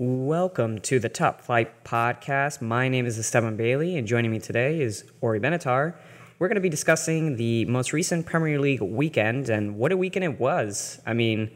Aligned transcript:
Welcome 0.00 0.78
to 0.82 1.00
the 1.00 1.08
Top 1.08 1.40
Flight 1.40 1.82
Podcast. 1.82 2.60
My 2.60 2.88
name 2.88 3.04
is 3.04 3.18
Esteban 3.18 3.56
Bailey, 3.56 3.96
and 3.96 4.06
joining 4.06 4.30
me 4.30 4.38
today 4.38 4.80
is 4.80 5.02
Ori 5.20 5.40
Benatar. 5.40 5.96
We're 6.38 6.46
going 6.46 6.54
to 6.54 6.60
be 6.60 6.68
discussing 6.68 7.34
the 7.34 7.64
most 7.64 7.92
recent 7.92 8.24
Premier 8.24 8.60
League 8.60 8.80
weekend 8.80 9.48
and 9.48 9.76
what 9.76 9.90
a 9.90 9.96
weekend 9.96 10.24
it 10.24 10.38
was. 10.38 11.00
I 11.04 11.14
mean, 11.14 11.50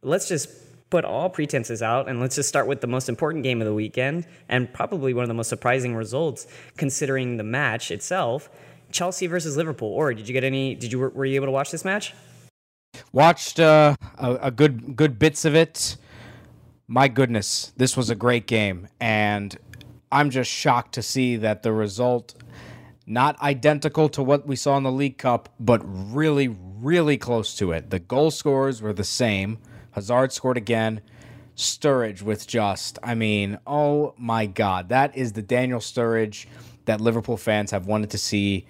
let's 0.00 0.26
just 0.26 0.48
put 0.88 1.04
all 1.04 1.28
pretenses 1.28 1.82
out 1.82 2.08
and 2.08 2.18
let's 2.18 2.34
just 2.34 2.48
start 2.48 2.66
with 2.66 2.80
the 2.80 2.86
most 2.86 3.10
important 3.10 3.44
game 3.44 3.60
of 3.60 3.66
the 3.66 3.74
weekend 3.74 4.26
and 4.48 4.72
probably 4.72 5.12
one 5.12 5.24
of 5.24 5.28
the 5.28 5.34
most 5.34 5.50
surprising 5.50 5.94
results 5.94 6.46
considering 6.78 7.36
the 7.36 7.44
match 7.44 7.90
itself 7.90 8.48
Chelsea 8.90 9.26
versus 9.26 9.58
Liverpool. 9.58 9.90
Or 9.90 10.14
did 10.14 10.26
you 10.26 10.32
get 10.32 10.44
any? 10.44 10.74
Did 10.74 10.92
you 10.92 10.98
were 10.98 11.26
you 11.26 11.34
able 11.34 11.48
to 11.48 11.52
watch 11.52 11.70
this 11.70 11.84
match? 11.84 12.14
Watched 13.12 13.60
uh, 13.60 13.96
a, 14.16 14.34
a 14.44 14.50
good 14.50 14.96
good 14.96 15.18
bits 15.18 15.44
of 15.44 15.54
it 15.54 15.98
my 16.92 17.08
goodness, 17.08 17.72
this 17.78 17.96
was 17.96 18.10
a 18.10 18.14
great 18.14 18.46
game. 18.46 18.86
And 19.00 19.56
I'm 20.12 20.28
just 20.28 20.50
shocked 20.50 20.92
to 20.92 21.02
see 21.02 21.36
that 21.36 21.62
the 21.62 21.72
result, 21.72 22.34
not 23.06 23.40
identical 23.40 24.10
to 24.10 24.22
what 24.22 24.46
we 24.46 24.56
saw 24.56 24.76
in 24.76 24.82
the 24.82 24.92
League 24.92 25.16
Cup, 25.16 25.48
but 25.58 25.80
really, 25.86 26.48
really 26.48 27.16
close 27.16 27.54
to 27.56 27.72
it. 27.72 27.88
The 27.88 27.98
goal 27.98 28.30
scores 28.30 28.82
were 28.82 28.92
the 28.92 29.04
same. 29.04 29.56
Hazard 29.92 30.32
scored 30.32 30.58
again. 30.58 31.00
Sturridge 31.56 32.20
with 32.20 32.46
just, 32.46 32.98
I 33.02 33.14
mean, 33.14 33.58
oh 33.66 34.12
my 34.18 34.44
God. 34.44 34.90
That 34.90 35.16
is 35.16 35.32
the 35.32 35.42
Daniel 35.42 35.80
Sturridge 35.80 36.44
that 36.84 37.00
Liverpool 37.00 37.38
fans 37.38 37.70
have 37.70 37.86
wanted 37.86 38.10
to 38.10 38.18
see 38.18 38.66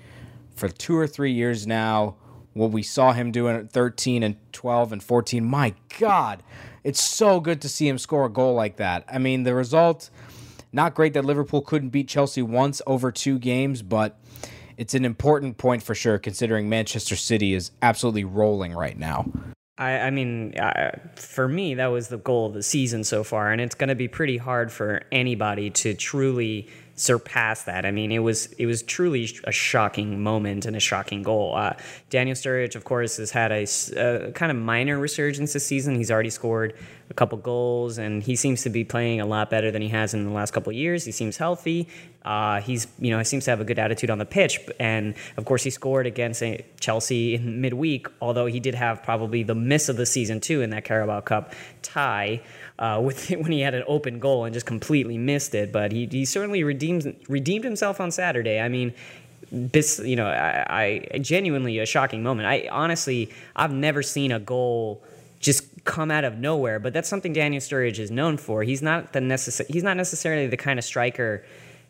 for 0.54 0.68
two 0.68 0.96
or 0.96 1.08
three 1.08 1.32
years 1.32 1.66
now. 1.66 2.14
What 2.52 2.70
we 2.70 2.84
saw 2.84 3.14
him 3.14 3.32
doing 3.32 3.56
at 3.56 3.72
13 3.72 4.22
and 4.22 4.36
12 4.52 4.92
and 4.92 5.02
14. 5.02 5.44
My 5.44 5.74
God 5.98 6.44
it's 6.84 7.02
so 7.02 7.41
good 7.41 7.60
to 7.62 7.68
see 7.68 7.88
him 7.88 7.98
score 7.98 8.27
a 8.27 8.30
goal 8.30 8.54
like 8.54 8.77
that. 8.77 9.04
I 9.09 9.18
mean, 9.18 9.45
the 9.45 9.54
result, 9.54 10.10
not 10.72 10.95
great 10.95 11.14
that 11.14 11.24
Liverpool 11.24 11.60
couldn't 11.60 11.91
beat 11.91 12.08
Chelsea 12.08 12.42
once 12.42 12.83
over 12.86 13.12
two 13.12 13.38
games, 13.38 13.83
but 13.83 14.19
it's 14.77 14.94
an 14.94 15.05
important 15.05 15.58
point 15.58 15.83
for 15.83 15.94
sure, 15.94 16.19
considering 16.19 16.69
Manchester 16.69 17.16
City 17.16 17.55
is 17.55 17.70
absolutely 17.83 18.25
rolling 18.25 18.72
right 18.72 18.98
now. 18.98 19.30
I, 19.78 19.98
I 19.98 20.10
mean, 20.10 20.58
uh, 20.58 20.98
for 21.16 21.48
me, 21.48 21.75
that 21.75 21.86
was 21.86 22.08
the 22.08 22.19
goal 22.19 22.47
of 22.47 22.55
the 22.55 22.62
season 22.62 23.05
so 23.05 23.25
far, 23.25 23.53
and 23.53 23.60
it's 23.60 23.75
going 23.75 23.88
to 23.88 23.94
be 23.94 24.08
pretty 24.08 24.36
hard 24.36 24.70
for 24.70 25.03
anybody 25.10 25.70
to 25.70 25.94
truly 25.94 26.69
surpass 27.03 27.64
that. 27.64 27.84
I 27.84 27.91
mean, 27.91 28.12
it 28.12 28.20
was 28.20 28.47
it 28.58 28.67
was 28.67 28.83
truly 28.83 29.28
a 29.45 29.50
shocking 29.50 30.22
moment 30.22 30.67
and 30.67 30.77
a 30.77 30.81
shocking 30.81 31.25
goal. 31.25 31.56
Uh, 31.56 31.75
Daniel 32.11 32.36
Sturridge, 32.36 32.77
of 32.77 32.84
course, 32.84 33.17
has 33.17 33.33
had 33.33 33.50
a, 33.50 33.67
a, 33.97 34.31
kind 34.33 34.53
of 34.53 34.56
minor 34.56 34.98
resurgence 34.98 35.53
this 35.53 35.67
season. 35.67 35.97
He's 35.97 36.12
already 36.12 36.31
scored 36.31 36.75
a 37.11 37.14
couple 37.14 37.39
goals, 37.39 37.98
and 37.98 38.22
he 38.22 38.36
seems 38.36 38.62
to 38.62 38.70
be 38.70 38.84
playing 38.84 39.20
a 39.20 39.27
lot 39.27 39.50
better 39.50 39.72
than 39.72 39.83
he 39.83 39.89
has 39.89 40.14
in 40.14 40.25
the 40.25 40.31
last 40.31 40.53
couple 40.53 40.72
years. 40.72 41.05
He 41.05 41.11
seems 41.11 41.36
healthy. 41.36 41.89
Uh, 42.25 42.61
he's 42.61 42.86
you 43.00 43.11
know 43.11 43.19
he 43.19 43.25
seems 43.25 43.44
to 43.47 43.50
have 43.50 43.61
a 43.61 43.64
good 43.64 43.81
attitude 43.81 44.09
on 44.09 44.19
the 44.19 44.25
pitch, 44.25 44.61
and 44.78 45.14
of 45.37 45.44
course 45.44 45.64
he 45.64 45.70
scored 45.70 46.06
against 46.06 46.41
Chelsea 46.78 47.34
in 47.34 47.61
midweek. 47.61 48.06
Although 48.20 48.47
he 48.47 48.61
did 48.61 48.77
have 48.77 49.03
probably 49.03 49.42
the 49.42 49.56
miss 49.56 49.89
of 49.89 49.97
the 49.97 50.06
season 50.06 50.41
too 50.41 50.62
in 50.62 50.70
that 50.70 50.84
Carabao 50.84 51.22
Cup 51.22 51.53
tie 51.83 52.41
uh, 52.83 53.00
with 53.00 53.30
when 53.30 53.52
he 53.52 53.61
had 53.61 53.75
an 53.75 53.84
open 53.86 54.19
goal 54.19 54.44
and 54.44 54.52
just 54.52 54.66
completely 54.66 55.16
missed 55.16 55.55
it. 55.55 55.72
But 55.72 55.92
he, 55.92 56.06
he 56.06 56.25
certainly 56.25 56.64
redeemed 56.64 57.14
redeemed 57.28 57.64
himself 57.64 58.00
on 58.00 58.11
Saturday. 58.11 58.61
I 58.61 58.69
mean, 58.69 58.92
this 59.50 60.00
you 60.05 60.16
know 60.16 60.27
I, 60.27 61.06
I 61.10 61.19
genuinely 61.19 61.78
a 61.78 61.86
shocking 61.86 62.22
moment. 62.22 62.48
I 62.48 62.69
honestly 62.70 63.30
I've 63.55 63.72
never 63.72 64.03
seen 64.03 64.33
a 64.33 64.41
goal 64.41 65.03
just 65.38 65.84
come 65.84 66.10
out 66.10 66.25
of 66.25 66.38
nowhere. 66.38 66.78
But 66.78 66.92
that's 66.92 67.08
something 67.08 67.33
Daniel 67.33 67.60
Sturridge 67.60 67.98
is 67.98 68.10
known 68.10 68.36
for. 68.36 68.62
He's 68.64 68.83
not 68.83 69.12
the 69.12 69.20
necess- 69.20 69.66
He's 69.69 69.83
not 69.83 69.97
necessarily 69.97 70.47
the 70.47 70.56
kind 70.56 70.78
of 70.78 70.84
striker 70.84 71.44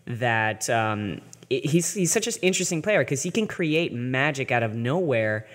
that 0.07 0.69
um, 0.69 1.20
he's 1.48 1.95
he's 1.95 2.13
such 2.13 2.27
an 2.27 2.35
interesting 2.43 2.83
player 2.83 3.01
because 3.01 3.23
he 3.23 3.31
can 3.31 3.47
create 3.47 3.93
magic 3.95 4.51
out 4.51 4.63
of 4.63 4.74
nowhere 4.74 5.47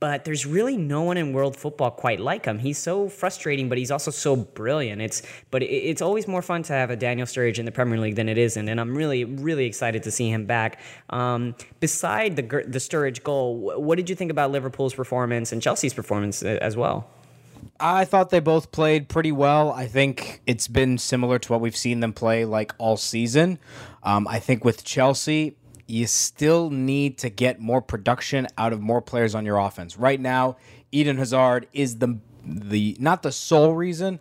but 0.00 0.24
there's 0.24 0.46
really 0.46 0.76
no 0.76 1.02
one 1.02 1.16
in 1.16 1.32
world 1.32 1.56
football 1.56 1.90
quite 1.90 2.20
like 2.20 2.44
him. 2.44 2.58
He's 2.58 2.78
so 2.78 3.08
frustrating, 3.08 3.68
but 3.68 3.78
he's 3.78 3.90
also 3.90 4.10
so 4.10 4.36
brilliant. 4.36 5.02
It's 5.02 5.22
but 5.50 5.62
it's 5.62 6.02
always 6.02 6.28
more 6.28 6.42
fun 6.42 6.62
to 6.64 6.72
have 6.72 6.90
a 6.90 6.96
Daniel 6.96 7.26
Sturridge 7.26 7.58
in 7.58 7.64
the 7.64 7.72
Premier 7.72 7.98
League 7.98 8.16
than 8.16 8.28
it 8.28 8.38
isn't, 8.38 8.68
and 8.68 8.80
I'm 8.80 8.94
really 8.94 9.24
really 9.24 9.66
excited 9.66 10.02
to 10.04 10.10
see 10.10 10.30
him 10.30 10.46
back. 10.46 10.80
Um, 11.10 11.54
beside 11.80 12.36
the 12.36 12.42
the 12.42 12.78
Sturridge 12.78 13.22
goal, 13.22 13.80
what 13.80 13.96
did 13.96 14.08
you 14.08 14.16
think 14.16 14.30
about 14.30 14.50
Liverpool's 14.50 14.94
performance 14.94 15.52
and 15.52 15.62
Chelsea's 15.62 15.94
performance 15.94 16.42
uh, 16.42 16.58
as 16.60 16.76
well? 16.76 17.08
I 17.78 18.04
thought 18.04 18.30
they 18.30 18.40
both 18.40 18.70
played 18.72 19.08
pretty 19.08 19.32
well. 19.32 19.72
I 19.72 19.86
think 19.86 20.42
it's 20.46 20.68
been 20.68 20.98
similar 20.98 21.38
to 21.38 21.52
what 21.52 21.60
we've 21.60 21.76
seen 21.76 22.00
them 22.00 22.12
play 22.12 22.44
like 22.44 22.74
all 22.78 22.96
season. 22.96 23.58
Um, 24.02 24.26
I 24.28 24.38
think 24.38 24.64
with 24.64 24.84
Chelsea, 24.84 25.56
you 25.92 26.06
still 26.06 26.70
need 26.70 27.18
to 27.18 27.28
get 27.28 27.60
more 27.60 27.82
production 27.82 28.46
out 28.56 28.72
of 28.72 28.80
more 28.80 29.02
players 29.02 29.34
on 29.34 29.44
your 29.44 29.58
offense. 29.58 29.98
Right 29.98 30.18
now, 30.18 30.56
Eden 30.90 31.18
Hazard 31.18 31.68
is 31.74 31.98
the 31.98 32.18
the 32.44 32.96
not 32.98 33.22
the 33.22 33.30
sole 33.30 33.74
reason, 33.74 34.18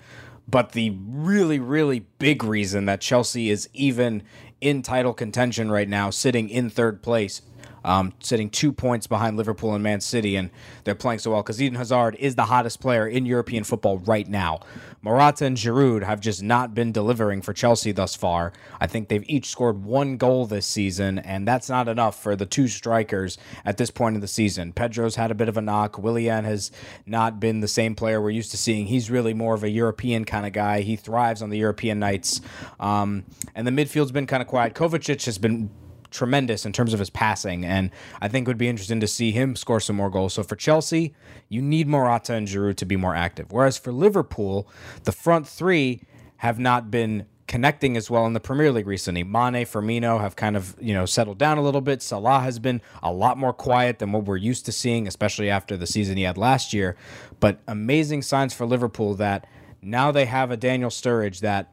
but 0.49 0.73
the 0.73 0.89
really 0.89 1.59
really 1.59 2.01
big 2.19 2.43
reason 2.43 2.85
that 2.87 2.99
Chelsea 2.99 3.49
is 3.49 3.69
even 3.73 4.21
in 4.59 4.81
title 4.81 5.13
contention 5.13 5.71
right 5.71 5.87
now, 5.87 6.09
sitting 6.09 6.49
in 6.49 6.69
third 6.69 7.01
place 7.01 7.41
um, 7.83 8.13
sitting 8.19 8.49
two 8.49 8.71
points 8.71 9.07
behind 9.07 9.37
Liverpool 9.37 9.73
and 9.73 9.83
Man 9.83 10.01
City, 10.01 10.35
and 10.35 10.49
they're 10.83 10.95
playing 10.95 11.19
so 11.19 11.31
well 11.31 11.41
because 11.41 11.61
Eden 11.61 11.77
Hazard 11.77 12.15
is 12.19 12.35
the 12.35 12.45
hottest 12.45 12.79
player 12.79 13.07
in 13.07 13.25
European 13.25 13.63
football 13.63 13.99
right 13.99 14.27
now. 14.27 14.59
Morata 15.03 15.45
and 15.45 15.57
Giroud 15.57 16.03
have 16.03 16.19
just 16.19 16.43
not 16.43 16.75
been 16.75 16.91
delivering 16.91 17.41
for 17.41 17.53
Chelsea 17.53 17.91
thus 17.91 18.15
far. 18.15 18.53
I 18.79 18.87
think 18.87 19.07
they've 19.07 19.27
each 19.27 19.47
scored 19.47 19.83
one 19.83 20.17
goal 20.17 20.45
this 20.45 20.67
season, 20.67 21.17
and 21.19 21.47
that's 21.47 21.69
not 21.69 21.87
enough 21.87 22.21
for 22.21 22.35
the 22.35 22.45
two 22.45 22.67
strikers 22.67 23.37
at 23.65 23.77
this 23.77 23.89
point 23.89 24.15
in 24.15 24.21
the 24.21 24.27
season. 24.27 24.73
Pedro's 24.73 25.15
had 25.15 25.31
a 25.31 25.35
bit 25.35 25.49
of 25.49 25.57
a 25.57 25.61
knock. 25.61 25.97
Willian 25.97 26.45
has 26.45 26.71
not 27.05 27.39
been 27.39 27.61
the 27.61 27.67
same 27.67 27.95
player 27.95 28.21
we're 28.21 28.29
used 28.29 28.51
to 28.51 28.57
seeing. 28.57 28.85
He's 28.85 29.09
really 29.09 29.33
more 29.33 29.55
of 29.55 29.63
a 29.63 29.69
European 29.69 30.23
kind 30.25 30.45
of 30.45 30.53
guy. 30.53 30.81
He 30.81 30.95
thrives 30.95 31.41
on 31.41 31.49
the 31.49 31.57
European 31.57 31.99
nights. 31.99 32.41
Um, 32.79 33.25
and 33.55 33.65
the 33.65 33.71
midfield's 33.71 34.11
been 34.11 34.27
kind 34.27 34.41
of 34.41 34.47
quiet. 34.47 34.75
Kovacic 34.75 35.25
has 35.25 35.37
been 35.37 35.71
tremendous 36.11 36.65
in 36.65 36.73
terms 36.73 36.93
of 36.93 36.99
his 36.99 37.09
passing, 37.09 37.65
and 37.65 37.89
I 38.21 38.27
think 38.27 38.47
it 38.47 38.49
would 38.49 38.57
be 38.57 38.67
interesting 38.67 38.99
to 38.99 39.07
see 39.07 39.31
him 39.31 39.55
score 39.55 39.79
some 39.79 39.95
more 39.95 40.09
goals. 40.09 40.33
So 40.33 40.43
for 40.43 40.55
Chelsea, 40.55 41.15
you 41.49 41.61
need 41.61 41.87
Morata 41.87 42.33
and 42.33 42.47
Giroud 42.47 42.75
to 42.77 42.85
be 42.85 42.95
more 42.95 43.15
active. 43.15 43.51
Whereas 43.51 43.77
for 43.77 43.91
Liverpool, 43.91 44.67
the 45.03 45.11
front 45.11 45.47
three 45.47 46.03
have 46.37 46.59
not 46.59 46.91
been 46.91 47.25
connecting 47.47 47.97
as 47.97 48.09
well 48.09 48.25
in 48.25 48.31
the 48.31 48.39
Premier 48.39 48.71
League 48.71 48.87
recently. 48.87 49.23
Mane, 49.23 49.65
Firmino 49.65 50.21
have 50.21 50.37
kind 50.37 50.55
of, 50.55 50.75
you 50.79 50.93
know, 50.93 51.05
settled 51.05 51.37
down 51.37 51.57
a 51.57 51.61
little 51.61 51.81
bit. 51.81 52.01
Salah 52.01 52.39
has 52.39 52.59
been 52.59 52.81
a 53.03 53.11
lot 53.11 53.37
more 53.37 53.51
quiet 53.51 53.99
than 53.99 54.13
what 54.13 54.23
we're 54.23 54.37
used 54.37 54.65
to 54.67 54.71
seeing, 54.71 55.05
especially 55.05 55.49
after 55.49 55.75
the 55.75 55.85
season 55.85 56.15
he 56.15 56.23
had 56.23 56.37
last 56.37 56.71
year. 56.71 56.95
But 57.41 57.59
amazing 57.67 58.21
signs 58.21 58.53
for 58.53 58.65
Liverpool 58.65 59.15
that 59.15 59.45
now 59.81 60.11
they 60.11 60.25
have 60.27 60.49
a 60.49 60.55
Daniel 60.55 60.89
Sturridge 60.89 61.41
that 61.41 61.71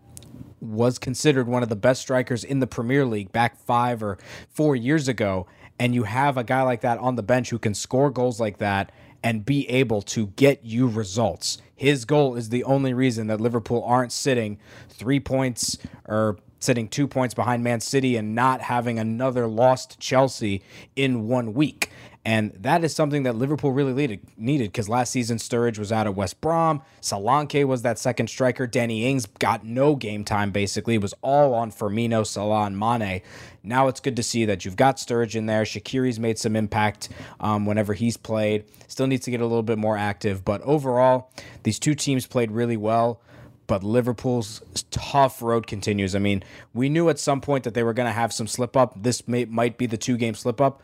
was 0.61 0.99
considered 0.99 1.47
one 1.47 1.63
of 1.63 1.69
the 1.69 1.77
best 1.77 2.01
strikers 2.01 2.45
in 2.45 2.61
the 2.61 2.67
Premier 2.67 3.05
League 3.05 3.33
back 3.33 3.57
five 3.57 4.03
or 4.03 4.19
four 4.49 4.75
years 4.77 5.09
ago, 5.09 5.47
and 5.79 5.95
you 5.95 6.05
have 6.05 6.37
a 6.37 6.45
guy 6.45 6.63
like 6.63 6.81
that 6.81 6.99
on 6.99 7.17
the 7.17 7.23
bench 7.23 7.51
who 7.51 7.59
can 7.59 7.75
score 7.75 8.11
goals 8.11 8.41
like 8.41 8.59
that 8.59 8.93
and 9.23 9.45
be 9.45 9.69
able 9.69 10.03
to 10.03 10.29
get 10.29 10.65
you 10.65 10.87
results. 10.87 11.59
His 11.75 12.05
goal 12.05 12.35
is 12.37 12.49
the 12.49 12.65
only 12.65 12.95
reason 12.95 13.27
that 13.29 13.41
Liverpool 13.41 13.83
aren't 13.85 14.13
sitting 14.13 14.59
three 14.89 15.21
points 15.21 15.79
or 16.07 16.39
sitting 16.61 16.89
two 16.89 17.07
points 17.07 17.35
behind 17.35 17.63
Man 17.63 17.81
City 17.81 18.17
and 18.17 18.35
not 18.35 18.61
having 18.63 18.99
another 18.99 19.47
lost 19.47 19.99
Chelsea 20.01 20.63
in 20.97 21.29
one 21.29 21.55
week. 21.55 21.91
And 22.25 22.53
that 22.61 22.85
is 22.85 22.95
something 22.95 23.23
that 23.23 23.37
Liverpool 23.37 23.73
really 23.73 24.21
needed 24.37 24.67
because 24.67 24.89
last 24.89 25.13
season 25.13 25.39
Sturridge 25.39 25.79
was 25.79 25.91
out 25.91 26.07
at 26.07 26.15
West 26.15 26.41
Brom. 26.41 26.83
Solanke 27.01 27.65
was 27.65 27.83
that 27.83 27.99
second 27.99 28.29
striker. 28.29 28.67
Danny 28.67 29.07
Ings 29.07 29.25
got 29.27 29.65
no 29.65 29.95
game 29.95 30.25
time 30.25 30.51
basically. 30.51 30.97
It 30.97 31.03
was 31.03 31.15
all 31.23 31.55
on 31.55 31.71
Firmino, 31.71 32.27
Salah, 32.27 32.67
and 32.67 32.79
Mane. 32.79 33.23
Now 33.63 33.89
it's 33.89 34.01
good 34.01 34.17
to 34.17 34.23
see 34.23 34.45
that 34.45 34.65
you've 34.65 34.77
got 34.77 34.97
Sturridge 34.97 35.37
in 35.37 35.47
there. 35.47 35.63
Shaqiri's 35.63 36.19
made 36.19 36.39
some 36.39 36.55
impact 36.55 37.09
um, 37.41 37.65
whenever 37.67 37.95
he's 37.95 38.17
played. 38.17 38.65
Still 38.89 39.07
needs 39.07 39.25
to 39.25 39.31
get 39.31 39.41
a 39.41 39.47
little 39.47 39.63
bit 39.63 39.79
more 39.79 39.97
active. 39.97 40.45
But 40.45 40.61
overall, 40.63 41.31
these 41.63 41.79
two 41.79 41.95
teams 41.95 42.27
played 42.27 42.51
really 42.51 42.77
well 42.77 43.21
but 43.69 43.85
Liverpool's 43.85 44.63
tough 44.91 45.43
road 45.43 45.67
continues. 45.67 46.17
I 46.17 46.19
mean, 46.19 46.43
we 46.75 46.89
knew 46.89 47.11
at 47.11 47.19
some 47.19 47.41
point 47.41 47.65
that 47.65 47.75
they 47.75 47.83
were 47.83 47.93
going 47.93 48.09
to 48.09 48.13
have 48.13 48.33
some 48.33 48.47
slip 48.49 48.77
up. 48.77 49.01
This 49.01 49.29
may, 49.29 49.45
might 49.45 49.77
be 49.77 49.87
the 49.87 49.99
two 49.99 50.17
game 50.17 50.35
slip 50.35 50.59
up, 50.61 50.83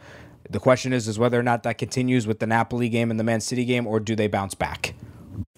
the 0.49 0.61
question 0.61 0.93
is, 0.93 1.09
is 1.09 1.19
whether 1.19 1.39
or 1.39 1.43
not 1.43 1.63
that 1.63 1.79
continues 1.79 2.27
with 2.27 2.39
the 2.39 2.47
Napoli 2.47 2.89
game 2.89 3.11
and 3.11 3.19
the 3.19 3.25
Man 3.25 3.41
City 3.41 3.65
game, 3.65 3.87
or 3.87 4.01
do 4.01 4.15
they 4.15 4.27
bounce 4.27 4.55
back? 4.55 4.95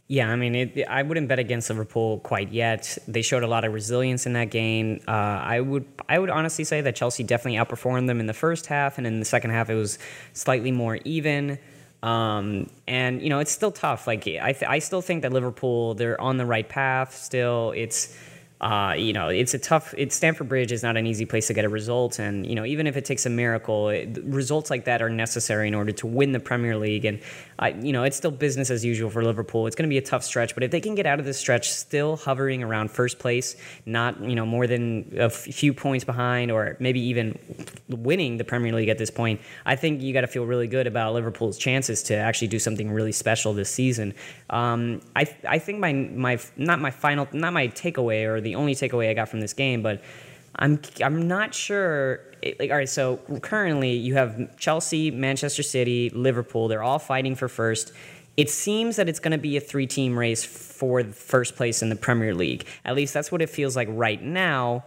Yeah, 0.09 0.31
I 0.31 0.37
mean, 0.37 0.55
it, 0.55 0.87
I 0.89 1.03
wouldn't 1.03 1.27
bet 1.27 1.41
against 1.41 1.69
Liverpool 1.69 2.21
quite 2.21 2.53
yet. 2.53 2.97
They 3.09 3.23
showed 3.23 3.43
a 3.43 3.49
lot 3.49 3.65
of 3.65 3.73
resilience 3.73 4.25
in 4.25 4.35
that 4.35 4.51
game. 4.51 5.01
Uh, 5.09 5.11
I 5.11 5.61
would, 5.61 5.85
I 6.09 6.21
would 6.21 6.31
honestly 6.31 6.63
say 6.63 6.81
that 6.81 6.95
Chelsea 6.95 7.25
definitely 7.25 7.59
outperformed 7.59 8.07
them 8.07 8.21
in 8.21 8.27
the 8.27 8.35
first 8.35 8.67
half, 8.67 8.99
and 8.99 9.07
in 9.07 9.19
the 9.19 9.25
second 9.25 9.51
half, 9.51 9.69
it 9.69 9.75
was 9.75 9.99
slightly 10.33 10.71
more 10.71 10.97
even. 11.05 11.59
Um, 12.05 12.71
and 12.87 13.21
you 13.21 13.31
know, 13.31 13.41
it's 13.41 13.51
still 13.51 13.73
tough. 13.73 14.07
Like 14.07 14.29
I, 14.29 14.53
th- 14.53 14.63
I 14.63 14.79
still 14.79 15.03
think 15.03 15.23
that 15.23 15.33
Liverpool, 15.33 15.95
they're 15.95 16.21
on 16.21 16.37
the 16.37 16.47
right 16.47 16.69
path. 16.69 17.17
Still, 17.17 17.73
it's 17.75 18.17
uh, 18.61 18.95
you 18.97 19.13
know, 19.13 19.29
it's 19.29 19.53
a 19.53 19.59
tough. 19.59 19.93
It's 19.99 20.17
Stamford 20.17 20.49
Bridge 20.49 20.73
is 20.73 20.83
not 20.83 20.97
an 20.97 21.07
easy 21.07 21.27
place 21.27 21.47
to 21.49 21.53
get 21.53 21.67
a 21.67 21.69
result, 21.69 22.19
and 22.19 22.47
you 22.47 22.55
know, 22.55 22.65
even 22.65 22.87
if 22.87 22.97
it 22.97 23.05
takes 23.05 23.27
a 23.27 23.31
miracle, 23.31 23.91
it, 23.91 24.19
results 24.25 24.71
like 24.71 24.87
that 24.87 25.03
are 25.03 25.11
necessary 25.11 25.69
in 25.69 25.75
order 25.75 25.93
to 25.93 26.07
win 26.07 26.33
the 26.33 26.41
Premier 26.41 26.75
League. 26.75 27.05
And 27.05 27.21
you 27.85 27.93
know, 27.93 28.03
it's 28.05 28.17
still 28.17 28.31
business 28.31 28.71
as 28.71 28.83
usual 28.83 29.11
for 29.11 29.23
Liverpool. 29.23 29.67
It's 29.67 29.77
going 29.77 29.87
to 29.87 29.93
be 29.93 29.99
a 29.99 30.03
tough 30.03 30.25
stretch, 30.25 30.55
but 30.55 30.63
if 30.63 30.71
they 30.71 30.81
can 30.81 30.95
get 30.95 31.05
out 31.05 31.19
of 31.19 31.27
this 31.27 31.39
stretch 31.39 31.71
still 31.71 32.17
hovering 32.17 32.63
around 32.63 32.91
first 32.91 33.19
place, 33.19 33.57
not 33.85 34.19
you 34.23 34.35
know 34.35 34.47
more 34.47 34.67
than 34.67 35.15
a 35.19 35.29
few 35.29 35.75
points 35.75 36.07
behind, 36.07 36.51
or 36.51 36.79
maybe 36.81 37.01
even 37.01 37.39
winning 37.91 38.39
the 38.39 38.45
Premier 38.45 38.73
League 38.73 38.89
at 38.89 38.97
this 38.97 39.11
point, 39.11 39.39
I 39.67 39.77
think 39.77 40.01
you 40.01 40.15
got 40.15 40.23
to 40.23 40.29
feel 40.29 40.47
really 40.47 40.67
good 40.67 40.87
about 40.87 41.13
Liverpool's 41.13 41.59
chances 41.59 42.03
to 42.05 42.15
actually 42.17 42.49
do 42.49 42.59
something 42.59 42.91
really 42.91 43.13
special 43.13 43.53
this 43.53 43.69
season. 43.69 44.15
Um, 44.49 45.03
I 45.15 45.27
I 45.47 45.59
think 45.59 45.79
my 45.79 45.93
my 45.93 46.39
not 46.57 46.81
my 46.81 46.91
final 46.91 47.29
not 47.35 47.53
my 47.53 47.69
takeaway 47.69 48.25
or 48.25 48.41
the 48.47 48.55
only 48.55 48.75
takeaway 48.75 49.11
I 49.11 49.15
got 49.15 49.29
from 49.29 49.41
this 49.41 49.53
game, 49.53 49.83
but 49.83 50.03
I'm 50.55 50.81
I'm 51.05 51.29
not 51.29 51.55
sure. 51.55 52.21
Like, 52.59 52.71
all 52.71 52.77
right, 52.77 52.89
so 52.89 53.17
currently 53.43 53.93
you 53.93 54.15
have 54.15 54.57
Chelsea, 54.57 55.11
Manchester 55.11 55.63
City, 55.63 56.11
Liverpool. 56.11 56.69
They're 56.69 56.83
all 56.83 56.99
fighting 56.99 57.35
for 57.35 57.49
first. 57.49 57.93
It 58.37 58.51
seems 58.51 58.97
that 58.97 59.09
it's 59.09 59.19
going 59.19 59.33
to 59.33 59.39
be 59.39 59.57
a 59.57 59.61
three-team 59.61 60.19
race 60.19 60.45
for 60.45 61.03
first 61.05 61.57
place 61.57 61.83
in 61.83 61.89
the 61.89 61.97
Premier 61.97 62.35
League. 62.35 62.67
At 62.85 62.95
least 62.95 63.15
that's 63.15 63.33
what 63.33 63.43
it 63.43 63.51
feels 63.51 63.75
like 63.75 63.89
right 63.91 64.23
now. 64.23 64.85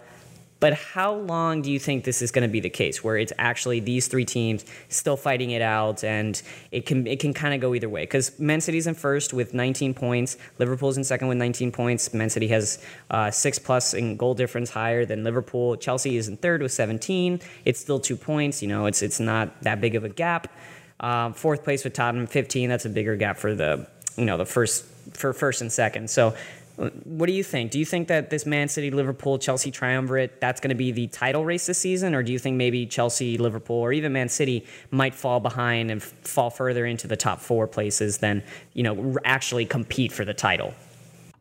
But 0.59 0.73
how 0.73 1.13
long 1.13 1.61
do 1.61 1.71
you 1.71 1.79
think 1.79 2.03
this 2.03 2.21
is 2.21 2.31
going 2.31 2.47
to 2.47 2.51
be 2.51 2.59
the 2.59 2.69
case, 2.69 3.03
where 3.03 3.17
it's 3.17 3.31
actually 3.37 3.79
these 3.79 4.07
three 4.07 4.25
teams 4.25 4.65
still 4.89 5.15
fighting 5.15 5.51
it 5.51 5.61
out, 5.61 6.03
and 6.03 6.41
it 6.71 6.85
can 6.85 7.07
it 7.07 7.19
can 7.19 7.33
kind 7.33 7.53
of 7.53 7.61
go 7.61 7.73
either 7.73 7.87
way? 7.87 8.03
Because 8.03 8.37
Man 8.39 8.59
City's 8.59 8.85
in 8.85 8.93
first 8.93 9.33
with 9.33 9.53
19 9.53 9.93
points, 9.93 10.37
Liverpool's 10.57 10.97
in 10.97 11.03
second 11.03 11.29
with 11.29 11.37
19 11.37 11.71
points. 11.71 12.13
Man 12.13 12.29
City 12.29 12.49
has 12.49 12.83
uh, 13.09 13.31
six 13.31 13.57
plus 13.57 13.93
in 13.93 14.17
goal 14.17 14.33
difference 14.33 14.69
higher 14.69 15.05
than 15.05 15.23
Liverpool. 15.23 15.77
Chelsea 15.77 16.17
is 16.17 16.27
in 16.27 16.35
third 16.37 16.61
with 16.61 16.73
17. 16.73 17.39
It's 17.63 17.79
still 17.79 17.99
two 17.99 18.17
points. 18.17 18.61
You 18.61 18.67
know, 18.67 18.85
it's 18.85 19.01
it's 19.01 19.19
not 19.19 19.61
that 19.63 19.79
big 19.79 19.95
of 19.95 20.03
a 20.03 20.09
gap. 20.09 20.51
Uh, 20.99 21.31
fourth 21.31 21.63
place 21.63 21.85
with 21.85 21.93
Tottenham 21.93 22.27
15. 22.27 22.67
That's 22.67 22.83
a 22.83 22.89
bigger 22.89 23.15
gap 23.15 23.37
for 23.37 23.55
the 23.55 23.87
you 24.17 24.25
know 24.25 24.37
the 24.37 24.45
first 24.45 24.85
for 25.13 25.33
first 25.33 25.61
and 25.61 25.71
second. 25.71 26.09
So 26.09 26.35
what 26.79 27.27
do 27.27 27.33
you 27.33 27.43
think? 27.43 27.71
Do 27.71 27.79
you 27.79 27.85
think 27.85 28.07
that 28.07 28.29
this 28.29 28.45
Man 28.45 28.69
City, 28.69 28.89
Liverpool, 28.89 29.37
Chelsea 29.37 29.69
triumvirate 29.69 30.39
that's 30.39 30.61
going 30.61 30.69
to 30.69 30.75
be 30.75 30.91
the 30.91 31.07
title 31.07 31.43
race 31.43 31.65
this 31.65 31.77
season, 31.77 32.15
or 32.15 32.23
do 32.23 32.31
you 32.31 32.39
think 32.39 32.55
maybe 32.55 32.85
Chelsea, 32.85 33.37
Liverpool, 33.37 33.75
or 33.75 33.91
even 33.91 34.13
Man 34.13 34.29
City 34.29 34.65
might 34.89 35.13
fall 35.13 35.41
behind 35.41 35.91
and 35.91 36.01
fall 36.01 36.49
further 36.49 36.85
into 36.85 37.05
the 37.05 37.17
top 37.17 37.41
four 37.41 37.67
places 37.67 38.19
than 38.19 38.43
you 38.73 38.83
know 38.83 39.17
actually 39.25 39.65
compete 39.65 40.13
for 40.13 40.23
the 40.23 40.33
title? 40.33 40.73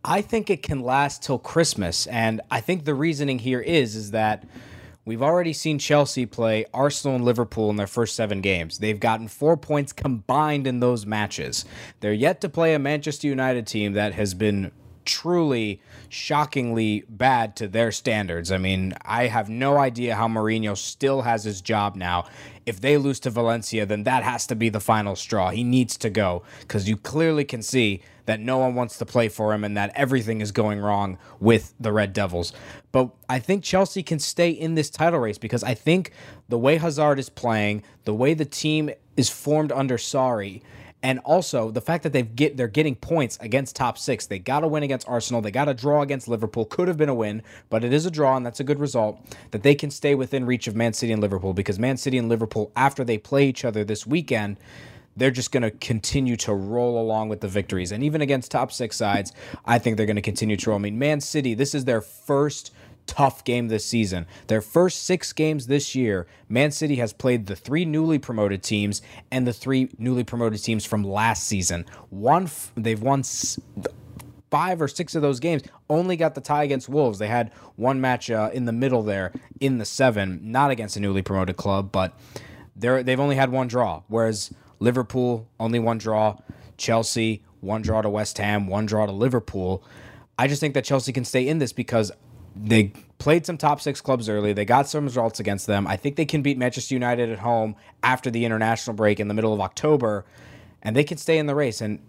I 0.05 0.23
think 0.23 0.51
it 0.51 0.63
can 0.63 0.81
last 0.81 1.23
till 1.23 1.39
Christmas, 1.39 2.09
and 2.09 2.41
I 2.51 2.61
think 2.61 2.85
the 2.85 2.95
reasoning 2.95 3.39
here 3.39 3.61
is 3.61 3.95
is 3.95 4.11
that 4.11 4.45
we've 5.05 5.23
already 5.23 5.53
seen 5.53 5.79
Chelsea 5.79 6.27
play 6.27 6.67
Arsenal 6.75 7.15
and 7.15 7.25
Liverpool 7.25 7.71
in 7.71 7.77
their 7.77 7.87
first 7.87 8.17
seven 8.17 8.41
games. 8.41 8.79
They've 8.79 8.99
gotten 8.99 9.29
four 9.29 9.57
points 9.57 9.93
combined 9.93 10.67
in 10.67 10.81
those 10.81 11.07
matches. 11.07 11.65
They're 12.01 12.13
yet 12.13 12.41
to 12.41 12.49
play 12.49 12.75
a 12.75 12.79
Manchester 12.81 13.29
United 13.29 13.69
team 13.69 13.93
that 13.93 14.15
has 14.15 14.35
been 14.35 14.73
truly 15.09 15.81
shockingly 16.11 17.03
bad 17.09 17.57
to 17.57 17.67
their 17.67 17.91
standards. 17.91 18.53
I 18.53 18.59
mean, 18.59 18.95
I 19.05 19.27
have 19.27 19.49
no 19.49 19.79
idea 19.79 20.15
how 20.15 20.29
Mourinho 20.29 20.77
still 20.77 21.23
has 21.23 21.45
his 21.45 21.61
job 21.61 21.97
now. 21.97 22.27
If 22.67 22.81
they 22.81 22.99
lose 22.99 23.19
to 23.21 23.31
Valencia, 23.31 23.87
then 23.87 24.05
that 24.05 24.23
has 24.23 24.47
to 24.49 24.55
be 24.55 24.69
the 24.69 24.81
final 24.81 25.17
straw. 25.17 25.51
He 25.51 25.65
needs 25.65 25.97
to 25.99 26.11
go 26.11 26.43
because 26.61 26.89
you 26.89 26.97
clearly 26.99 27.45
can 27.45 27.63
see 27.63 28.03
that 28.27 28.41
no 28.41 28.59
one 28.59 28.75
wants 28.75 28.99
to 28.99 29.07
play 29.07 29.31
for 29.31 29.55
him 29.55 29.65
and 29.65 29.75
that 29.79 29.91
everything 29.95 30.43
is 30.43 30.53
going 30.53 30.79
wrong 30.79 31.17
with 31.41 31.73
the 31.81 31.91
Red 31.91 32.13
Devils. 32.13 32.53
But 32.93 33.09
I 33.27 33.39
think 33.39 33.65
Chelsea 33.65 34.03
can 34.03 34.19
stay 34.19 34.51
in 34.51 34.75
this 34.75 34.91
title 34.91 35.21
race 35.21 35.39
because 35.39 35.65
I 35.65 35.73
think 35.73 36.13
the 36.51 36.59
way 36.59 36.77
Hazard 36.77 37.19
is 37.19 37.31
playing, 37.31 37.83
the 38.05 38.13
way 38.13 38.35
the 38.35 38.45
team 38.45 38.91
is 39.17 39.31
formed 39.31 39.73
under 39.73 39.97
Sarri, 39.97 40.61
and 41.03 41.21
also 41.21 41.71
the 41.71 41.81
fact 41.81 42.03
that 42.03 42.13
they've 42.13 42.35
get 42.35 42.57
they're 42.57 42.69
getting 42.69 42.97
points 42.97 43.39
against 43.41 43.77
top 43.77 43.99
six. 43.99 44.27
They 44.27 44.39
got 44.39 44.61
to 44.61 44.69
win 44.69 44.83
against 44.83 45.09
Arsenal. 45.09 45.41
They 45.41 45.51
got 45.51 45.69
a 45.69 45.75
draw 45.75 46.03
against 46.03 46.29
Liverpool. 46.29 46.65
Could 46.65 46.89
have 46.89 46.97
been 46.97 47.09
a 47.09 47.15
win, 47.15 47.43
but 47.71 47.85
it 47.85 47.93
is 47.93 48.07
a 48.07 48.11
draw, 48.11 48.37
and 48.37 48.45
that's 48.45 48.61
a 48.61 48.65
good 48.65 48.81
result. 48.81 49.21
That 49.53 49.63
they 49.63 49.75
can 49.75 49.91
stay 49.91 50.15
within 50.15 50.47
reach 50.47 50.67
of 50.67 50.75
Man 50.75 50.93
City 50.93 51.13
and 51.13 51.23
Liverpool 51.23 51.55
because 51.55 51.79
Man 51.79 51.97
City 51.97 52.19
and 52.19 52.29
Liverpool, 52.29 52.73
after 52.75 53.05
they 53.05 53.19
play 53.19 53.47
each 53.47 53.65
other 53.65 53.85
this 53.85 54.07
weekend, 54.07 54.57
they're 55.17 55.31
just 55.31 55.53
going 55.53 55.65
to 55.65 55.71
continue 55.71 56.37
to 56.37 56.55
roll 56.55 57.01
along 57.01 57.29
with 57.29 57.41
the 57.41 57.49
victories. 57.49 57.93
And 57.93 58.03
even 58.05 58.21
against 58.21 58.51
top 58.51 58.73
six 58.73 58.97
sides, 58.97 59.33
I 59.65 59.79
think 59.79 59.97
they're 59.97 60.07
going 60.07 60.17
to 60.17 60.23
continue 60.23 60.57
to 60.57 60.71
roll. 60.71 60.79
I 60.79 60.83
mean, 60.83 60.99
Man 60.99 61.21
City, 61.21 61.55
this 61.55 61.75
is 61.75 61.85
their 61.85 62.01
first 62.01 62.73
tough 63.09 63.43
game 63.43 63.67
this 63.67 63.85
season. 63.85 64.27
Their 64.47 64.61
first 64.61 65.03
six 65.03 65.33
games 65.33 65.67
this 65.67 65.97
year, 65.97 66.29
Man 66.49 66.71
City 66.71 66.97
has 66.97 67.13
played 67.13 67.47
the 67.47 67.57
three 67.57 67.85
newly 67.85 68.19
promoted 68.19 68.63
teams 68.63 69.03
and 69.33 69.47
the 69.47 69.53
three 69.53 69.91
newly 69.99 70.23
promoted 70.23 70.63
teams 70.63 70.85
from 70.85 71.03
last 71.03 71.45
season. 71.45 71.87
One, 72.11 72.49
they've 72.77 73.03
won 73.03 73.25
five 74.51 74.81
or 74.81 74.89
six 74.89 75.15
of 75.15 75.23
those 75.23 75.41
games. 75.41 75.63
Only 75.91 76.17
got 76.17 76.35
the 76.35 76.41
tie 76.41 76.63
against 76.63 76.89
Wolves. 76.89 77.19
They 77.19 77.27
had 77.27 77.53
one 77.77 78.01
match 78.01 78.31
uh, 78.31 78.51
in 78.53 78.67
the 78.67 78.73
middle 78.73 79.03
there 79.03 79.33
in 79.61 79.79
the 79.79 79.85
seven, 79.85 80.41
not 80.43 80.71
against 80.71 80.97
a 80.97 81.01
newly 81.01 81.23
promoted 81.23 81.57
club, 81.57 81.91
but 81.91 82.13
they're 82.77 83.03
they've 83.03 83.21
only 83.21 83.37
had 83.37 83.51
one 83.51 83.69
draw. 83.69 84.03
Whereas 84.09 84.53
Liverpool 84.79 85.49
only 85.59 85.79
one 85.79 85.99
draw, 85.99 86.39
Chelsea 86.77 87.43
one 87.61 87.83
draw 87.83 88.03
to 88.03 88.09
West 88.09 88.39
Ham, 88.39 88.67
one 88.67 88.87
draw 88.87 89.07
to 89.07 89.13
Liverpool. 89.13 89.83
I 90.39 90.47
just 90.47 90.61
think 90.61 90.75
that 90.75 90.85
Chelsea 90.85 91.13
can 91.13 91.25
stay 91.25 91.49
in 91.49 91.59
this 91.59 91.73
because 91.73 92.13
they 92.63 92.93
played 93.19 93.47
some 93.47 93.57
top 93.57 93.81
six 93.81 94.01
clubs 94.01 94.29
early. 94.29 94.53
They 94.53 94.65
got 94.65 94.89
some 94.89 95.05
results 95.05 95.41
against 95.41 95.67
them. 95.67 95.87
I 95.87 95.97
think 95.97 96.17
they 96.17 96.25
can 96.25 96.43
beat 96.43 96.59
Manchester 96.59 96.95
United 96.95 97.31
at 97.31 97.41
home 97.41 97.77
after 98.03 98.31
the 98.31 98.45
international 98.45 98.95
break 98.95 99.21
in 99.21 99.29
the 99.29 99.35
middle 99.35 99.53
of 99.53 99.61
October, 99.61 100.25
and 100.83 100.95
they 100.95 101.05
can 101.05 101.19
stay 101.19 101.39
in 101.39 101.47
the 101.47 101.55
race. 101.55 101.81
And 101.81 102.01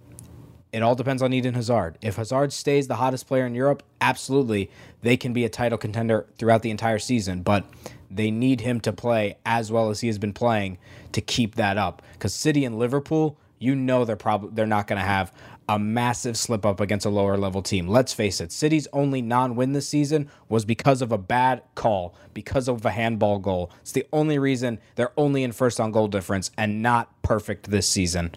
it 0.72 0.84
all 0.84 0.96
depends 0.96 1.22
on 1.22 1.34
Eden 1.34 1.56
Hazard. 1.56 1.98
If 2.02 2.18
Hazard 2.18 2.54
stays 2.54 2.88
the 2.88 2.96
hottest 2.96 3.28
player 3.28 3.46
in 3.46 3.56
Europe, 3.56 3.84
absolutely, 4.02 4.70
they 5.02 5.18
can 5.18 5.34
be 5.34 5.44
a 5.44 5.50
title 5.50 5.78
contender 5.78 6.28
throughout 6.38 6.62
the 6.62 6.70
entire 6.70 7.00
season. 7.00 7.42
But 7.42 7.66
they 8.12 8.32
need 8.32 8.62
him 8.62 8.80
to 8.82 8.94
play 8.94 9.38
as 9.46 9.72
well 9.72 9.90
as 9.90 10.02
he 10.02 10.08
has 10.08 10.18
been 10.18 10.34
playing 10.34 10.78
to 11.12 11.22
keep 11.22 11.56
that 11.56 11.78
up. 11.78 12.02
Because 12.14 12.34
City 12.34 12.66
and 12.66 12.78
Liverpool, 12.78 13.38
you 13.60 13.76
know 13.76 14.06
they're 14.06 14.16
probably 14.16 14.52
they're 14.54 14.66
not 14.66 14.88
going 14.88 15.00
to 15.00 15.06
have 15.06 15.34
a 15.70 15.78
massive 15.78 16.36
slip 16.36 16.66
up 16.66 16.80
against 16.80 17.06
a 17.06 17.10
lower 17.10 17.38
level 17.38 17.62
team. 17.62 17.88
Let's 17.88 18.12
face 18.12 18.42
it, 18.42 18.52
City's 18.52 18.88
only 18.92 19.22
non 19.22 19.56
win 19.56 19.74
this 19.74 19.88
season 19.88 20.28
was 20.50 20.66
because 20.66 21.04
of 21.04 21.12
a 21.12 21.18
bad 21.18 21.62
call, 21.76 22.16
because 22.34 22.68
of 22.68 22.84
a 22.84 22.90
handball 22.90 23.38
goal. 23.38 23.72
It's 23.82 23.92
the 23.92 24.08
only 24.12 24.40
reason 24.40 24.80
they're 24.96 25.14
only 25.16 25.44
in 25.44 25.52
first 25.52 25.80
on 25.80 25.92
goal 25.92 26.08
difference 26.08 26.50
and 26.58 26.82
not 26.82 27.22
perfect 27.22 27.70
this 27.70 27.88
season. 27.88 28.32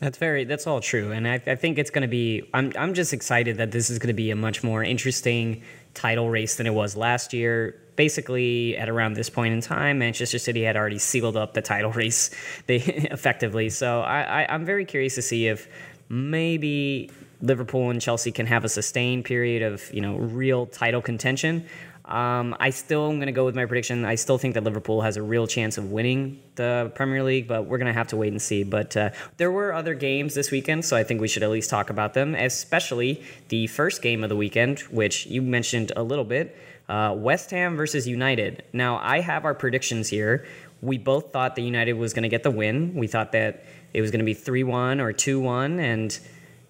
That's 0.00 0.18
very. 0.18 0.42
That's 0.44 0.66
all 0.66 0.80
true, 0.80 1.12
and 1.12 1.28
I, 1.28 1.34
I 1.46 1.54
think 1.54 1.78
it's 1.78 1.90
going 1.90 2.02
to 2.02 2.08
be. 2.08 2.48
I'm. 2.52 2.72
I'm 2.76 2.94
just 2.94 3.12
excited 3.12 3.58
that 3.58 3.70
this 3.70 3.88
is 3.88 4.00
going 4.00 4.08
to 4.08 4.14
be 4.14 4.32
a 4.32 4.36
much 4.36 4.64
more 4.64 4.82
interesting 4.82 5.62
title 5.94 6.28
race 6.28 6.56
than 6.56 6.66
it 6.66 6.74
was 6.74 6.96
last 6.96 7.32
year. 7.32 7.80
Basically, 7.94 8.76
at 8.76 8.88
around 8.88 9.14
this 9.14 9.30
point 9.30 9.54
in 9.54 9.60
time, 9.60 9.98
Manchester 9.98 10.38
City 10.38 10.62
had 10.62 10.76
already 10.76 10.98
sealed 10.98 11.36
up 11.36 11.54
the 11.54 11.62
title 11.62 11.92
race, 12.02 12.30
they 12.66 12.76
effectively. 13.10 13.70
So 13.70 14.00
I, 14.00 14.42
I, 14.42 14.54
I'm 14.54 14.64
very 14.64 14.84
curious 14.84 15.14
to 15.16 15.22
see 15.22 15.46
if 15.46 15.68
maybe 16.08 17.10
Liverpool 17.40 17.90
and 17.90 18.00
Chelsea 18.00 18.32
can 18.32 18.46
have 18.46 18.64
a 18.64 18.68
sustained 18.68 19.24
period 19.24 19.62
of 19.62 19.92
you 19.92 20.00
know 20.00 20.16
real 20.16 20.66
title 20.66 21.02
contention. 21.02 21.66
Um, 22.04 22.56
I 22.58 22.70
still 22.70 23.10
am 23.10 23.16
going 23.16 23.26
to 23.26 23.32
go 23.32 23.44
with 23.44 23.54
my 23.54 23.66
prediction. 23.66 24.06
I 24.06 24.14
still 24.14 24.38
think 24.38 24.54
that 24.54 24.64
Liverpool 24.64 25.02
has 25.02 25.18
a 25.18 25.22
real 25.22 25.46
chance 25.46 25.76
of 25.76 25.92
winning 25.92 26.40
the 26.54 26.90
Premier 26.94 27.22
League, 27.22 27.46
but 27.46 27.66
we're 27.66 27.76
going 27.76 27.92
to 27.92 27.92
have 27.92 28.08
to 28.08 28.16
wait 28.16 28.32
and 28.32 28.40
see. 28.40 28.64
But 28.64 28.96
uh, 28.96 29.10
there 29.36 29.50
were 29.50 29.74
other 29.74 29.92
games 29.92 30.34
this 30.34 30.50
weekend, 30.50 30.86
so 30.86 30.96
I 30.96 31.04
think 31.04 31.20
we 31.20 31.28
should 31.28 31.42
at 31.42 31.50
least 31.50 31.68
talk 31.68 31.90
about 31.90 32.14
them, 32.14 32.34
especially 32.34 33.22
the 33.48 33.66
first 33.66 34.00
game 34.00 34.22
of 34.22 34.30
the 34.30 34.36
weekend, 34.36 34.80
which 34.90 35.26
you 35.26 35.42
mentioned 35.42 35.92
a 35.96 36.02
little 36.02 36.24
bit 36.24 36.56
uh, 36.88 37.14
West 37.16 37.50
Ham 37.50 37.76
versus 37.76 38.08
United. 38.08 38.64
Now, 38.72 38.98
I 39.02 39.20
have 39.20 39.44
our 39.44 39.54
predictions 39.54 40.08
here. 40.08 40.46
We 40.80 40.96
both 40.96 41.32
thought 41.32 41.56
that 41.56 41.62
United 41.62 41.94
was 41.94 42.14
going 42.14 42.22
to 42.22 42.28
get 42.28 42.42
the 42.42 42.50
win. 42.50 42.94
We 42.94 43.06
thought 43.06 43.32
that 43.32 43.64
it 43.94 44.00
was 44.00 44.10
going 44.10 44.20
to 44.20 44.24
be 44.24 44.34
3 44.34 44.64
1 44.64 45.00
or 45.00 45.12
2 45.12 45.40
1. 45.40 45.80
And 45.80 46.18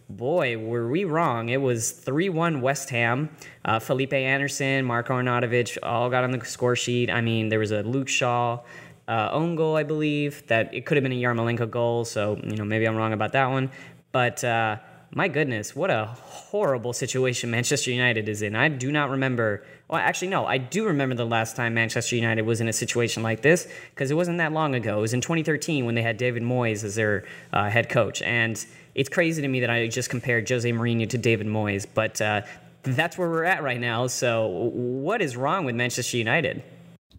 boy, 0.08 0.56
were 0.58 0.88
we 0.88 1.04
wrong. 1.04 1.48
It 1.48 1.60
was 1.60 1.90
3 1.90 2.28
1 2.28 2.60
West 2.60 2.90
Ham. 2.90 3.30
Uh, 3.64 3.78
Felipe 3.78 4.12
Anderson, 4.12 4.84
Marko 4.84 5.14
Arnautovic 5.14 5.78
all 5.82 6.10
got 6.10 6.24
on 6.24 6.30
the 6.30 6.44
score 6.44 6.76
sheet. 6.76 7.10
I 7.10 7.20
mean, 7.20 7.48
there 7.48 7.58
was 7.58 7.72
a 7.72 7.82
Luke 7.82 8.08
Shaw. 8.08 8.60
Uh, 9.06 9.30
own 9.32 9.56
goal, 9.56 9.74
I 9.74 9.84
believe 9.84 10.46
that 10.48 10.74
it 10.74 10.84
could 10.84 10.98
have 10.98 11.02
been 11.02 11.12
a 11.12 11.20
Yarmolenko 11.20 11.70
goal. 11.70 12.04
So 12.04 12.38
you 12.44 12.56
know 12.56 12.64
maybe 12.64 12.86
I'm 12.86 12.94
wrong 12.94 13.14
about 13.14 13.32
that 13.32 13.46
one, 13.46 13.70
but 14.12 14.44
uh, 14.44 14.76
my 15.10 15.28
goodness, 15.28 15.74
what 15.74 15.90
a 15.90 16.04
horrible 16.04 16.92
situation 16.92 17.50
Manchester 17.50 17.90
United 17.90 18.28
is 18.28 18.42
in. 18.42 18.54
I 18.54 18.68
do 18.68 18.92
not 18.92 19.10
remember. 19.10 19.64
Well, 19.88 20.00
actually, 20.00 20.28
no, 20.28 20.44
I 20.44 20.58
do 20.58 20.84
remember 20.84 21.14
the 21.14 21.24
last 21.24 21.56
time 21.56 21.72
Manchester 21.72 22.14
United 22.14 22.42
was 22.42 22.60
in 22.60 22.68
a 22.68 22.74
situation 22.74 23.22
like 23.22 23.40
this 23.40 23.66
because 23.94 24.10
it 24.10 24.14
wasn't 24.14 24.36
that 24.36 24.52
long 24.52 24.74
ago. 24.74 24.98
It 24.98 25.00
was 25.00 25.14
in 25.14 25.22
2013 25.22 25.86
when 25.86 25.94
they 25.94 26.02
had 26.02 26.18
David 26.18 26.42
Moyes 26.42 26.84
as 26.84 26.94
their 26.94 27.24
uh, 27.54 27.70
head 27.70 27.88
coach. 27.88 28.20
And 28.20 28.62
it's 28.94 29.08
crazy 29.08 29.40
to 29.40 29.48
me 29.48 29.60
that 29.60 29.70
I 29.70 29.86
just 29.86 30.10
compared 30.10 30.46
Jose 30.46 30.70
Mourinho 30.70 31.08
to 31.08 31.16
David 31.16 31.46
Moyes, 31.46 31.86
but 31.92 32.20
uh, 32.20 32.42
that's 32.82 33.16
where 33.16 33.30
we're 33.30 33.44
at 33.44 33.62
right 33.62 33.80
now. 33.80 34.08
So, 34.08 34.46
what 34.46 35.22
is 35.22 35.36
wrong 35.36 35.64
with 35.64 35.74
Manchester 35.74 36.18
United? 36.18 36.62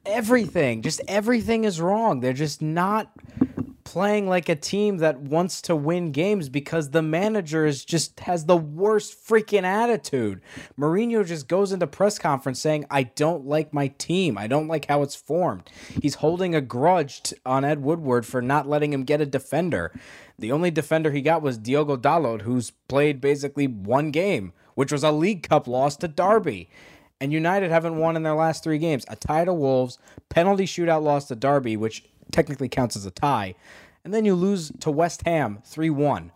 Everything, 0.06 0.84
just 0.84 1.02
everything 1.08 1.64
is 1.64 1.82
wrong. 1.82 2.20
They're 2.20 2.34
just 2.34 2.62
not 2.62 3.12
playing 3.89 4.29
like 4.29 4.48
a 4.48 4.55
team 4.55 4.98
that 4.98 5.19
wants 5.19 5.63
to 5.63 5.75
win 5.75 6.12
games 6.12 6.48
because 6.48 6.91
the 6.91 7.01
manager 7.01 7.65
is 7.65 7.84
just 7.84 8.19
has 8.19 8.46
the 8.46 8.55
worst 8.55 9.17
freaking 9.27 9.63
attitude. 9.63 10.39
Mourinho 10.77 11.25
just 11.25 11.48
goes 11.48 11.72
into 11.72 11.88
press 11.88 12.19
conference 12.19 12.60
saying, 12.62 12.86
"I 12.91 13.01
don't 13.01 13.48
like 13.48 13.74
my 13.74 13.88
team. 13.98 14.38
I 14.38 14.46
don't 14.46 14.67
like 14.67 14.86
how 14.86 15.01
it's 15.01 15.15
formed." 15.15 15.72
He's 16.03 16.15
holding 16.15 16.53
a 16.53 16.62
grudge 16.62 17.34
on 17.48 17.65
Ed 17.65 17.81
Woodward 17.81 18.27
for 18.27 18.43
not 18.43 18.69
letting 18.69 18.93
him 18.93 19.05
get 19.05 19.22
a 19.22 19.25
defender. 19.25 19.91
The 20.38 20.51
only 20.51 20.69
defender 20.69 21.10
he 21.10 21.24
got 21.24 21.41
was 21.41 21.58
Diogo 21.58 21.98
Dalot, 21.98 22.43
who's 22.43 22.69
played 22.88 23.19
basically 23.19 23.65
one 23.65 24.12
game, 24.12 24.53
which 24.75 24.91
was 24.91 25.03
a 25.03 25.12
League 25.12 25.50
Cup 25.50 25.67
loss 25.67 25.98
to 25.98 26.08
Derby. 26.08 26.69
And 27.19 27.34
United 27.34 27.72
haven't 27.72 27.98
won 27.98 28.15
in 28.15 28.22
their 28.22 28.36
last 28.36 28.63
three 28.63 28.77
games. 28.77 29.03
A 29.10 29.15
tie 29.15 29.46
to 29.46 29.53
Wolves, 29.53 29.98
penalty 30.29 30.65
shootout 30.65 31.01
loss 31.01 31.27
to 31.29 31.36
Derby, 31.36 31.75
which 31.75 32.05
technically 32.32 32.70
counts 32.70 32.96
as 32.96 33.06
a 33.06 33.12
tie. 33.12 33.56
And 34.04 34.14
then 34.14 34.26
you 34.26 34.36
lose 34.36 34.72
to 34.80 34.92
West 34.92 35.24
Ham 35.26 35.60
3 35.66 35.90
1. 35.90 36.32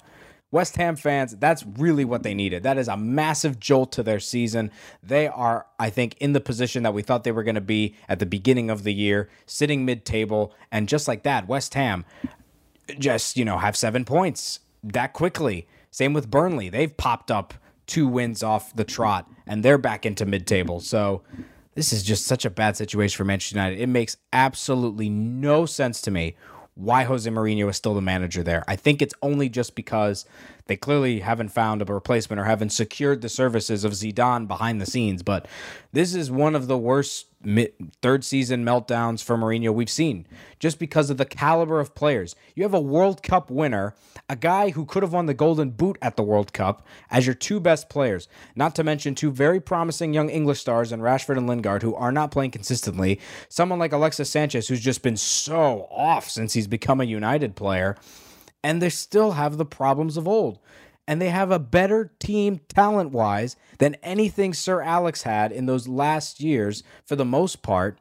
West 0.52 0.76
Ham 0.76 0.96
fans, 0.96 1.36
that's 1.38 1.66
really 1.66 2.06
what 2.06 2.22
they 2.22 2.36
needed. 2.36 2.62
That 2.62 2.78
is 2.78 2.88
a 2.88 2.96
massive 2.96 3.60
jolt 3.60 3.92
to 3.94 4.04
their 4.04 4.20
season. 4.20 4.70
They 5.02 5.28
are, 5.28 5.66
I 5.80 5.90
think, 5.90 6.16
in 6.20 6.34
the 6.34 6.40
position 6.40 6.84
that 6.84 6.94
we 6.94 7.02
thought 7.02 7.24
they 7.24 7.32
were 7.32 7.42
going 7.42 7.56
to 7.56 7.62
be 7.62 7.96
at 8.08 8.20
the 8.20 8.28
beginning 8.28 8.70
of 8.70 8.84
the 8.84 8.94
year, 8.94 9.30
sitting 9.48 9.84
mid 9.84 10.06
table. 10.06 10.54
And 10.72 10.88
just 10.88 11.08
like 11.08 11.24
that, 11.24 11.48
West 11.48 11.74
Ham 11.74 12.06
just, 13.00 13.36
you 13.36 13.46
know, 13.46 13.58
have 13.58 13.76
seven 13.76 14.06
points 14.06 14.60
that 14.84 15.14
quickly. 15.14 15.68
Same 15.90 16.14
with 16.14 16.30
Burnley. 16.30 16.70
They've 16.70 16.96
popped 16.96 17.32
up 17.32 17.56
two 17.88 18.08
wins 18.08 18.44
off 18.44 18.76
the 18.76 18.84
trot 18.84 19.30
and 19.48 19.64
they're 19.64 19.80
back 19.80 20.06
into 20.06 20.26
mid 20.26 20.46
table. 20.46 20.80
So 20.80 21.24
this 21.75 21.94
is 21.94 22.03
just 22.03 22.25
such 22.25 22.46
a 22.46 22.50
bad 22.50 22.77
situation 22.77 23.18
for 23.18 23.25
Manchester 23.25 23.56
United. 23.56 23.80
It 23.80 23.88
makes 23.88 24.18
absolutely 24.32 25.10
no 25.10 25.65
sense 25.65 26.01
to 26.01 26.12
me 26.12 26.36
why 26.75 27.03
Jose 27.03 27.30
Mourinho 27.30 27.70
is 27.70 27.77
still 27.77 27.94
the 27.94 28.01
manager 28.01 28.42
there. 28.42 28.63
I 28.68 28.75
think 28.75 29.01
it's 29.01 29.13
only 29.22 29.48
just 29.48 29.75
because 29.75 30.25
they 30.65 30.75
clearly 30.75 31.20
haven't 31.20 31.50
found 31.50 31.82
a 31.82 31.86
replacement 31.86 32.39
or 32.39 32.46
haven't 32.46 32.72
secured 32.72 33.22
the 33.22 33.30
services 33.30 33.84
of 33.84 33.94
Zidane 33.94 34.48
behind 34.48 34.82
the 34.82 34.86
scenes. 34.86 35.22
But 35.22 35.48
this 35.92 36.15
is 36.15 36.32
one 36.32 36.56
of 36.56 36.68
the 36.68 36.77
worst 36.77 37.27
third 38.02 38.24
season 38.24 38.64
meltdowns 38.66 39.24
for 39.24 39.38
Mourinho 39.38 39.74
we've 39.74 39.90
seen 39.90 40.26
just 40.60 40.80
because 40.80 41.10
of 41.10 41.18
the 41.18 41.26
caliber 41.26 41.80
of 41.80 41.96
players. 41.96 42.36
You 42.56 42.64
have 42.64 42.74
a 42.74 42.80
World 42.80 43.22
Cup 43.22 43.52
winner, 43.52 43.96
a 44.30 44.36
guy 44.36 44.70
who 44.70 44.86
could 44.86 45.04
have 45.04 45.14
won 45.14 45.26
the 45.26 45.34
Golden 45.34 45.72
Boot 45.72 45.98
at 46.02 46.16
the 46.16 46.24
World 46.24 46.54
Cup 46.54 46.86
as 47.12 47.26
your 47.26 47.36
two 47.36 47.60
best 47.60 47.90
players, 47.90 48.28
not 48.56 48.76
to 48.76 48.84
mention 48.84 49.16
two 49.16 49.32
very 49.32 49.60
promising 49.60 50.14
young 50.14 50.30
English 50.30 50.62
stars 50.62 50.92
in 50.92 51.02
Rashford 51.02 51.38
and 51.38 51.48
Lingard 51.48 51.84
who 51.84 51.96
are 51.96 52.12
not 52.12 52.32
playing 52.32 52.52
consistently. 52.52 53.20
Someone 53.50 53.80
like 53.80 53.94
Alexis 53.94 54.30
Sanchez 54.30 54.68
who's 54.68 54.82
just 54.82 55.02
been 55.02 55.18
so 55.18 55.88
off 55.92 56.30
since 56.30 56.54
he's 56.54 56.68
become 56.68 57.02
a 57.02 57.06
United 57.06 57.56
player 57.56 57.98
and 58.64 58.82
they 58.82 58.90
still 58.90 59.34
have 59.34 59.58
the 59.58 59.66
problems 59.66 60.18
of 60.18 60.28
old. 60.28 60.60
And 61.07 61.22
they 61.22 61.29
have 61.29 61.51
a 61.51 61.60
better 61.60 62.13
team 62.19 62.62
talent 62.69 63.12
wise 63.12 63.55
than 63.79 63.95
anything 63.95 64.53
Sir 64.53 64.81
Alex 64.81 65.24
had 65.24 65.51
in 65.51 65.65
those 65.65 65.88
last 65.88 66.39
years 66.39 66.83
for 67.05 67.15
the 67.15 67.25
most 67.25 67.62
part. 67.62 68.00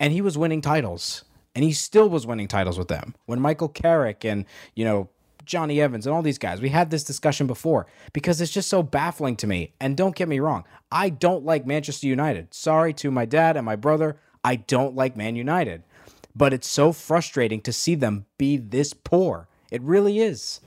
And 0.00 0.12
he 0.12 0.20
was 0.20 0.38
winning 0.38 0.60
titles. 0.62 1.24
And 1.54 1.64
he 1.64 1.72
still 1.72 2.08
was 2.08 2.26
winning 2.26 2.48
titles 2.48 2.78
with 2.78 2.88
them. 2.88 3.14
When 3.26 3.40
Michael 3.40 3.68
Carrick 3.68 4.24
and, 4.24 4.44
you 4.74 4.84
know, 4.84 5.08
Jonny 5.44 5.80
Evans 5.80 6.06
and 6.06 6.14
all 6.14 6.22
these 6.22 6.38
guys, 6.38 6.60
we 6.60 6.70
had 6.70 6.90
this 6.90 7.04
discussion 7.04 7.46
before 7.46 7.86
because 8.12 8.40
it's 8.40 8.52
just 8.52 8.68
so 8.68 8.82
baffling 8.82 9.36
to 9.36 9.46
me. 9.46 9.72
And 9.80 9.96
don't 9.96 10.16
get 10.16 10.28
me 10.28 10.40
wrong, 10.40 10.64
I 10.90 11.08
don't 11.08 11.44
like 11.44 11.66
Manchester 11.66 12.06
United. 12.08 12.52
Sorry 12.52 12.92
to 12.94 13.10
my 13.10 13.24
dad 13.24 13.56
and 13.56 13.64
my 13.64 13.76
brother, 13.76 14.18
I 14.42 14.56
don't 14.56 14.96
like 14.96 15.16
Man 15.16 15.36
United. 15.36 15.84
But 16.34 16.52
it's 16.52 16.68
so 16.68 16.92
frustrating 16.92 17.60
to 17.62 17.72
see 17.72 17.94
them 17.94 18.26
be 18.36 18.56
this 18.56 18.92
poor 18.92 19.48
it 19.70 19.82
really 19.82 20.20
is. 20.20 20.60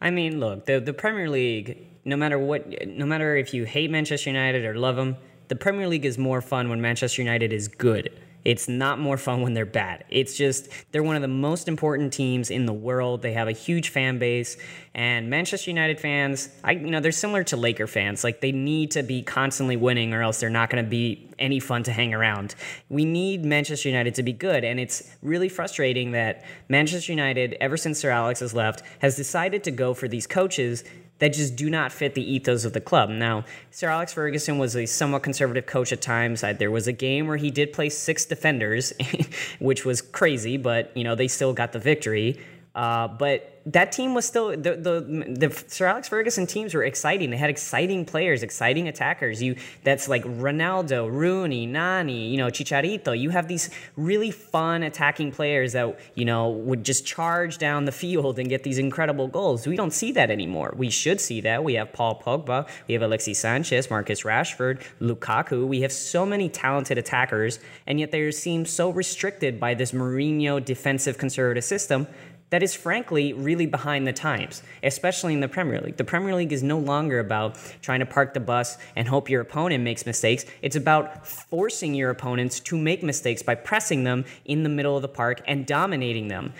I 0.00 0.10
mean, 0.10 0.40
look, 0.40 0.66
the 0.66 0.80
the 0.80 0.92
Premier 0.92 1.28
League, 1.28 1.86
no 2.04 2.16
matter 2.16 2.38
what, 2.38 2.86
no 2.86 3.06
matter 3.06 3.36
if 3.36 3.52
you 3.54 3.64
hate 3.64 3.90
Manchester 3.90 4.30
United 4.30 4.64
or 4.64 4.74
love 4.76 4.96
them, 4.96 5.16
the 5.48 5.56
Premier 5.56 5.88
League 5.88 6.04
is 6.04 6.18
more 6.18 6.40
fun 6.40 6.68
when 6.68 6.80
Manchester 6.80 7.22
United 7.22 7.52
is 7.52 7.68
good. 7.68 8.12
It's 8.44 8.68
not 8.68 8.98
more 8.98 9.16
fun 9.16 9.42
when 9.42 9.54
they're 9.54 9.66
bad. 9.66 10.04
It's 10.08 10.36
just 10.36 10.68
they're 10.92 11.02
one 11.02 11.16
of 11.16 11.22
the 11.22 11.28
most 11.28 11.68
important 11.68 12.12
teams 12.12 12.50
in 12.50 12.66
the 12.66 12.72
world. 12.72 13.22
They 13.22 13.32
have 13.32 13.48
a 13.48 13.52
huge 13.52 13.90
fan 13.90 14.18
base, 14.18 14.56
and 14.94 15.28
Manchester 15.30 15.70
United 15.70 16.00
fans, 16.00 16.48
I 16.64 16.72
you 16.72 16.90
know, 16.90 17.00
they're 17.00 17.12
similar 17.12 17.44
to 17.44 17.56
Laker 17.56 17.86
fans. 17.86 18.24
Like 18.24 18.40
they 18.40 18.52
need 18.52 18.92
to 18.92 19.02
be 19.02 19.22
constantly 19.22 19.76
winning, 19.76 20.14
or 20.14 20.22
else 20.22 20.40
they're 20.40 20.50
not 20.50 20.70
going 20.70 20.84
to 20.84 20.90
be 20.90 21.28
any 21.38 21.60
fun 21.60 21.82
to 21.84 21.92
hang 21.92 22.14
around. 22.14 22.54
We 22.88 23.04
need 23.04 23.44
Manchester 23.44 23.88
United 23.88 24.14
to 24.16 24.22
be 24.22 24.32
good, 24.32 24.64
and 24.64 24.80
it's 24.80 25.14
really 25.22 25.48
frustrating 25.48 26.12
that 26.12 26.44
Manchester 26.68 27.12
United, 27.12 27.56
ever 27.60 27.76
since 27.76 27.98
Sir 27.98 28.10
Alex 28.10 28.40
has 28.40 28.54
left, 28.54 28.82
has 29.00 29.16
decided 29.16 29.64
to 29.64 29.70
go 29.70 29.94
for 29.94 30.08
these 30.08 30.26
coaches 30.26 30.84
that 31.20 31.32
just 31.32 31.54
do 31.54 31.70
not 31.70 31.92
fit 31.92 32.14
the 32.14 32.34
ethos 32.34 32.64
of 32.64 32.72
the 32.72 32.80
club. 32.80 33.08
Now, 33.08 33.44
Sir 33.70 33.88
Alex 33.88 34.12
Ferguson 34.12 34.58
was 34.58 34.74
a 34.74 34.86
somewhat 34.86 35.22
conservative 35.22 35.66
coach 35.66 35.92
at 35.92 36.02
times. 36.02 36.40
There 36.40 36.70
was 36.70 36.86
a 36.86 36.92
game 36.92 37.28
where 37.28 37.36
he 37.36 37.50
did 37.50 37.72
play 37.72 37.88
six 37.88 38.24
defenders, 38.24 38.92
which 39.60 39.84
was 39.84 40.02
crazy, 40.02 40.56
but 40.56 40.94
you 40.96 41.04
know 41.04 41.14
they 41.14 41.28
still 41.28 41.52
got 41.52 41.72
the 41.72 41.78
victory. 41.78 42.40
Uh, 42.74 43.08
but 43.08 43.49
that 43.66 43.92
team 43.92 44.14
was 44.14 44.24
still 44.24 44.50
the, 44.50 44.76
the 44.76 45.46
the 45.48 45.64
Sir 45.68 45.86
Alex 45.86 46.08
Ferguson 46.08 46.46
teams 46.46 46.74
were 46.74 46.84
exciting. 46.84 47.30
They 47.30 47.36
had 47.36 47.50
exciting 47.50 48.06
players, 48.06 48.42
exciting 48.42 48.88
attackers. 48.88 49.42
You 49.42 49.56
that's 49.84 50.08
like 50.08 50.24
Ronaldo, 50.24 51.10
Rooney, 51.10 51.66
Nani, 51.66 52.28
you 52.28 52.38
know, 52.38 52.46
Chicharito. 52.46 53.18
You 53.18 53.30
have 53.30 53.48
these 53.48 53.68
really 53.96 54.30
fun 54.30 54.82
attacking 54.82 55.32
players 55.32 55.72
that 55.74 55.98
you 56.14 56.24
know 56.24 56.48
would 56.50 56.84
just 56.84 57.04
charge 57.04 57.58
down 57.58 57.84
the 57.84 57.92
field 57.92 58.38
and 58.38 58.48
get 58.48 58.62
these 58.62 58.78
incredible 58.78 59.28
goals. 59.28 59.66
We 59.66 59.76
don't 59.76 59.92
see 59.92 60.12
that 60.12 60.30
anymore. 60.30 60.74
We 60.76 60.88
should 60.88 61.20
see 61.20 61.42
that. 61.42 61.62
We 61.62 61.74
have 61.74 61.92
Paul 61.92 62.20
Pogba, 62.20 62.66
we 62.88 62.94
have 62.94 63.02
Alexis 63.02 63.38
Sanchez, 63.38 63.90
Marcus 63.90 64.22
Rashford, 64.22 64.82
Lukaku. 65.00 65.66
We 65.66 65.82
have 65.82 65.92
so 65.92 66.24
many 66.24 66.48
talented 66.48 66.96
attackers, 66.96 67.58
and 67.86 68.00
yet 68.00 68.10
they 68.10 68.30
seem 68.30 68.64
so 68.64 68.90
restricted 68.90 69.60
by 69.60 69.74
this 69.74 69.92
Mourinho 69.92 70.64
defensive 70.64 71.18
conservative 71.18 71.64
system 71.64 72.06
that 72.50 72.62
is 72.62 72.74
frankly 72.74 73.32
really 73.32 73.66
behind 73.66 74.06
the 74.06 74.12
times, 74.12 74.62
especially 74.82 75.32
in 75.32 75.40
the 75.40 75.48
Premier 75.48 75.80
League. 75.80 75.96
The 75.96 76.04
Premier 76.04 76.34
League 76.34 76.52
is 76.52 76.62
no 76.62 76.78
longer 76.78 77.20
about 77.20 77.56
trying 77.80 78.00
to 78.00 78.06
park 78.06 78.34
the 78.34 78.40
bus 78.40 78.76
and 78.96 79.08
hope 79.08 79.30
your 79.30 79.40
opponent 79.40 79.84
makes 79.84 80.04
mistakes. 80.04 80.44
It's 80.60 80.76
about 80.76 81.26
forcing 81.26 81.94
your 81.94 82.10
opponents 82.10 82.60
to 82.60 82.76
make 82.76 83.02
mistakes 83.02 83.42
by 83.42 83.54
pressing 83.54 84.04
them 84.04 84.24
in 84.44 84.64
the 84.64 84.68
middle 84.68 84.96
of 84.96 85.02
the 85.02 85.08
park 85.08 85.42
and 85.46 85.64
dominating 85.64 86.28
them. 86.28 86.52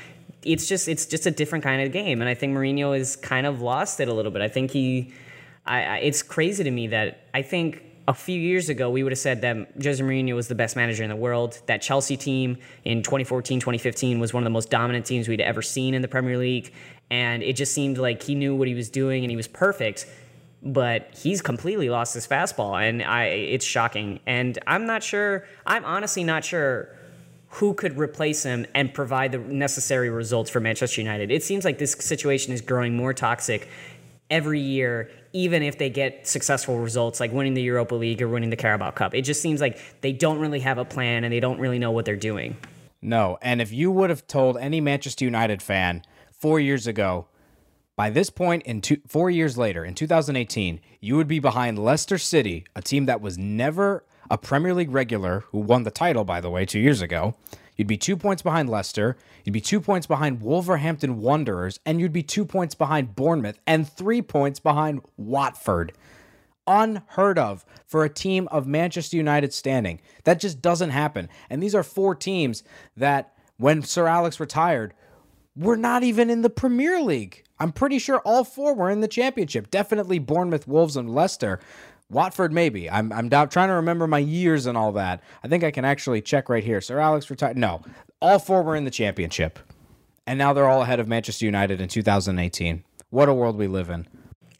It's 0.42 0.66
just 0.66 0.88
it's 0.88 1.04
just 1.04 1.26
a 1.26 1.30
different 1.30 1.64
kind 1.64 1.82
of 1.82 1.92
game, 1.92 2.22
and 2.22 2.30
I 2.30 2.34
think 2.34 2.56
Mourinho 2.56 2.96
has 2.96 3.14
kind 3.16 3.46
of 3.46 3.60
lost 3.60 4.00
it 4.00 4.08
a 4.08 4.14
little 4.14 4.32
bit. 4.32 4.40
I 4.40 4.48
think 4.48 4.70
he, 4.70 5.12
I, 5.66 5.82
I 5.82 5.96
it's 5.98 6.22
crazy 6.22 6.64
to 6.64 6.70
me 6.70 6.86
that 6.86 7.24
I 7.34 7.42
think 7.42 7.84
a 8.10 8.12
few 8.12 8.40
years 8.40 8.68
ago, 8.68 8.90
we 8.90 9.04
would 9.04 9.12
have 9.12 9.20
said 9.20 9.40
that 9.42 9.56
Jose 9.80 10.02
Mourinho 10.02 10.34
was 10.34 10.48
the 10.48 10.56
best 10.56 10.74
manager 10.74 11.04
in 11.04 11.10
the 11.10 11.16
world. 11.16 11.62
That 11.66 11.80
Chelsea 11.80 12.16
team 12.16 12.58
in 12.84 13.04
2014, 13.04 13.60
2015 13.60 14.18
was 14.18 14.34
one 14.34 14.42
of 14.42 14.44
the 14.44 14.50
most 14.50 14.68
dominant 14.68 15.06
teams 15.06 15.28
we'd 15.28 15.40
ever 15.40 15.62
seen 15.62 15.94
in 15.94 16.02
the 16.02 16.08
Premier 16.08 16.36
League. 16.36 16.72
And 17.08 17.40
it 17.44 17.54
just 17.54 17.72
seemed 17.72 17.98
like 17.98 18.20
he 18.24 18.34
knew 18.34 18.56
what 18.56 18.66
he 18.66 18.74
was 18.74 18.90
doing 18.90 19.22
and 19.22 19.30
he 19.30 19.36
was 19.36 19.46
perfect. 19.46 20.08
But 20.60 21.14
he's 21.16 21.40
completely 21.40 21.88
lost 21.88 22.12
his 22.12 22.26
fastball, 22.26 22.78
and 22.82 23.02
I, 23.02 23.26
it's 23.26 23.64
shocking. 23.64 24.18
And 24.26 24.58
I'm 24.66 24.86
not 24.86 25.02
sure, 25.04 25.46
I'm 25.64 25.84
honestly 25.84 26.24
not 26.24 26.44
sure 26.44 26.94
who 27.54 27.74
could 27.74 27.96
replace 27.96 28.42
him 28.42 28.66
and 28.74 28.92
provide 28.92 29.32
the 29.32 29.38
necessary 29.38 30.10
results 30.10 30.50
for 30.50 30.58
Manchester 30.58 31.00
United. 31.00 31.30
It 31.30 31.44
seems 31.44 31.64
like 31.64 31.78
this 31.78 31.92
situation 31.92 32.52
is 32.52 32.60
growing 32.60 32.94
more 32.94 33.14
toxic 33.14 33.68
every 34.30 34.60
year, 34.60 35.10
even 35.32 35.62
if 35.62 35.78
they 35.78 35.90
get 35.90 36.26
successful 36.26 36.78
results 36.78 37.20
like 37.20 37.32
winning 37.32 37.54
the 37.54 37.62
Europa 37.62 37.94
League 37.94 38.22
or 38.22 38.28
winning 38.28 38.50
the 38.50 38.56
Carabao 38.56 38.92
Cup. 38.92 39.14
It 39.14 39.22
just 39.22 39.42
seems 39.42 39.60
like 39.60 39.78
they 40.00 40.12
don't 40.12 40.38
really 40.38 40.60
have 40.60 40.78
a 40.78 40.84
plan 40.84 41.24
and 41.24 41.32
they 41.32 41.40
don't 41.40 41.58
really 41.58 41.78
know 41.78 41.90
what 41.90 42.04
they're 42.04 42.16
doing. 42.16 42.56
No. 43.02 43.38
And 43.42 43.60
if 43.60 43.72
you 43.72 43.90
would 43.90 44.10
have 44.10 44.26
told 44.26 44.56
any 44.58 44.80
Manchester 44.80 45.24
United 45.24 45.62
fan 45.62 46.02
four 46.32 46.60
years 46.60 46.86
ago, 46.86 47.26
by 47.96 48.08
this 48.08 48.30
point, 48.30 48.62
in 48.62 48.80
two, 48.80 48.98
four 49.06 49.28
years 49.28 49.58
later, 49.58 49.84
in 49.84 49.94
2018, 49.94 50.80
you 51.00 51.16
would 51.16 51.28
be 51.28 51.38
behind 51.38 51.78
Leicester 51.78 52.16
City, 52.16 52.64
a 52.74 52.80
team 52.80 53.06
that 53.06 53.20
was 53.20 53.36
never 53.36 54.04
a 54.30 54.38
Premier 54.38 54.72
League 54.72 54.90
regular, 54.90 55.44
who 55.50 55.58
won 55.58 55.82
the 55.82 55.90
title, 55.90 56.24
by 56.24 56.40
the 56.40 56.48
way, 56.48 56.64
two 56.64 56.78
years 56.78 57.02
ago. 57.02 57.34
You'd 57.80 57.86
be 57.86 57.96
two 57.96 58.18
points 58.18 58.42
behind 58.42 58.68
Leicester. 58.68 59.16
You'd 59.42 59.54
be 59.54 59.62
two 59.62 59.80
points 59.80 60.06
behind 60.06 60.42
Wolverhampton 60.42 61.18
Wanderers. 61.18 61.80
And 61.86 61.98
you'd 61.98 62.12
be 62.12 62.22
two 62.22 62.44
points 62.44 62.74
behind 62.74 63.16
Bournemouth 63.16 63.58
and 63.66 63.88
three 63.90 64.20
points 64.20 64.60
behind 64.60 65.00
Watford. 65.16 65.94
Unheard 66.66 67.38
of 67.38 67.64
for 67.86 68.04
a 68.04 68.10
team 68.10 68.48
of 68.48 68.66
Manchester 68.66 69.16
United 69.16 69.54
standing. 69.54 70.02
That 70.24 70.40
just 70.40 70.60
doesn't 70.60 70.90
happen. 70.90 71.30
And 71.48 71.62
these 71.62 71.74
are 71.74 71.82
four 71.82 72.14
teams 72.14 72.62
that, 72.98 73.32
when 73.56 73.80
Sir 73.80 74.06
Alex 74.06 74.38
retired, 74.38 74.92
were 75.56 75.78
not 75.78 76.02
even 76.02 76.28
in 76.28 76.42
the 76.42 76.50
Premier 76.50 77.00
League. 77.00 77.44
I'm 77.58 77.72
pretty 77.72 77.98
sure 77.98 78.20
all 78.26 78.44
four 78.44 78.74
were 78.74 78.90
in 78.90 79.00
the 79.00 79.08
championship. 79.08 79.70
Definitely 79.70 80.18
Bournemouth, 80.18 80.68
Wolves, 80.68 80.98
and 80.98 81.14
Leicester 81.14 81.60
Watford, 82.10 82.52
maybe. 82.52 82.90
I'm 82.90 83.12
I'm 83.12 83.30
trying 83.30 83.68
to 83.68 83.74
remember 83.74 84.06
my 84.06 84.18
years 84.18 84.66
and 84.66 84.76
all 84.76 84.92
that. 84.92 85.22
I 85.42 85.48
think 85.48 85.64
I 85.64 85.70
can 85.70 85.84
actually 85.84 86.20
check 86.20 86.48
right 86.48 86.64
here. 86.64 86.80
Sir 86.80 86.98
Alex 86.98 87.30
retired. 87.30 87.56
No, 87.56 87.82
all 88.20 88.38
four 88.38 88.62
were 88.62 88.76
in 88.76 88.84
the 88.84 88.90
championship, 88.90 89.58
and 90.26 90.38
now 90.38 90.52
they're 90.52 90.68
all 90.68 90.82
ahead 90.82 91.00
of 91.00 91.08
Manchester 91.08 91.44
United 91.44 91.80
in 91.80 91.88
2018. 91.88 92.84
What 93.10 93.28
a 93.28 93.34
world 93.34 93.56
we 93.56 93.66
live 93.66 93.90
in. 93.90 94.06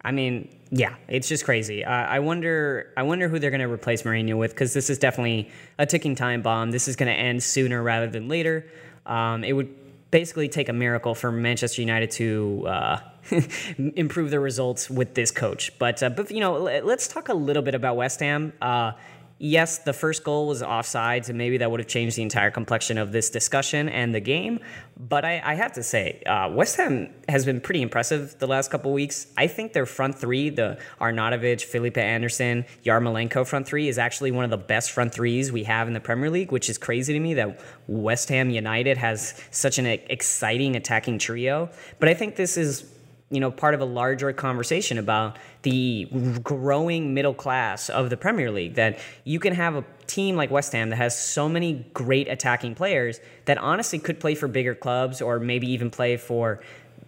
I 0.02 0.12
mean, 0.12 0.48
yeah, 0.70 0.94
it's 1.08 1.28
just 1.28 1.44
crazy. 1.44 1.84
Uh, 1.84 1.90
I 1.90 2.20
wonder, 2.20 2.92
I 2.96 3.02
wonder 3.02 3.28
who 3.28 3.38
they're 3.38 3.50
going 3.50 3.60
to 3.60 3.70
replace 3.70 4.02
Mourinho 4.02 4.38
with 4.38 4.52
because 4.52 4.72
this 4.72 4.88
is 4.88 4.98
definitely 4.98 5.50
a 5.78 5.84
ticking 5.84 6.14
time 6.14 6.42
bomb. 6.42 6.70
This 6.70 6.88
is 6.88 6.96
going 6.96 7.12
to 7.12 7.18
end 7.18 7.42
sooner 7.42 7.82
rather 7.82 8.06
than 8.06 8.28
later. 8.28 8.66
Um, 9.04 9.44
it 9.44 9.52
would 9.52 9.79
basically 10.10 10.48
take 10.48 10.68
a 10.68 10.72
miracle 10.72 11.14
for 11.14 11.30
Manchester 11.30 11.82
United 11.82 12.10
to 12.12 12.66
uh, 12.66 13.00
improve 13.96 14.30
their 14.30 14.40
results 14.40 14.90
with 14.90 15.14
this 15.14 15.30
coach. 15.30 15.78
But 15.78 16.02
uh, 16.02 16.10
but 16.10 16.30
you 16.30 16.40
know, 16.40 16.54
let's 16.58 17.08
talk 17.08 17.28
a 17.28 17.34
little 17.34 17.62
bit 17.62 17.74
about 17.74 17.96
West 17.96 18.20
Ham. 18.20 18.52
Uh, 18.60 18.92
yes, 19.40 19.78
the 19.78 19.92
first 19.92 20.22
goal 20.22 20.46
was 20.46 20.62
offsides, 20.62 21.30
and 21.30 21.38
maybe 21.38 21.56
that 21.56 21.70
would 21.70 21.80
have 21.80 21.88
changed 21.88 22.16
the 22.16 22.22
entire 22.22 22.50
complexion 22.50 22.98
of 22.98 23.10
this 23.10 23.30
discussion 23.30 23.88
and 23.88 24.14
the 24.14 24.20
game. 24.20 24.60
But 24.96 25.24
I, 25.24 25.40
I 25.42 25.54
have 25.54 25.72
to 25.72 25.82
say, 25.82 26.22
uh, 26.26 26.50
West 26.52 26.76
Ham 26.76 27.08
has 27.28 27.46
been 27.46 27.60
pretty 27.60 27.80
impressive 27.80 28.38
the 28.38 28.46
last 28.46 28.70
couple 28.70 28.92
weeks. 28.92 29.26
I 29.38 29.46
think 29.46 29.72
their 29.72 29.86
front 29.86 30.18
three, 30.18 30.50
the 30.50 30.78
Arnautovic, 31.00 31.62
Felipe 31.62 31.96
Anderson, 31.96 32.66
Yarmolenko 32.84 33.46
front 33.46 33.66
three, 33.66 33.88
is 33.88 33.98
actually 33.98 34.30
one 34.30 34.44
of 34.44 34.50
the 34.50 34.58
best 34.58 34.92
front 34.92 35.14
threes 35.14 35.50
we 35.50 35.64
have 35.64 35.88
in 35.88 35.94
the 35.94 36.00
Premier 36.00 36.30
League, 36.30 36.52
which 36.52 36.68
is 36.68 36.76
crazy 36.76 37.14
to 37.14 37.20
me 37.20 37.34
that 37.34 37.60
West 37.88 38.28
Ham 38.28 38.50
United 38.50 38.98
has 38.98 39.42
such 39.50 39.78
an 39.78 39.86
exciting 39.86 40.76
attacking 40.76 41.18
trio. 41.18 41.70
But 41.98 42.10
I 42.10 42.14
think 42.14 42.36
this 42.36 42.58
is 42.58 42.82
you 43.30 43.40
know 43.40 43.50
part 43.50 43.74
of 43.74 43.80
a 43.80 43.84
larger 43.84 44.32
conversation 44.32 44.98
about 44.98 45.38
the 45.62 46.06
growing 46.42 47.14
middle 47.14 47.34
class 47.34 47.88
of 47.88 48.10
the 48.10 48.16
Premier 48.16 48.50
League 48.50 48.74
that 48.74 48.98
you 49.24 49.38
can 49.38 49.54
have 49.54 49.76
a 49.76 49.84
team 50.06 50.36
like 50.36 50.50
West 50.50 50.72
Ham 50.72 50.90
that 50.90 50.96
has 50.96 51.18
so 51.18 51.48
many 51.48 51.86
great 51.94 52.28
attacking 52.28 52.74
players 52.74 53.20
that 53.44 53.56
honestly 53.58 53.98
could 53.98 54.18
play 54.18 54.34
for 54.34 54.48
bigger 54.48 54.74
clubs 54.74 55.22
or 55.22 55.38
maybe 55.38 55.70
even 55.70 55.90
play 55.90 56.16
for 56.16 56.60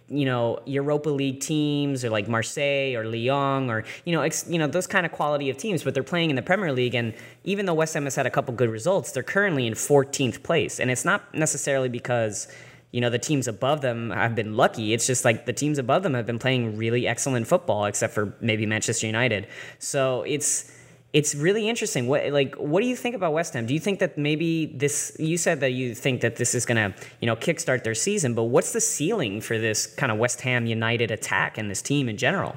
you 0.07 0.25
know 0.25 0.59
Europa 0.65 1.09
League 1.09 1.41
teams 1.41 2.05
or 2.05 2.09
like 2.09 2.29
Marseille 2.29 2.95
or 2.95 3.05
Lyon 3.05 3.69
or 3.69 3.83
you 4.05 4.13
know 4.13 4.21
ex, 4.21 4.45
you 4.47 4.57
know 4.57 4.67
those 4.67 4.87
kind 4.87 5.05
of 5.05 5.11
quality 5.11 5.49
of 5.49 5.57
teams. 5.57 5.83
But 5.83 5.93
they're 5.93 6.03
playing 6.03 6.29
in 6.29 6.37
the 6.37 6.41
Premier 6.41 6.71
League 6.71 6.95
and 6.95 7.13
even 7.43 7.65
though 7.65 7.73
West 7.73 7.93
Ham 7.95 8.05
has 8.05 8.15
had 8.15 8.25
a 8.25 8.31
couple 8.31 8.53
good 8.53 8.69
results 8.69 9.11
they're 9.11 9.23
currently 9.23 9.67
in 9.67 9.73
14th 9.73 10.43
place. 10.43 10.79
And 10.79 10.89
it's 10.89 11.03
not 11.03 11.33
necessarily 11.33 11.89
because 11.89 12.47
you 12.93 13.01
know 13.01 13.09
the 13.09 13.19
teams 13.19 13.47
above 13.47 13.81
them 13.81 14.11
have 14.11 14.35
been 14.35 14.55
lucky. 14.55 14.93
It's 14.93 15.07
just 15.07 15.25
like 15.25 15.47
the 15.47 15.51
teams 15.51 15.79
above 15.79 16.03
them 16.03 16.13
have 16.13 16.27
been 16.27 16.39
playing 16.39 16.77
really 16.77 17.07
excellent 17.07 17.47
football, 17.47 17.85
except 17.85 18.13
for 18.13 18.37
maybe 18.39 18.65
Manchester 18.67 19.07
United. 19.07 19.47
So 19.79 20.21
it's 20.21 20.71
it's 21.11 21.33
really 21.33 21.67
interesting. 21.67 22.07
What 22.07 22.31
like 22.31 22.53
what 22.55 22.81
do 22.81 22.87
you 22.87 22.95
think 22.95 23.15
about 23.15 23.33
West 23.33 23.55
Ham? 23.55 23.65
Do 23.65 23.73
you 23.73 23.79
think 23.79 23.97
that 23.99 24.15
maybe 24.15 24.67
this? 24.67 25.17
You 25.19 25.39
said 25.39 25.59
that 25.61 25.71
you 25.71 25.95
think 25.95 26.21
that 26.21 26.35
this 26.35 26.53
is 26.53 26.67
gonna 26.67 26.93
you 27.19 27.25
know 27.25 27.35
kickstart 27.35 27.83
their 27.83 27.95
season, 27.95 28.35
but 28.35 28.43
what's 28.43 28.73
the 28.73 28.81
ceiling 28.81 29.41
for 29.41 29.57
this 29.57 29.87
kind 29.87 30.11
of 30.11 30.19
West 30.19 30.41
Ham 30.41 30.67
United 30.67 31.09
attack 31.09 31.57
and 31.57 31.71
this 31.71 31.81
team 31.81 32.07
in 32.07 32.17
general? 32.17 32.55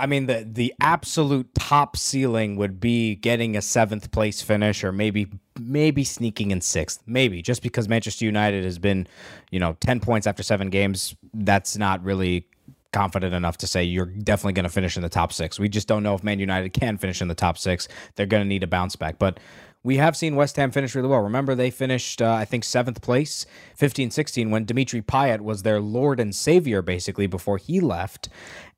I 0.00 0.06
mean, 0.06 0.26
the 0.26 0.48
the 0.50 0.74
absolute 0.80 1.54
top 1.54 1.96
ceiling 1.96 2.56
would 2.56 2.80
be 2.80 3.16
getting 3.16 3.56
a 3.56 3.62
seventh 3.62 4.10
place 4.10 4.40
finish, 4.40 4.82
or 4.82 4.92
maybe 4.92 5.28
maybe 5.60 6.04
sneaking 6.04 6.50
in 6.50 6.62
sixth, 6.62 7.02
maybe 7.06 7.42
just 7.42 7.62
because 7.62 7.88
Manchester 7.88 8.24
United 8.24 8.64
has 8.64 8.78
been, 8.78 9.06
you 9.50 9.60
know, 9.60 9.76
ten 9.80 10.00
points 10.00 10.26
after 10.26 10.42
seven 10.42 10.70
games. 10.70 11.14
That's 11.34 11.76
not 11.76 12.02
really 12.02 12.46
confident 12.92 13.34
enough 13.34 13.58
to 13.58 13.66
say 13.66 13.84
you're 13.84 14.06
definitely 14.06 14.54
going 14.54 14.64
to 14.64 14.70
finish 14.70 14.96
in 14.96 15.02
the 15.02 15.08
top 15.08 15.32
six. 15.32 15.60
We 15.60 15.68
just 15.68 15.86
don't 15.86 16.02
know 16.02 16.14
if 16.14 16.24
Man 16.24 16.40
United 16.40 16.70
can 16.70 16.98
finish 16.98 17.22
in 17.22 17.28
the 17.28 17.34
top 17.34 17.58
six. 17.58 17.86
They're 18.16 18.26
going 18.26 18.42
to 18.42 18.48
need 18.48 18.62
a 18.62 18.66
bounce 18.66 18.96
back, 18.96 19.18
but 19.18 19.38
we 19.82 19.96
have 19.96 20.16
seen 20.16 20.36
West 20.36 20.56
Ham 20.56 20.70
finish 20.70 20.94
really 20.94 21.08
well. 21.08 21.20
Remember, 21.20 21.54
they 21.54 21.70
finished, 21.70 22.20
uh, 22.20 22.32
I 22.32 22.44
think, 22.44 22.64
seventh 22.64 23.00
place, 23.00 23.46
15 23.76 24.10
16, 24.10 24.50
when 24.50 24.66
Dimitri 24.66 25.00
Payet 25.00 25.40
was 25.40 25.62
their 25.62 25.80
Lord 25.80 26.20
and 26.20 26.34
Savior, 26.34 26.82
basically, 26.82 27.26
before 27.26 27.56
he 27.56 27.80
left. 27.80 28.28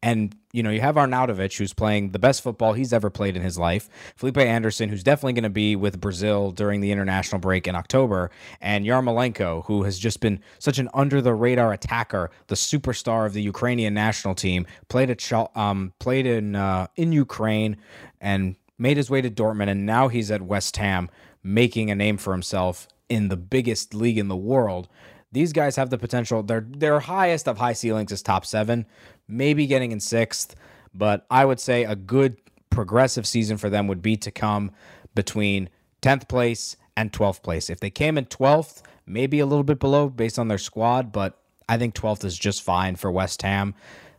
And, 0.04 0.36
you 0.52 0.62
know, 0.62 0.70
you 0.70 0.80
have 0.80 0.96
Arnautovic, 0.96 1.56
who's 1.56 1.72
playing 1.72 2.10
the 2.10 2.18
best 2.18 2.42
football 2.42 2.72
he's 2.72 2.92
ever 2.92 3.10
played 3.10 3.36
in 3.36 3.42
his 3.42 3.58
life, 3.58 3.88
Felipe 4.16 4.38
Anderson, 4.38 4.88
who's 4.88 5.02
definitely 5.02 5.32
going 5.34 5.42
to 5.44 5.50
be 5.50 5.74
with 5.76 6.00
Brazil 6.00 6.50
during 6.50 6.80
the 6.80 6.92
international 6.92 7.40
break 7.40 7.66
in 7.66 7.74
October, 7.74 8.30
and 8.60 8.84
Yarmolenko, 8.84 9.64
who 9.66 9.82
has 9.84 9.98
just 9.98 10.20
been 10.20 10.40
such 10.60 10.78
an 10.78 10.88
under 10.94 11.20
the 11.20 11.34
radar 11.34 11.72
attacker, 11.72 12.30
the 12.46 12.54
superstar 12.54 13.26
of 13.26 13.32
the 13.32 13.42
Ukrainian 13.42 13.94
national 13.94 14.34
team, 14.34 14.66
played 14.88 15.10
at 15.10 15.32
um, 15.56 15.92
played 15.98 16.26
in 16.26 16.54
uh, 16.54 16.86
in 16.96 17.12
Ukraine 17.12 17.76
and 18.20 18.54
made 18.82 18.96
his 18.96 19.08
way 19.08 19.22
to 19.22 19.30
Dortmund, 19.30 19.68
and 19.68 19.86
now 19.86 20.08
he's 20.08 20.30
at 20.30 20.42
West 20.42 20.76
Ham, 20.76 21.08
making 21.42 21.88
a 21.88 21.94
name 21.94 22.18
for 22.18 22.32
himself 22.32 22.88
in 23.08 23.28
the 23.28 23.36
biggest 23.36 23.94
league 23.94 24.18
in 24.18 24.26
the 24.26 24.36
world. 24.36 24.88
These 25.30 25.52
guys 25.52 25.76
have 25.76 25.88
the 25.88 25.96
potential. 25.96 26.42
Their 26.42 26.66
their 26.68 26.98
highest 26.98 27.46
of 27.46 27.58
high 27.58 27.74
ceilings 27.74 28.10
is 28.10 28.22
top 28.22 28.44
seven, 28.44 28.84
maybe 29.28 29.66
getting 29.68 29.92
in 29.92 30.00
sixth, 30.00 30.56
but 30.92 31.24
I 31.30 31.44
would 31.44 31.60
say 31.60 31.84
a 31.84 31.94
good 31.94 32.36
progressive 32.70 33.26
season 33.26 33.56
for 33.56 33.70
them 33.70 33.86
would 33.86 34.02
be 34.02 34.16
to 34.16 34.30
come 34.30 34.72
between 35.14 35.70
10th 36.02 36.28
place 36.28 36.76
and 36.96 37.12
12th 37.12 37.42
place. 37.42 37.70
If 37.70 37.80
they 37.80 37.90
came 37.90 38.18
in 38.18 38.26
12th, 38.26 38.82
maybe 39.06 39.38
a 39.38 39.46
little 39.46 39.62
bit 39.62 39.78
below 39.78 40.08
based 40.08 40.38
on 40.38 40.48
their 40.48 40.58
squad, 40.58 41.12
but 41.12 41.38
I 41.68 41.78
think 41.78 41.94
12th 41.94 42.24
is 42.24 42.36
just 42.36 42.62
fine 42.62 42.96
for 42.96 43.12
West 43.12 43.42
Ham. 43.42 43.74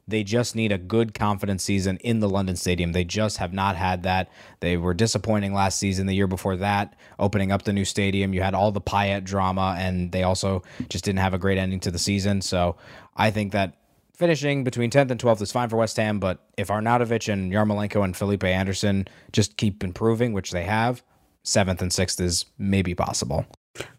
They 0.07 0.23
just 0.23 0.55
need 0.55 0.71
a 0.71 0.77
good 0.77 1.13
confidence 1.13 1.63
season 1.63 1.97
in 1.97 2.19
the 2.19 2.29
London 2.29 2.55
Stadium. 2.55 2.91
They 2.91 3.05
just 3.05 3.37
have 3.37 3.53
not 3.53 3.75
had 3.75 4.03
that. 4.03 4.29
They 4.59 4.75
were 4.75 4.93
disappointing 4.93 5.53
last 5.53 5.79
season. 5.79 6.07
The 6.07 6.13
year 6.13 6.27
before 6.27 6.57
that, 6.57 6.95
opening 7.19 7.51
up 7.51 7.63
the 7.63 7.73
new 7.73 7.85
stadium, 7.85 8.33
you 8.33 8.41
had 8.41 8.53
all 8.53 8.71
the 8.71 8.81
Payet 8.81 9.23
drama, 9.23 9.75
and 9.77 10.11
they 10.11 10.23
also 10.23 10.63
just 10.89 11.05
didn't 11.05 11.19
have 11.19 11.33
a 11.33 11.39
great 11.39 11.57
ending 11.57 11.79
to 11.81 11.91
the 11.91 11.99
season. 11.99 12.41
So 12.41 12.75
I 13.15 13.31
think 13.31 13.53
that 13.53 13.77
finishing 14.15 14.63
between 14.63 14.91
10th 14.91 15.11
and 15.11 15.19
12th 15.19 15.41
is 15.41 15.51
fine 15.51 15.69
for 15.69 15.77
West 15.77 15.97
Ham, 15.97 16.19
but 16.19 16.45
if 16.57 16.67
Arnautovic 16.67 17.31
and 17.31 17.51
Yarmolenko 17.51 18.03
and 18.03 18.15
Felipe 18.15 18.43
Anderson 18.43 19.07
just 19.31 19.57
keep 19.57 19.83
improving, 19.83 20.33
which 20.33 20.51
they 20.51 20.63
have, 20.63 21.01
7th 21.45 21.81
and 21.81 21.91
6th 21.91 22.19
is 22.21 22.45
maybe 22.57 22.93
possible. 22.93 23.45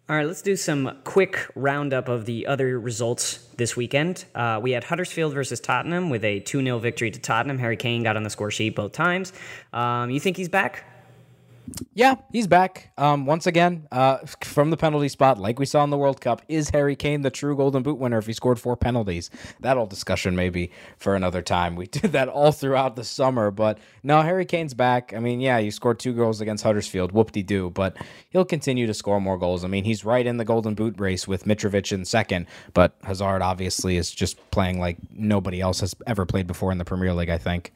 All 0.06 0.14
right, 0.16 0.26
let's 0.26 0.42
do 0.42 0.54
some 0.54 0.98
quick 1.04 1.48
roundup 1.54 2.08
of 2.08 2.26
the 2.26 2.46
other 2.46 2.78
results 2.78 3.38
this 3.56 3.74
weekend. 3.74 4.26
Uh, 4.34 4.60
we 4.62 4.72
had 4.72 4.84
Huddersfield 4.84 5.32
versus 5.32 5.60
Tottenham 5.60 6.10
with 6.10 6.24
a 6.24 6.40
2 6.40 6.62
0 6.62 6.78
victory 6.78 7.10
to 7.10 7.18
Tottenham. 7.18 7.58
Harry 7.58 7.76
Kane 7.76 8.02
got 8.02 8.16
on 8.16 8.22
the 8.22 8.30
score 8.30 8.50
sheet 8.50 8.76
both 8.76 8.92
times. 8.92 9.32
Um, 9.72 10.10
you 10.10 10.20
think 10.20 10.37
he's 10.37 10.50
back? 10.50 10.84
Yeah, 11.94 12.16
he's 12.33 12.46
back. 12.46 12.92
Um, 12.98 13.24
once 13.24 13.46
again, 13.46 13.87
uh, 13.90 14.18
from 14.42 14.70
the 14.70 14.77
penalty 14.77 15.09
spot, 15.09 15.38
like 15.38 15.59
we 15.59 15.66
saw 15.66 15.83
in 15.85 15.90
the 15.90 15.96
World 15.96 16.20
Cup. 16.20 16.42
Is 16.48 16.70
Harry 16.70 16.94
Kane 16.96 17.22
the 17.22 17.31
true 17.31 17.57
Golden 17.57 17.83
Boot 17.83 17.98
winner 17.98 18.18
if 18.18 18.27
he 18.27 18.33
scored 18.33 18.59
four 18.59 18.77
penalties? 18.77 19.31
That 19.61 19.77
old 19.77 19.90
discussion 19.90 20.37
maybe 20.37 20.70
for 20.98 21.14
another 21.14 21.40
time. 21.40 21.77
We 21.77 21.87
did 21.94 22.12
that 22.12 22.29
all 22.29 22.53
throughout 22.53 22.96
the 22.96 23.05
summer, 23.05 23.50
but 23.50 23.79
no, 24.03 24.22
Harry 24.22 24.44
Kane's 24.44 24.74
back. 24.74 25.14
I 25.14 25.20
mean, 25.20 25.40
yeah, 25.40 25.59
you 25.59 25.70
scored 25.70 25.98
two 25.98 26.12
goals 26.12 26.40
against 26.40 26.64
Huddersfield, 26.64 27.12
whoop 27.12 27.33
de 27.33 27.42
doo, 27.42 27.70
but 27.70 27.96
he'll 28.31 28.44
continue 28.44 28.87
to 28.87 28.94
score 28.94 29.20
more 29.20 29.38
goals. 29.38 29.64
I 29.64 29.68
mean, 29.68 29.85
he's 29.85 30.05
right 30.05 30.27
in 30.27 30.37
the 30.37 30.44
Golden 30.44 30.74
Boot 30.74 30.98
race 30.98 31.27
with 31.27 31.44
Mitrovic 31.44 31.92
in 31.92 32.05
second, 32.05 32.46
but 32.74 32.94
Hazard 33.05 33.42
obviously 33.42 33.96
is 33.96 34.11
just 34.11 34.38
playing 34.50 34.79
like 34.79 34.98
nobody 35.11 35.61
else 35.61 35.81
has 35.81 35.94
ever 36.07 36.27
played 36.27 36.46
before 36.46 36.72
in 36.72 36.79
the 36.79 36.85
Premier 36.85 37.14
League, 37.14 37.31
I 37.31 37.38
think. 37.38 37.72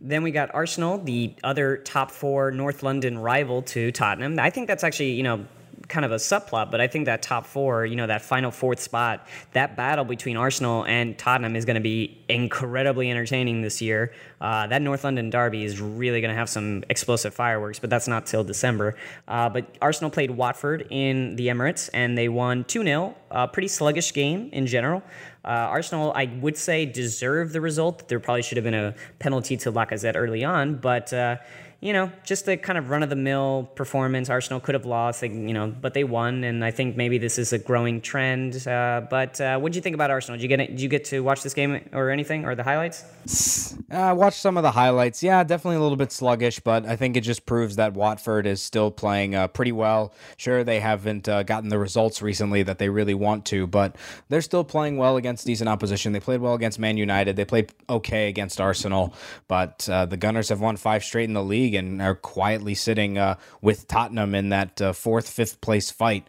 Then 0.00 0.22
we 0.22 0.30
got 0.30 0.54
Arsenal, 0.54 0.98
the 0.98 1.34
other 1.44 1.76
top 1.78 2.10
four 2.10 2.50
North 2.50 2.82
London 2.82 3.18
rival 3.18 3.62
to 3.62 3.92
Tottenham. 3.92 4.38
I 4.38 4.50
think 4.50 4.66
that's 4.66 4.84
actually, 4.84 5.12
you 5.12 5.22
know, 5.22 5.44
kind 5.92 6.06
of 6.06 6.10
a 6.10 6.16
subplot, 6.16 6.70
but 6.70 6.80
I 6.80 6.86
think 6.86 7.04
that 7.04 7.22
top 7.22 7.44
four, 7.44 7.84
you 7.84 7.96
know, 7.96 8.06
that 8.06 8.22
final 8.22 8.50
fourth 8.50 8.80
spot, 8.80 9.28
that 9.52 9.76
battle 9.76 10.06
between 10.06 10.38
Arsenal 10.38 10.84
and 10.86 11.16
Tottenham 11.18 11.54
is 11.54 11.66
going 11.66 11.74
to 11.74 11.82
be 11.82 12.18
incredibly 12.30 13.10
entertaining 13.10 13.60
this 13.60 13.82
year. 13.82 14.12
Uh, 14.40 14.66
that 14.66 14.80
North 14.80 15.04
London 15.04 15.28
derby 15.28 15.64
is 15.64 15.80
really 15.80 16.22
going 16.22 16.30
to 16.30 16.34
have 16.34 16.48
some 16.48 16.82
explosive 16.88 17.34
fireworks, 17.34 17.78
but 17.78 17.90
that's 17.90 18.08
not 18.08 18.24
till 18.24 18.42
December. 18.42 18.96
Uh, 19.28 19.50
but 19.50 19.76
Arsenal 19.82 20.10
played 20.10 20.30
Watford 20.30 20.86
in 20.88 21.36
the 21.36 21.48
Emirates 21.48 21.90
and 21.92 22.16
they 22.16 22.28
won 22.28 22.64
2 22.64 22.82
0. 22.82 23.14
A 23.30 23.46
pretty 23.46 23.68
sluggish 23.68 24.14
game 24.14 24.48
in 24.52 24.66
general. 24.66 25.02
Uh, 25.44 25.48
Arsenal, 25.48 26.12
I 26.14 26.26
would 26.40 26.56
say, 26.56 26.86
deserve 26.86 27.52
the 27.52 27.60
result. 27.60 28.08
There 28.08 28.20
probably 28.20 28.42
should 28.42 28.56
have 28.56 28.64
been 28.64 28.74
a 28.74 28.94
penalty 29.18 29.56
to 29.58 29.72
Lacazette 29.72 30.16
early 30.16 30.44
on, 30.44 30.76
but 30.76 31.12
uh, 31.12 31.36
you 31.82 31.92
know, 31.92 32.12
just 32.22 32.48
a 32.48 32.56
kind 32.56 32.78
of 32.78 32.90
run 32.90 33.02
of 33.02 33.10
the 33.10 33.16
mill 33.16 33.68
performance. 33.74 34.30
Arsenal 34.30 34.60
could 34.60 34.76
have 34.76 34.86
lost, 34.86 35.20
they, 35.20 35.28
you 35.28 35.52
know, 35.52 35.66
but 35.66 35.94
they 35.94 36.04
won, 36.04 36.44
and 36.44 36.64
I 36.64 36.70
think 36.70 36.96
maybe 36.96 37.18
this 37.18 37.38
is 37.38 37.52
a 37.52 37.58
growing 37.58 38.00
trend. 38.00 38.64
Uh, 38.68 39.02
but 39.10 39.40
uh, 39.40 39.58
what 39.58 39.72
did 39.72 39.76
you 39.76 39.82
think 39.82 39.94
about 39.94 40.08
Arsenal? 40.08 40.38
Did 40.38 40.48
you 40.48 40.56
get 40.56 40.70
did 40.70 40.80
you 40.80 40.88
get 40.88 41.06
to 41.06 41.24
watch 41.24 41.42
this 41.42 41.54
game 41.54 41.88
or 41.92 42.10
anything 42.10 42.44
or 42.44 42.54
the 42.54 42.62
highlights? 42.62 43.74
I 43.90 44.10
uh, 44.10 44.14
watched 44.14 44.38
some 44.38 44.56
of 44.56 44.62
the 44.62 44.70
highlights. 44.70 45.24
Yeah, 45.24 45.42
definitely 45.42 45.76
a 45.76 45.80
little 45.80 45.96
bit 45.96 46.12
sluggish, 46.12 46.60
but 46.60 46.86
I 46.86 46.94
think 46.94 47.16
it 47.16 47.22
just 47.22 47.46
proves 47.46 47.74
that 47.76 47.94
Watford 47.94 48.46
is 48.46 48.62
still 48.62 48.92
playing 48.92 49.34
uh, 49.34 49.48
pretty 49.48 49.72
well. 49.72 50.14
Sure, 50.36 50.62
they 50.62 50.78
haven't 50.78 51.28
uh, 51.28 51.42
gotten 51.42 51.68
the 51.68 51.80
results 51.80 52.22
recently 52.22 52.62
that 52.62 52.78
they 52.78 52.90
really 52.90 53.14
want 53.14 53.44
to, 53.46 53.66
but 53.66 53.96
they're 54.28 54.40
still 54.40 54.62
playing 54.62 54.98
well 54.98 55.16
against 55.16 55.46
decent 55.46 55.68
opposition. 55.68 56.12
They 56.12 56.20
played 56.20 56.40
well 56.40 56.54
against 56.54 56.78
Man 56.78 56.96
United. 56.96 57.34
They 57.34 57.44
played 57.44 57.72
okay 57.90 58.28
against 58.28 58.60
Arsenal, 58.60 59.14
but 59.48 59.88
uh, 59.90 60.06
the 60.06 60.16
Gunners 60.16 60.48
have 60.48 60.60
won 60.60 60.76
five 60.76 61.02
straight 61.02 61.24
in 61.24 61.34
the 61.34 61.42
league 61.42 61.71
and 61.76 62.00
are 62.02 62.14
quietly 62.14 62.74
sitting 62.74 63.18
uh, 63.18 63.36
with 63.60 63.88
Tottenham 63.88 64.34
in 64.34 64.48
that 64.50 64.80
uh, 64.80 64.92
fourth, 64.92 65.28
fifth 65.28 65.60
place 65.60 65.90
fight. 65.90 66.26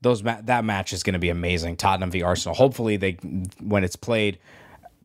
Those 0.00 0.22
ma- 0.22 0.40
that 0.42 0.64
match 0.64 0.92
is 0.92 1.02
going 1.02 1.14
to 1.14 1.18
be 1.18 1.30
amazing. 1.30 1.76
Tottenham 1.76 2.10
v 2.10 2.22
Arsenal. 2.22 2.54
Hopefully, 2.54 2.96
they 2.96 3.12
when 3.60 3.84
it's 3.84 3.96
played 3.96 4.38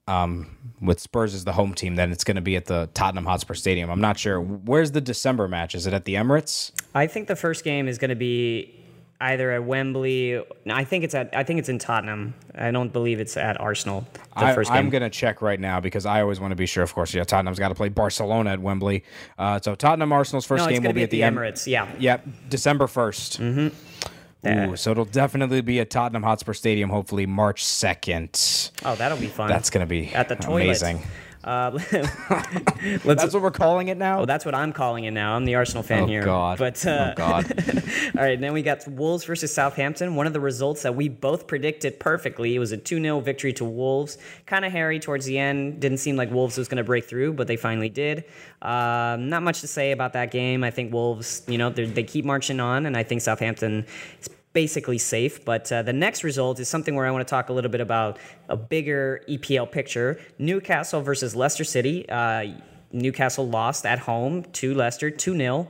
um, 0.08 0.58
with 0.82 1.00
Spurs 1.00 1.34
as 1.36 1.46
the 1.46 1.54
home 1.54 1.74
team, 1.74 1.96
then 1.96 2.12
it's 2.12 2.24
going 2.24 2.36
to 2.36 2.42
be 2.42 2.56
at 2.56 2.66
the 2.66 2.90
Tottenham 2.94 3.26
Hotspur 3.26 3.54
Stadium. 3.54 3.90
I'm 3.90 4.02
not 4.02 4.18
sure. 4.18 4.42
Where's 4.42 4.92
the 4.92 5.02
December 5.02 5.48
match? 5.48 5.76
Is 5.76 5.86
it 5.86 5.94
at 5.94 6.06
the 6.06 6.16
Emirates? 6.16 6.72
I 6.96 7.08
think 7.08 7.28
the 7.28 7.36
first 7.36 7.64
game 7.64 7.88
is 7.88 7.98
going 7.98 8.10
to 8.10 8.16
be 8.16 8.79
either 9.22 9.52
at 9.52 9.64
Wembley. 9.64 10.42
I 10.70 10.84
think 10.84 11.04
it's 11.04 11.14
at. 11.14 11.36
I 11.36 11.44
think 11.44 11.60
it's 11.60 11.70
in 11.70 11.80
Tottenham. 11.80 12.34
I 12.56 12.72
don't 12.72 12.92
believe 12.92 13.20
it's 13.20 13.38
at 13.38 13.60
Arsenal. 13.60 14.08
The 14.38 14.46
I, 14.46 14.56
first 14.56 14.70
game. 14.72 14.78
I'm 14.78 14.90
gonna 14.90 15.10
check 15.10 15.42
right 15.42 15.60
now 15.60 15.80
because 15.80 16.06
I 16.06 16.22
always 16.22 16.40
want 16.40 16.52
to 16.52 16.56
be 16.56 16.66
sure. 16.66 16.84
Of 16.84 16.94
course, 16.94 17.14
yeah, 17.14 17.24
Tottenham's 17.24 17.60
got 17.60 17.70
to 17.70 17.76
play 17.76 17.90
Barcelona 17.90 18.52
at 18.52 18.60
Wembley. 18.60 19.04
Uh, 19.38 19.60
so 19.60 19.76
Tottenham 19.76 20.12
Arsenal's 20.12 20.46
first 20.46 20.66
no, 20.66 20.72
game 20.72 20.84
will 20.84 20.94
be 20.94 21.04
at 21.04 21.12
the, 21.12 21.24
Em- 21.24 21.36
Emirates. 21.36 21.68
Yeah. 21.68 21.92
Yep, 22.00 22.28
December 22.50 22.88
1st 22.88 23.40
Mm-hmm. 23.40 24.72
Ooh, 24.72 24.76
so 24.78 24.92
it'll 24.92 25.04
definitely 25.04 25.60
be 25.60 25.82
at 25.82 25.90
Tottenham 25.90 26.24
Hotspur 26.24 26.54
Stadium. 26.54 26.90
Hopefully, 26.90 27.26
March 27.26 27.66
second. 27.66 28.70
Oh, 28.86 28.96
that'll 28.96 29.18
be 29.18 29.28
fun. 29.28 29.50
That's 29.50 29.70
gonna 29.70 29.86
be 29.86 30.14
at 30.14 30.30
the 30.30 30.36
toilet. 30.38 30.64
amazing. 30.64 31.02
Uh, 31.42 31.72
let's, 31.94 33.04
That's 33.06 33.34
what 33.34 33.42
we're 33.42 33.52
calling 33.52 33.88
it 33.88 33.98
now. 33.98 34.22
Oh, 34.22 34.26
that's 34.26 34.44
what 34.44 34.54
I'm 34.54 34.74
calling 34.74 35.06
it 35.06 35.12
now. 35.12 35.36
I'm 35.36 35.46
the 35.46 35.56
Arsenal 35.56 35.84
fan 35.84 36.04
Oh, 36.04 36.08
here. 36.08 36.24
God. 36.24 36.58
But 36.58 36.86
uh, 36.86 37.12
oh 37.12 37.14
God. 37.16 37.46
all 38.18 38.24
right, 38.24 38.40
then 38.40 38.52
we 38.52 38.62
got 38.62 38.86
Wolves 38.88 39.24
versus 39.24 39.54
Southampton. 39.54 40.16
One 40.16 40.28
of 40.28 40.34
the 40.34 40.40
results 40.42 40.82
that 40.84 40.96
we 40.96 41.08
both 41.08 41.48
predicted 41.48 42.00
perfectly. 42.00 42.56
It 42.56 42.60
was 42.60 42.72
a 42.74 42.78
2-0 42.78 43.24
victory 43.24 43.54
to 43.54 43.66
Wolves. 43.66 44.18
Kind 44.46 44.66
of 44.66 44.72
hairy 44.72 45.00
towards 45.00 45.26
the 45.26 45.38
end. 45.38 45.80
Didn't 45.80 46.00
seem 46.00 46.18
like 46.18 46.30
Wolves 46.30 46.58
was 46.58 46.68
going 46.68 46.78
to 46.78 46.84
break 46.84 47.06
through, 47.06 47.34
but 47.34 47.48
they 47.48 47.56
finally 47.56 47.90
did. 47.90 48.26
Um, 48.62 49.30
not 49.30 49.42
much 49.42 49.62
to 49.62 49.68
say 49.68 49.92
about 49.92 50.14
that 50.14 50.32
game. 50.32 50.64
I 50.64 50.72
think 50.72 50.92
Wolves, 50.92 51.44
you 51.48 51.58
know, 51.58 51.70
they 51.70 52.04
keep 52.04 52.26
marching 52.26 52.60
on, 52.60 52.86
and 52.86 52.98
I 52.98 53.04
think 53.04 53.22
Southampton 53.22 53.86
is 54.22 54.30
basically 54.54 54.98
safe. 54.98 55.44
But 55.46 55.72
uh, 55.72 55.84
the 55.84 55.94
next 55.94 56.24
result 56.24 56.60
is 56.60 56.68
something 56.68 56.96
where 56.96 57.06
I 57.06 57.12
want 57.12 57.28
to 57.28 57.30
talk 57.30 57.50
a 57.50 57.54
little 57.54 57.72
bit 57.72 57.82
about 57.82 58.18
a 58.48 58.58
bigger 58.58 59.22
EPL 59.28 59.72
picture. 59.72 60.20
Newcastle 60.38 61.02
versus 61.02 61.36
Leicester 61.36 61.64
City. 61.64 62.08
Uh, 62.10 62.60
Newcastle 62.92 63.48
lost 63.48 63.86
at 63.86 64.00
home 64.00 64.44
to 64.54 64.74
Leicester 64.74 65.12
2 65.12 65.38
0. 65.38 65.68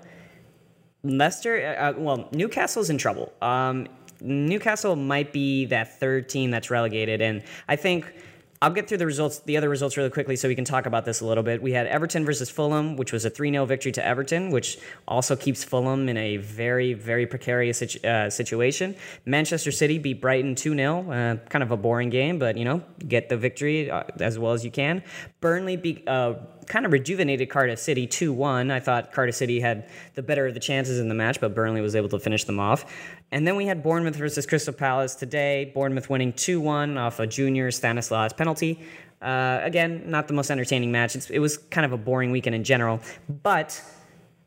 Leicester, 1.04 1.78
uh, 1.80 1.94
well, 1.98 2.30
Newcastle's 2.32 2.89
in 2.89 2.98
trouble. 2.98 3.32
Um, 3.42 3.88
Newcastle 4.22 4.96
might 4.96 5.32
be 5.32 5.65
that 5.65 6.00
third 6.00 6.28
team 6.28 6.52
that's 6.52 6.70
relegated, 6.70 7.22
and 7.22 7.42
I 7.70 7.78
think 7.78 8.13
I'll 8.62 8.72
get 8.72 8.89
through 8.89 8.98
the 8.98 9.06
results, 9.06 9.39
the 9.39 9.56
other 9.56 9.69
results, 9.69 9.95
really 9.95 10.10
quickly, 10.10 10.36
so 10.36 10.50
we 10.50 10.56
can 10.56 10.65
talk 10.65 10.86
about 10.86 11.06
this 11.06 11.22
a 11.22 11.26
little 11.26 11.43
bit. 11.43 11.62
We 11.62 11.72
had 11.72 11.88
Everton 11.88 12.26
versus 12.26 12.50
Fulham, 12.50 12.98
which 12.98 13.13
was 13.13 13.24
a 13.24 13.30
3 13.30 13.52
0 13.52 13.65
victory 13.65 13.93
to 13.93 14.06
Everton, 14.06 14.50
which 14.50 14.78
also 15.08 15.38
keeps 15.38 15.63
Fulham 15.63 16.10
in 16.10 16.17
a 16.17 16.36
very, 16.38 16.93
very 16.93 17.26
precarious 17.26 17.78
situ- 17.78 18.06
uh, 18.06 18.30
situation. 18.30 18.95
Manchester 19.26 19.72
City 19.72 19.98
beat 19.98 20.19
Brighton 20.19 20.56
2 20.56 20.76
0, 20.76 21.10
uh, 21.10 21.36
kind 21.48 21.63
of 21.63 21.72
a 21.72 21.78
boring 21.78 22.10
game, 22.10 22.38
but 22.38 22.58
you 22.58 22.65
know, 22.65 22.84
get 23.08 23.30
the 23.30 23.38
victory 23.38 23.89
uh, 23.89 24.04
as 24.19 24.38
well 24.38 24.52
as 24.52 24.65
you 24.65 24.72
can. 24.72 25.04
Burnley 25.39 25.78
beat. 25.78 26.06
Uh, 26.06 26.36
kind 26.69 26.86
of 26.86 26.91
rejuvenated 26.91 27.50
Cardiff 27.50 27.80
City 27.80 28.08
2 28.08 28.32
1. 28.32 28.72
I 28.72 28.80
thought 28.80 29.12
Cardiff 29.12 29.36
City 29.36 29.60
had 29.60 29.89
the 30.13 30.22
better 30.22 30.48
of 30.48 30.54
the 30.54 30.60
chances 30.60 31.00
in 31.00 31.10
the 31.10 31.15
match, 31.15 31.41
but 31.41 31.54
Burnley 31.54 31.82
was 31.82 31.95
able 31.95 32.10
to 32.10 32.19
finish 32.19 32.45
them 32.45 32.60
off. 32.60 32.86
And 33.32 33.46
then 33.46 33.56
we 33.56 33.68
had 33.68 33.84
Bournemouth 33.84 34.15
versus 34.15 34.46
Crystal 34.46 34.74
Palace 34.74 35.15
today. 35.15 35.72
Bournemouth 35.74 36.10
winning 36.10 36.34
2 36.34 36.60
1 36.60 36.98
off 36.98 37.20
a 37.20 37.28
junior 37.28 37.70
Stanislas 37.72 38.34
penalty. 38.34 38.80
Uh, 39.22 39.60
again, 39.62 40.04
not 40.10 40.28
the 40.28 40.34
most 40.34 40.50
entertaining 40.50 40.92
match. 40.92 41.15
It's, 41.15 41.30
it 41.30 41.39
was 41.39 41.58
kind 41.58 41.86
of 41.86 41.92
a 41.92 41.98
boring 41.98 42.32
weekend 42.32 42.56
in 42.56 42.63
general. 42.63 43.02
But 43.44 43.82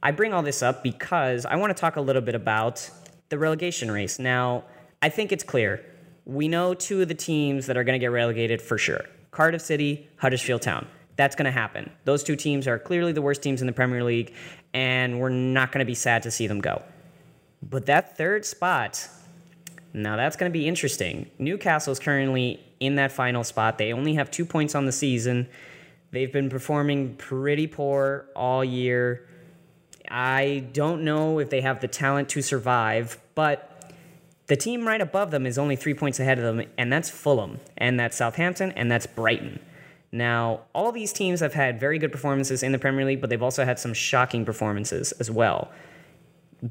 I 0.02 0.10
bring 0.10 0.32
all 0.32 0.42
this 0.42 0.62
up 0.62 0.82
because 0.82 1.46
I 1.46 1.56
want 1.56 1.76
to 1.76 1.80
talk 1.80 1.96
a 1.96 2.00
little 2.00 2.22
bit 2.22 2.34
about 2.34 2.90
the 3.28 3.38
relegation 3.38 3.90
race. 3.90 4.18
Now, 4.18 4.64
I 5.00 5.08
think 5.08 5.30
it's 5.30 5.44
clear. 5.44 5.84
We 6.24 6.48
know 6.48 6.74
two 6.74 7.02
of 7.02 7.08
the 7.08 7.14
teams 7.14 7.66
that 7.66 7.76
are 7.76 7.84
going 7.84 7.98
to 7.98 8.02
get 8.02 8.10
relegated 8.10 8.60
for 8.60 8.78
sure 8.78 9.04
Cardiff 9.30 9.62
City, 9.62 10.08
Huddersfield 10.16 10.62
Town. 10.62 10.86
That's 11.16 11.36
going 11.36 11.46
to 11.46 11.52
happen. 11.52 11.90
Those 12.04 12.22
two 12.22 12.36
teams 12.36 12.66
are 12.66 12.78
clearly 12.78 13.12
the 13.12 13.22
worst 13.22 13.42
teams 13.42 13.60
in 13.60 13.66
the 13.66 13.72
Premier 13.72 14.02
League, 14.02 14.34
and 14.72 15.20
we're 15.20 15.28
not 15.28 15.70
going 15.70 15.80
to 15.80 15.84
be 15.84 15.94
sad 15.94 16.22
to 16.22 16.30
see 16.30 16.46
them 16.46 16.60
go. 16.60 16.82
But 17.62 17.86
that 17.86 18.16
third 18.16 18.44
spot, 18.44 19.08
now 19.92 20.16
that's 20.16 20.36
going 20.36 20.50
to 20.50 20.58
be 20.58 20.66
interesting. 20.66 21.30
Newcastle's 21.38 21.98
currently 21.98 22.60
in 22.80 22.96
that 22.96 23.12
final 23.12 23.44
spot. 23.44 23.78
They 23.78 23.92
only 23.92 24.14
have 24.14 24.30
two 24.30 24.44
points 24.44 24.74
on 24.74 24.86
the 24.86 24.92
season. 24.92 25.48
They've 26.10 26.32
been 26.32 26.50
performing 26.50 27.16
pretty 27.16 27.66
poor 27.66 28.26
all 28.34 28.64
year. 28.64 29.26
I 30.10 30.64
don't 30.72 31.04
know 31.04 31.38
if 31.38 31.48
they 31.48 31.60
have 31.62 31.80
the 31.80 31.88
talent 31.88 32.28
to 32.30 32.42
survive, 32.42 33.18
but 33.34 33.68
the 34.48 34.56
team 34.56 34.86
right 34.86 35.00
above 35.00 35.30
them 35.30 35.46
is 35.46 35.56
only 35.56 35.76
three 35.76 35.94
points 35.94 36.20
ahead 36.20 36.38
of 36.38 36.44
them, 36.44 36.66
and 36.76 36.92
that's 36.92 37.08
Fulham, 37.08 37.60
and 37.78 37.98
that's 37.98 38.16
Southampton, 38.16 38.72
and 38.72 38.90
that's 38.90 39.06
Brighton. 39.06 39.60
Now, 40.10 40.62
all 40.74 40.92
these 40.92 41.12
teams 41.12 41.40
have 41.40 41.54
had 41.54 41.80
very 41.80 41.98
good 41.98 42.12
performances 42.12 42.62
in 42.62 42.72
the 42.72 42.78
Premier 42.78 43.06
League, 43.06 43.22
but 43.22 43.30
they've 43.30 43.42
also 43.42 43.64
had 43.64 43.78
some 43.78 43.94
shocking 43.94 44.44
performances 44.44 45.12
as 45.12 45.30
well. 45.30 45.70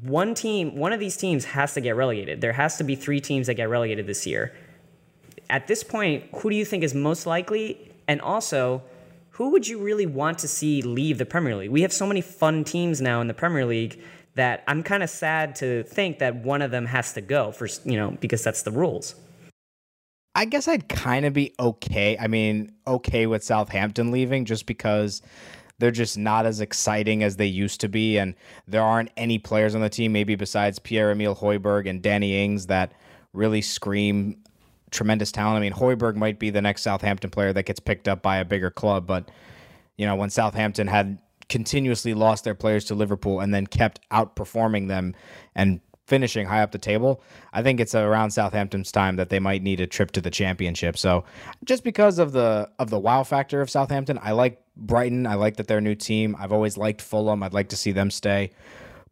One 0.00 0.34
team, 0.34 0.74
one 0.76 0.94
of 0.94 1.00
these 1.00 1.18
teams 1.18 1.44
has 1.44 1.74
to 1.74 1.80
get 1.82 1.96
relegated. 1.96 2.40
There 2.40 2.54
has 2.54 2.78
to 2.78 2.84
be 2.84 2.96
three 2.96 3.20
teams 3.20 3.46
that 3.46 3.54
get 3.54 3.68
relegated 3.68 4.06
this 4.06 4.26
year. 4.26 4.54
At 5.50 5.66
this 5.66 5.84
point, 5.84 6.24
who 6.36 6.48
do 6.48 6.56
you 6.56 6.64
think 6.64 6.82
is 6.82 6.94
most 6.94 7.26
likely? 7.26 7.92
And 8.08 8.20
also, 8.22 8.82
who 9.32 9.50
would 9.50 9.68
you 9.68 9.78
really 9.78 10.06
want 10.06 10.38
to 10.38 10.48
see 10.48 10.80
leave 10.80 11.18
the 11.18 11.26
Premier 11.26 11.56
League? 11.56 11.70
We 11.70 11.82
have 11.82 11.92
so 11.92 12.06
many 12.06 12.22
fun 12.22 12.64
teams 12.64 13.02
now 13.02 13.20
in 13.20 13.28
the 13.28 13.34
Premier 13.34 13.66
League 13.66 14.02
that 14.34 14.64
I'm 14.66 14.82
kind 14.82 15.02
of 15.02 15.10
sad 15.10 15.56
to 15.56 15.82
think 15.82 16.20
that 16.20 16.36
one 16.36 16.62
of 16.62 16.70
them 16.70 16.86
has 16.86 17.12
to 17.12 17.20
go 17.20 17.52
for, 17.52 17.68
you 17.84 17.98
know, 17.98 18.16
because 18.18 18.42
that's 18.42 18.62
the 18.62 18.70
rules. 18.70 19.14
I 20.34 20.46
guess 20.46 20.68
I'd 20.68 20.88
kind 20.88 21.26
of 21.26 21.34
be 21.34 21.54
okay. 21.60 22.16
I 22.18 22.28
mean, 22.28 22.72
okay 22.86 23.26
with 23.26 23.44
Southampton 23.44 24.10
leaving 24.10 24.46
just 24.46 24.64
because 24.64 25.20
they're 25.82 25.90
just 25.90 26.16
not 26.16 26.46
as 26.46 26.60
exciting 26.60 27.24
as 27.24 27.38
they 27.38 27.46
used 27.46 27.80
to 27.80 27.88
be. 27.88 28.16
And 28.16 28.36
there 28.68 28.84
aren't 28.84 29.10
any 29.16 29.40
players 29.40 29.74
on 29.74 29.80
the 29.80 29.88
team, 29.88 30.12
maybe 30.12 30.36
besides 30.36 30.78
Pierre 30.78 31.10
Emile 31.10 31.34
Højbjerg 31.34 31.90
and 31.90 32.00
Danny 32.00 32.44
Ings, 32.44 32.68
that 32.68 32.92
really 33.32 33.60
scream 33.60 34.36
tremendous 34.92 35.32
talent. 35.32 35.56
I 35.56 35.60
mean, 35.60 35.72
Højbjerg 35.72 36.14
might 36.14 36.38
be 36.38 36.50
the 36.50 36.62
next 36.62 36.82
Southampton 36.82 37.30
player 37.30 37.52
that 37.52 37.64
gets 37.64 37.80
picked 37.80 38.06
up 38.06 38.22
by 38.22 38.36
a 38.36 38.44
bigger 38.44 38.70
club. 38.70 39.08
But, 39.08 39.28
you 39.96 40.06
know, 40.06 40.14
when 40.14 40.30
Southampton 40.30 40.86
had 40.86 41.18
continuously 41.48 42.14
lost 42.14 42.44
their 42.44 42.54
players 42.54 42.84
to 42.84 42.94
Liverpool 42.94 43.40
and 43.40 43.52
then 43.52 43.66
kept 43.66 44.08
outperforming 44.10 44.86
them 44.86 45.16
and 45.56 45.80
finishing 46.12 46.46
high 46.46 46.60
up 46.60 46.72
the 46.72 46.78
table, 46.78 47.22
I 47.54 47.62
think 47.62 47.80
it's 47.80 47.94
around 47.94 48.32
Southampton's 48.32 48.92
time 48.92 49.16
that 49.16 49.30
they 49.30 49.38
might 49.38 49.62
need 49.62 49.80
a 49.80 49.86
trip 49.86 50.10
to 50.10 50.20
the 50.20 50.30
championship. 50.30 50.98
So 50.98 51.24
just 51.64 51.84
because 51.84 52.18
of 52.18 52.32
the 52.32 52.68
of 52.78 52.90
the 52.90 52.98
wow 52.98 53.22
factor 53.22 53.62
of 53.62 53.70
Southampton, 53.70 54.18
I 54.22 54.32
like 54.32 54.62
Brighton. 54.76 55.26
I 55.26 55.36
like 55.36 55.56
that 55.56 55.68
they're 55.68 55.78
a 55.78 55.80
new 55.80 55.94
team. 55.94 56.36
I've 56.38 56.52
always 56.52 56.76
liked 56.76 57.00
Fulham. 57.00 57.42
I'd 57.42 57.54
like 57.54 57.70
to 57.70 57.76
see 57.76 57.92
them 57.92 58.10
stay. 58.10 58.50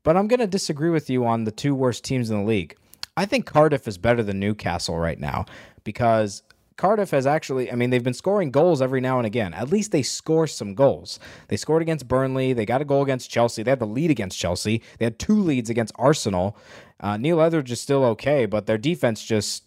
But 0.02 0.18
I'm 0.18 0.28
going 0.28 0.40
to 0.40 0.46
disagree 0.46 0.90
with 0.90 1.08
you 1.08 1.24
on 1.24 1.44
the 1.44 1.50
two 1.50 1.74
worst 1.74 2.04
teams 2.04 2.28
in 2.28 2.36
the 2.36 2.44
league. 2.44 2.76
I 3.16 3.24
think 3.24 3.46
Cardiff 3.46 3.88
is 3.88 3.96
better 3.96 4.22
than 4.22 4.38
Newcastle 4.38 4.98
right 4.98 5.18
now 5.18 5.46
because 5.84 6.42
Cardiff 6.80 7.10
has 7.10 7.26
actually, 7.26 7.70
I 7.70 7.74
mean, 7.74 7.90
they've 7.90 8.02
been 8.02 8.14
scoring 8.14 8.50
goals 8.50 8.80
every 8.80 9.02
now 9.02 9.18
and 9.18 9.26
again. 9.26 9.52
At 9.52 9.68
least 9.68 9.92
they 9.92 10.00
score 10.00 10.46
some 10.46 10.74
goals. 10.74 11.20
They 11.48 11.58
scored 11.58 11.82
against 11.82 12.08
Burnley. 12.08 12.54
They 12.54 12.64
got 12.64 12.80
a 12.80 12.86
goal 12.86 13.02
against 13.02 13.30
Chelsea. 13.30 13.62
They 13.62 13.70
had 13.70 13.80
the 13.80 13.86
lead 13.86 14.10
against 14.10 14.38
Chelsea. 14.38 14.80
They 14.98 15.04
had 15.04 15.18
two 15.18 15.38
leads 15.38 15.68
against 15.68 15.92
Arsenal. 15.96 16.56
Uh, 16.98 17.18
Neil 17.18 17.38
Etheridge 17.42 17.70
is 17.70 17.82
still 17.82 18.02
okay, 18.04 18.46
but 18.46 18.64
their 18.64 18.78
defense 18.78 19.22
just, 19.22 19.64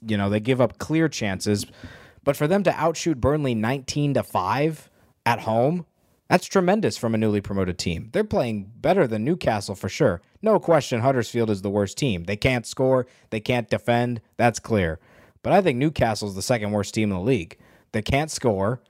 you 0.00 0.16
know, 0.16 0.30
they 0.30 0.40
give 0.40 0.62
up 0.62 0.78
clear 0.78 1.10
chances. 1.10 1.66
But 2.24 2.38
for 2.38 2.48
them 2.48 2.62
to 2.62 2.72
outshoot 2.72 3.20
Burnley 3.20 3.54
19 3.54 4.14
to 4.14 4.22
5 4.22 4.88
at 5.26 5.40
home, 5.40 5.84
that's 6.28 6.46
tremendous 6.46 6.96
from 6.96 7.14
a 7.14 7.18
newly 7.18 7.42
promoted 7.42 7.76
team. 7.76 8.08
They're 8.12 8.24
playing 8.24 8.72
better 8.76 9.06
than 9.06 9.26
Newcastle 9.26 9.74
for 9.74 9.90
sure. 9.90 10.22
No 10.40 10.58
question, 10.58 11.00
Huddersfield 11.00 11.50
is 11.50 11.60
the 11.60 11.68
worst 11.68 11.98
team. 11.98 12.24
They 12.24 12.36
can't 12.36 12.64
score, 12.64 13.06
they 13.28 13.40
can't 13.40 13.68
defend. 13.68 14.22
That's 14.38 14.58
clear. 14.58 15.00
But 15.42 15.52
I 15.52 15.62
think 15.62 15.78
Newcastle's 15.78 16.34
the 16.34 16.42
second 16.42 16.72
worst 16.72 16.94
team 16.94 17.10
in 17.10 17.16
the 17.16 17.22
league. 17.22 17.56
They 17.92 18.02
can't 18.02 18.30
score. 18.30 18.80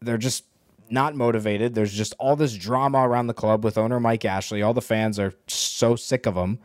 They're 0.00 0.18
just 0.18 0.44
not 0.90 1.14
motivated. 1.14 1.74
There's 1.74 1.92
just 1.92 2.14
all 2.18 2.36
this 2.36 2.56
drama 2.56 3.06
around 3.08 3.28
the 3.28 3.34
club 3.34 3.64
with 3.64 3.78
owner 3.78 4.00
Mike 4.00 4.24
Ashley. 4.24 4.62
All 4.62 4.74
the 4.74 4.80
fans 4.80 5.18
are 5.18 5.34
so 5.46 5.96
sick 5.96 6.26
of 6.26 6.34
him, 6.34 6.58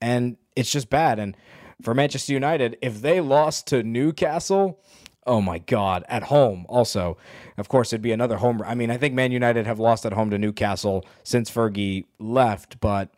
and 0.00 0.36
it's 0.56 0.70
just 0.70 0.90
bad. 0.90 1.18
And 1.18 1.36
for 1.80 1.94
Manchester 1.94 2.32
United, 2.32 2.76
if 2.82 3.00
they 3.00 3.20
lost 3.20 3.66
to 3.68 3.82
Newcastle, 3.82 4.80
oh 5.26 5.40
my 5.40 5.58
God, 5.58 6.04
at 6.08 6.24
home 6.24 6.66
also, 6.68 7.16
of 7.56 7.68
course, 7.68 7.92
it'd 7.92 8.02
be 8.02 8.12
another 8.12 8.38
home. 8.38 8.62
I 8.66 8.74
mean, 8.74 8.90
I 8.90 8.96
think 8.96 9.14
Man 9.14 9.32
United 9.32 9.66
have 9.66 9.78
lost 9.78 10.04
at 10.04 10.12
home 10.12 10.30
to 10.30 10.38
Newcastle 10.38 11.04
since 11.22 11.50
Fergie 11.50 12.04
left, 12.18 12.80
but 12.80 13.10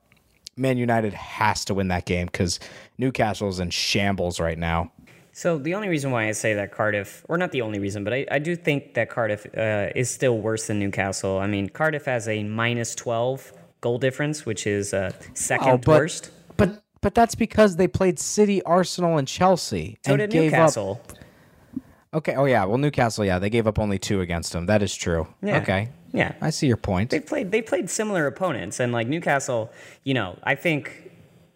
Man 0.56 0.76
United 0.76 1.14
has 1.14 1.64
to 1.66 1.74
win 1.74 1.88
that 1.88 2.04
game 2.04 2.26
because 2.26 2.60
Newcastle's 2.98 3.60
in 3.60 3.70
shambles 3.70 4.38
right 4.38 4.58
now. 4.58 4.92
So 5.36 5.58
the 5.58 5.74
only 5.74 5.88
reason 5.88 6.12
why 6.12 6.28
I 6.28 6.32
say 6.32 6.54
that 6.54 6.70
Cardiff, 6.70 7.24
or 7.28 7.36
not 7.36 7.50
the 7.50 7.62
only 7.62 7.80
reason, 7.80 8.04
but 8.04 8.12
I, 8.14 8.24
I 8.30 8.38
do 8.38 8.54
think 8.54 8.94
that 8.94 9.10
Cardiff 9.10 9.44
uh, 9.56 9.88
is 9.96 10.08
still 10.08 10.38
worse 10.38 10.68
than 10.68 10.78
Newcastle. 10.78 11.38
I 11.38 11.48
mean, 11.48 11.68
Cardiff 11.68 12.04
has 12.04 12.28
a 12.28 12.44
minus 12.44 12.94
12 12.94 13.52
goal 13.80 13.98
difference, 13.98 14.46
which 14.46 14.64
is 14.66 14.94
uh, 14.94 15.10
second 15.34 15.68
Oh, 15.68 15.76
but- 15.78 15.88
worst. 15.98 16.30
But 16.56 16.80
but 17.00 17.14
that's 17.14 17.34
because 17.34 17.76
they 17.76 17.86
played 17.88 18.18
City, 18.18 18.62
Arsenal, 18.62 19.18
and 19.18 19.26
Chelsea. 19.28 19.98
So 20.06 20.12
and 20.12 20.20
did 20.20 20.30
gave 20.30 20.52
Newcastle. 20.52 21.00
Up, 21.04 21.18
okay. 22.14 22.34
Oh 22.36 22.44
yeah. 22.46 22.64
Well, 22.64 22.78
Newcastle. 22.78 23.24
Yeah, 23.26 23.38
they 23.40 23.50
gave 23.50 23.66
up 23.66 23.78
only 23.78 23.98
two 23.98 24.20
against 24.20 24.52
them. 24.52 24.66
That 24.66 24.82
is 24.82 24.94
true. 24.94 25.26
Yeah. 25.42 25.58
Okay. 25.58 25.90
Yeah. 26.12 26.32
I 26.40 26.50
see 26.50 26.68
your 26.68 26.76
point. 26.78 27.10
they 27.10 27.18
played 27.20 27.50
they 27.50 27.60
played 27.60 27.90
similar 27.90 28.26
opponents 28.28 28.78
and 28.80 28.92
like 28.92 29.08
Newcastle, 29.08 29.70
you 30.04 30.14
know, 30.14 30.38
I 30.44 30.54
think 30.54 31.03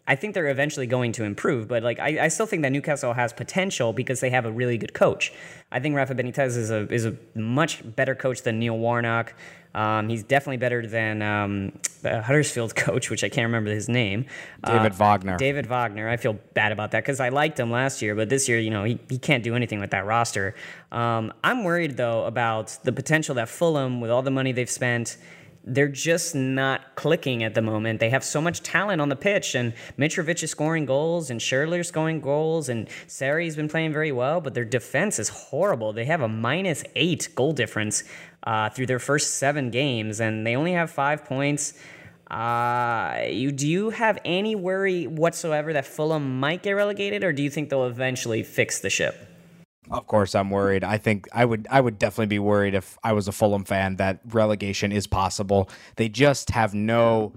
I 0.08 0.16
think 0.16 0.34
they're 0.34 0.48
eventually 0.48 0.86
going 0.86 1.12
to 1.12 1.24
improve, 1.24 1.68
but 1.68 1.82
like 1.82 2.00
I, 2.00 2.24
I 2.24 2.28
still 2.28 2.46
think 2.46 2.62
that 2.62 2.72
Newcastle 2.72 3.12
has 3.12 3.32
potential 3.32 3.92
because 3.92 4.20
they 4.20 4.30
have 4.30 4.46
a 4.46 4.50
really 4.50 4.78
good 4.78 4.94
coach. 4.94 5.32
I 5.70 5.78
think 5.80 5.94
Rafa 5.94 6.14
Benitez 6.14 6.56
is 6.56 6.70
a 6.70 6.92
is 6.92 7.04
a 7.04 7.14
much 7.34 7.82
better 7.94 8.14
coach 8.14 8.42
than 8.42 8.58
Neil 8.58 8.76
Warnock. 8.78 9.34
Um, 9.74 10.08
he's 10.08 10.22
definitely 10.22 10.56
better 10.56 10.86
than 10.86 11.20
um, 11.20 11.72
the 12.00 12.22
Huddersfield 12.22 12.74
coach, 12.86 13.10
which 13.10 13.22
I 13.22 13.28
can't 13.28 13.44
remember 13.44 13.70
his 13.70 13.86
name. 13.88 14.24
David 14.64 14.92
Uh, 14.92 14.94
Wagner. 14.96 15.36
David 15.36 15.66
Wagner. 15.66 16.08
I 16.08 16.16
feel 16.16 16.38
bad 16.54 16.72
about 16.72 16.90
that 16.92 17.02
because 17.04 17.20
I 17.20 17.28
liked 17.28 17.60
him 17.60 17.70
last 17.70 18.00
year, 18.00 18.14
but 18.14 18.30
this 18.30 18.48
year, 18.48 18.58
you 18.58 18.70
know, 18.70 18.84
he, 18.84 18.98
he 19.10 19.18
can't 19.18 19.44
do 19.44 19.54
anything 19.54 19.78
with 19.78 19.90
that 19.90 20.06
roster. 20.06 20.54
Um, 20.90 21.32
I'm 21.44 21.64
worried 21.64 21.98
though 21.98 22.24
about 22.24 22.78
the 22.82 22.92
potential 22.92 23.34
that 23.34 23.50
Fulham, 23.50 24.00
with 24.00 24.10
all 24.10 24.22
the 24.22 24.30
money 24.30 24.52
they've 24.52 24.70
spent, 24.70 25.18
they're 25.64 25.88
just 25.88 26.34
not 26.34 26.94
clicking 26.94 27.42
at 27.42 27.54
the 27.54 27.62
moment. 27.62 28.00
They 28.00 28.10
have 28.10 28.24
so 28.24 28.40
much 28.40 28.62
talent 28.62 29.00
on 29.00 29.08
the 29.08 29.16
pitch, 29.16 29.54
and 29.54 29.74
Mitrovic 29.98 30.42
is 30.42 30.50
scoring 30.50 30.86
goals, 30.86 31.30
and 31.30 31.40
Schürrle's 31.40 31.88
scoring 31.88 32.20
goals, 32.20 32.68
and 32.68 32.88
Seri's 33.06 33.56
been 33.56 33.68
playing 33.68 33.92
very 33.92 34.12
well, 34.12 34.40
but 34.40 34.54
their 34.54 34.64
defense 34.64 35.18
is 35.18 35.28
horrible. 35.28 35.92
They 35.92 36.06
have 36.06 36.22
a 36.22 36.28
minus 36.28 36.84
eight 36.96 37.28
goal 37.34 37.52
difference 37.52 38.04
uh, 38.44 38.70
through 38.70 38.86
their 38.86 38.98
first 38.98 39.34
seven 39.34 39.70
games, 39.70 40.20
and 40.20 40.46
they 40.46 40.56
only 40.56 40.72
have 40.72 40.90
five 40.90 41.24
points. 41.24 41.74
Uh, 42.30 43.24
you 43.30 43.50
do 43.50 43.66
you 43.66 43.90
have 43.90 44.18
any 44.24 44.54
worry 44.54 45.06
whatsoever 45.06 45.72
that 45.72 45.86
Fulham 45.86 46.38
might 46.40 46.62
get 46.62 46.72
relegated, 46.72 47.24
or 47.24 47.32
do 47.32 47.42
you 47.42 47.50
think 47.50 47.70
they'll 47.70 47.86
eventually 47.86 48.42
fix 48.42 48.80
the 48.80 48.90
ship? 48.90 49.37
Of 49.90 50.06
course, 50.06 50.34
I'm 50.34 50.50
worried. 50.50 50.84
I 50.84 50.98
think 50.98 51.28
I 51.32 51.44
would 51.44 51.66
I 51.70 51.80
would 51.80 51.98
definitely 51.98 52.26
be 52.26 52.38
worried 52.38 52.74
if 52.74 52.98
I 53.02 53.12
was 53.12 53.28
a 53.28 53.32
Fulham 53.32 53.64
fan 53.64 53.96
that 53.96 54.20
relegation 54.26 54.92
is 54.92 55.06
possible. 55.06 55.70
They 55.96 56.08
just 56.08 56.50
have 56.50 56.74
no 56.74 57.32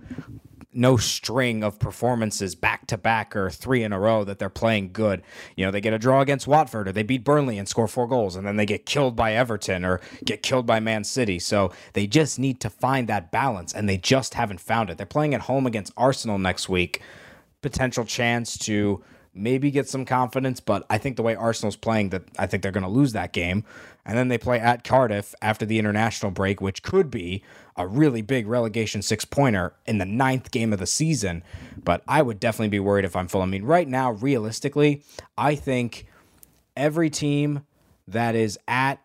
no 0.74 0.96
string 0.98 1.64
of 1.64 1.80
performances 1.80 2.56
back 2.56 2.88
to 2.88 2.98
back 2.98 3.36
or 3.36 3.50
three 3.50 3.84
in 3.84 3.92
a 3.92 4.00
row 4.00 4.24
that 4.24 4.40
they're 4.40 4.50
playing 4.50 4.92
good. 4.94 5.22
You 5.56 5.66
know, 5.66 5.72
they 5.72 5.82
get 5.82 5.94
a 5.94 6.00
draw 6.00 6.22
against 6.22 6.48
Watford 6.48 6.88
or 6.88 6.92
they 6.92 7.04
beat 7.04 7.24
Burnley 7.24 7.58
and 7.58 7.68
score 7.68 7.88
four 7.88 8.08
goals 8.08 8.36
and 8.36 8.48
then 8.48 8.56
they 8.56 8.66
get 8.66 8.86
killed 8.86 9.16
by 9.16 9.34
Everton 9.34 9.84
or 9.84 10.00
get 10.24 10.44
killed 10.44 10.66
by 10.66 10.80
Man 10.80 11.04
City. 11.04 11.40
So 11.40 11.72
they 11.94 12.08
just 12.08 12.40
need 12.40 12.60
to 12.62 12.70
find 12.70 13.08
that 13.10 13.32
balance 13.32 13.74
and 13.74 13.88
they 13.90 13.98
just 13.98 14.34
haven't 14.34 14.62
found 14.62 14.90
it. 14.90 14.98
They're 14.98 15.06
playing 15.06 15.34
at 15.34 15.42
home 15.42 15.68
against 15.68 15.94
Arsenal 15.98 16.38
next 16.38 16.70
week. 16.70 17.02
Potential 17.62 18.06
chance 18.06 18.58
to 18.60 19.04
maybe 19.34 19.72
get 19.72 19.88
some 19.88 20.06
confidence, 20.06 20.60
but 20.60 20.86
I 20.90 20.98
think 20.98 21.16
the 21.16 21.24
way 21.24 21.36
Arsenal's 21.36 21.76
playing 21.76 22.10
that 22.10 22.24
I 22.38 22.48
think 22.48 22.64
they're 22.64 22.72
going 22.72 22.84
to 22.84 22.90
lose 22.90 23.14
that 23.14 23.34
game. 23.34 23.64
And 24.06 24.18
then 24.18 24.28
they 24.28 24.38
play 24.38 24.60
at 24.60 24.84
Cardiff 24.84 25.36
after 25.42 25.66
the 25.66 25.80
international 25.80 26.32
break, 26.32 26.60
which 26.60 26.84
could 26.84 27.12
be 27.12 27.44
a 27.78 27.88
really 27.88 28.22
big 28.22 28.48
relegation 28.48 29.02
six 29.02 29.26
pointer 29.26 29.74
in 29.86 30.00
the 30.00 30.06
ninth 30.06 30.52
game 30.52 30.74
of 30.74 30.80
the 30.80 30.88
season. 30.88 31.44
But 31.82 32.04
I 32.08 32.22
would 32.22 32.40
definitely 32.40 32.70
be 32.70 32.80
worried 32.80 33.06
if 33.06 33.16
I'm 33.16 33.28
full. 33.28 33.42
I 33.42 33.46
mean, 33.46 33.64
right 33.64 33.88
now, 33.88 34.12
realistically, 34.12 35.04
I 35.38 35.56
think 35.56 36.08
every 36.76 37.10
team 37.10 37.64
that 38.08 38.36
is 38.36 38.58
at 38.68 39.00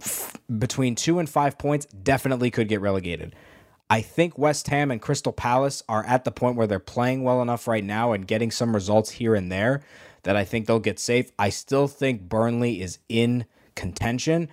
f- 0.00 0.36
between 0.58 0.94
two 0.94 1.18
and 1.18 1.28
five 1.28 1.58
points 1.58 1.86
definitely 1.86 2.50
could 2.50 2.68
get 2.68 2.80
relegated. 2.80 3.34
I 3.92 4.00
think 4.00 4.38
West 4.38 4.68
Ham 4.68 4.90
and 4.90 5.02
Crystal 5.02 5.34
Palace 5.34 5.82
are 5.86 6.02
at 6.06 6.24
the 6.24 6.30
point 6.32 6.56
where 6.56 6.66
they're 6.66 6.78
playing 6.78 7.24
well 7.24 7.42
enough 7.42 7.68
right 7.68 7.84
now 7.84 8.12
and 8.12 8.26
getting 8.26 8.50
some 8.50 8.74
results 8.74 9.10
here 9.10 9.34
and 9.34 9.52
there 9.52 9.82
that 10.22 10.34
I 10.34 10.46
think 10.46 10.66
they'll 10.66 10.78
get 10.78 10.98
safe. 10.98 11.30
I 11.38 11.50
still 11.50 11.86
think 11.88 12.26
Burnley 12.26 12.80
is 12.80 13.00
in 13.10 13.44
contention, 13.74 14.48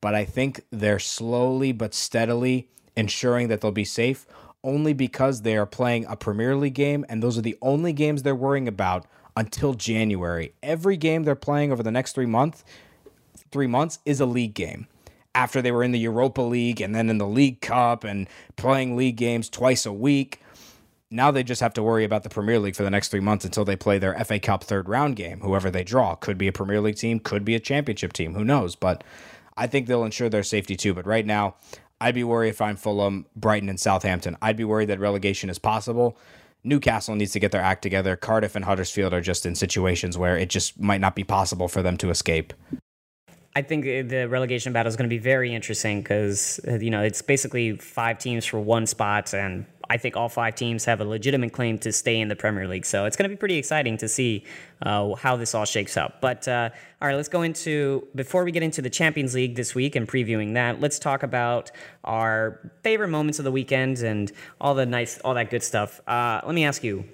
but 0.00 0.14
I 0.14 0.24
think 0.24 0.60
they're 0.70 1.00
slowly 1.00 1.72
but 1.72 1.92
steadily 1.92 2.68
ensuring 2.94 3.48
that 3.48 3.62
they'll 3.62 3.72
be 3.72 3.84
safe 3.84 4.28
only 4.62 4.92
because 4.92 5.42
they 5.42 5.56
are 5.56 5.66
playing 5.66 6.04
a 6.04 6.14
Premier 6.14 6.54
League 6.54 6.74
game 6.74 7.04
and 7.08 7.20
those 7.20 7.36
are 7.36 7.42
the 7.42 7.58
only 7.60 7.92
games 7.92 8.22
they're 8.22 8.32
worrying 8.32 8.68
about 8.68 9.06
until 9.36 9.74
January. 9.74 10.54
Every 10.62 10.96
game 10.96 11.24
they're 11.24 11.34
playing 11.34 11.72
over 11.72 11.82
the 11.82 11.90
next 11.90 12.12
3 12.12 12.26
months 12.26 12.62
3 13.50 13.66
months 13.66 13.98
is 14.06 14.20
a 14.20 14.26
league 14.26 14.54
game 14.54 14.86
after 15.34 15.60
they 15.60 15.72
were 15.72 15.82
in 15.82 15.92
the 15.92 15.98
Europa 15.98 16.42
League 16.42 16.80
and 16.80 16.94
then 16.94 17.10
in 17.10 17.18
the 17.18 17.26
League 17.26 17.60
Cup 17.60 18.04
and 18.04 18.28
playing 18.56 18.96
league 18.96 19.16
games 19.16 19.48
twice 19.48 19.84
a 19.84 19.92
week. 19.92 20.40
Now 21.10 21.30
they 21.30 21.42
just 21.42 21.60
have 21.60 21.74
to 21.74 21.82
worry 21.82 22.04
about 22.04 22.22
the 22.22 22.28
Premier 22.28 22.58
League 22.58 22.76
for 22.76 22.82
the 22.82 22.90
next 22.90 23.08
three 23.08 23.20
months 23.20 23.44
until 23.44 23.64
they 23.64 23.76
play 23.76 23.98
their 23.98 24.18
FA 24.24 24.38
Cup 24.38 24.64
third 24.64 24.88
round 24.88 25.16
game. 25.16 25.40
Whoever 25.40 25.70
they 25.70 25.84
draw 25.84 26.14
could 26.14 26.38
be 26.38 26.48
a 26.48 26.52
Premier 26.52 26.80
League 26.80 26.96
team, 26.96 27.20
could 27.20 27.44
be 27.44 27.54
a 27.54 27.60
championship 27.60 28.12
team. 28.12 28.34
Who 28.34 28.44
knows? 28.44 28.74
But 28.74 29.04
I 29.56 29.66
think 29.66 29.86
they'll 29.86 30.04
ensure 30.04 30.28
their 30.28 30.42
safety 30.42 30.76
too. 30.76 30.94
But 30.94 31.06
right 31.06 31.26
now, 31.26 31.56
I'd 32.00 32.14
be 32.14 32.24
worried 32.24 32.50
if 32.50 32.60
I'm 32.60 32.76
Fulham, 32.76 33.26
Brighton, 33.36 33.68
and 33.68 33.78
Southampton. 33.78 34.36
I'd 34.42 34.56
be 34.56 34.64
worried 34.64 34.88
that 34.88 35.00
relegation 35.00 35.50
is 35.50 35.58
possible. 35.58 36.18
Newcastle 36.64 37.14
needs 37.14 37.32
to 37.32 37.40
get 37.40 37.52
their 37.52 37.60
act 37.60 37.82
together. 37.82 38.16
Cardiff 38.16 38.56
and 38.56 38.64
Huddersfield 38.64 39.12
are 39.12 39.20
just 39.20 39.46
in 39.46 39.54
situations 39.54 40.16
where 40.16 40.36
it 40.36 40.48
just 40.48 40.80
might 40.80 41.00
not 41.00 41.14
be 41.14 41.24
possible 41.24 41.68
for 41.68 41.82
them 41.82 41.96
to 41.98 42.10
escape. 42.10 42.54
I 43.56 43.62
think 43.62 43.84
uh, 43.84 44.02
the 44.08 44.26
relegation 44.28 44.72
battle 44.72 44.88
is 44.88 44.96
going 44.96 45.08
to 45.08 45.14
be 45.14 45.20
very 45.20 45.54
interesting 45.54 46.00
because 46.00 46.60
you 46.80 46.90
know 46.90 47.02
it's 47.02 47.22
basically 47.22 47.76
five 47.76 48.18
teams 48.18 48.44
for 48.44 48.58
one 48.58 48.86
spot, 48.86 49.32
and 49.32 49.64
I 49.88 49.96
think 49.96 50.16
all 50.16 50.28
five 50.28 50.56
teams 50.56 50.84
have 50.86 51.00
a 51.00 51.04
legitimate 51.04 51.52
claim 51.52 51.78
to 51.78 51.92
stay 51.92 52.20
in 52.20 52.28
the 52.28 52.34
Premier 52.34 52.66
League. 52.66 52.84
So 52.84 53.04
it's 53.04 53.16
going 53.16 53.28
to 53.30 53.34
be 53.34 53.38
pretty 53.38 53.56
exciting 53.56 53.96
to 53.98 54.08
see 54.08 54.44
uh, 54.82 55.14
how 55.14 55.36
this 55.36 55.54
all 55.54 55.64
shakes 55.66 55.96
up. 55.96 56.20
But 56.20 56.48
uh, 56.48 56.70
all 57.00 57.08
right, 57.08 57.14
let's 57.14 57.28
go 57.28 57.42
into 57.42 58.08
before 58.14 58.44
we 58.44 58.50
get 58.50 58.64
into 58.64 58.82
the 58.82 58.90
Champions 58.90 59.34
League 59.34 59.54
this 59.54 59.74
week 59.74 59.94
and 59.94 60.08
previewing 60.08 60.54
that. 60.54 60.80
Let's 60.80 60.98
talk 60.98 61.22
about 61.22 61.70
our 62.02 62.72
favorite 62.82 63.08
moments 63.08 63.38
of 63.38 63.44
the 63.44 63.52
weekend 63.52 63.98
and 64.00 64.32
all 64.60 64.74
the 64.74 64.86
nice, 64.86 65.18
all 65.18 65.34
that 65.34 65.50
good 65.50 65.62
stuff. 65.62 66.00
Uh, 66.08 66.40
let 66.44 66.54
me 66.54 66.64
ask 66.64 66.82
you. 66.82 67.04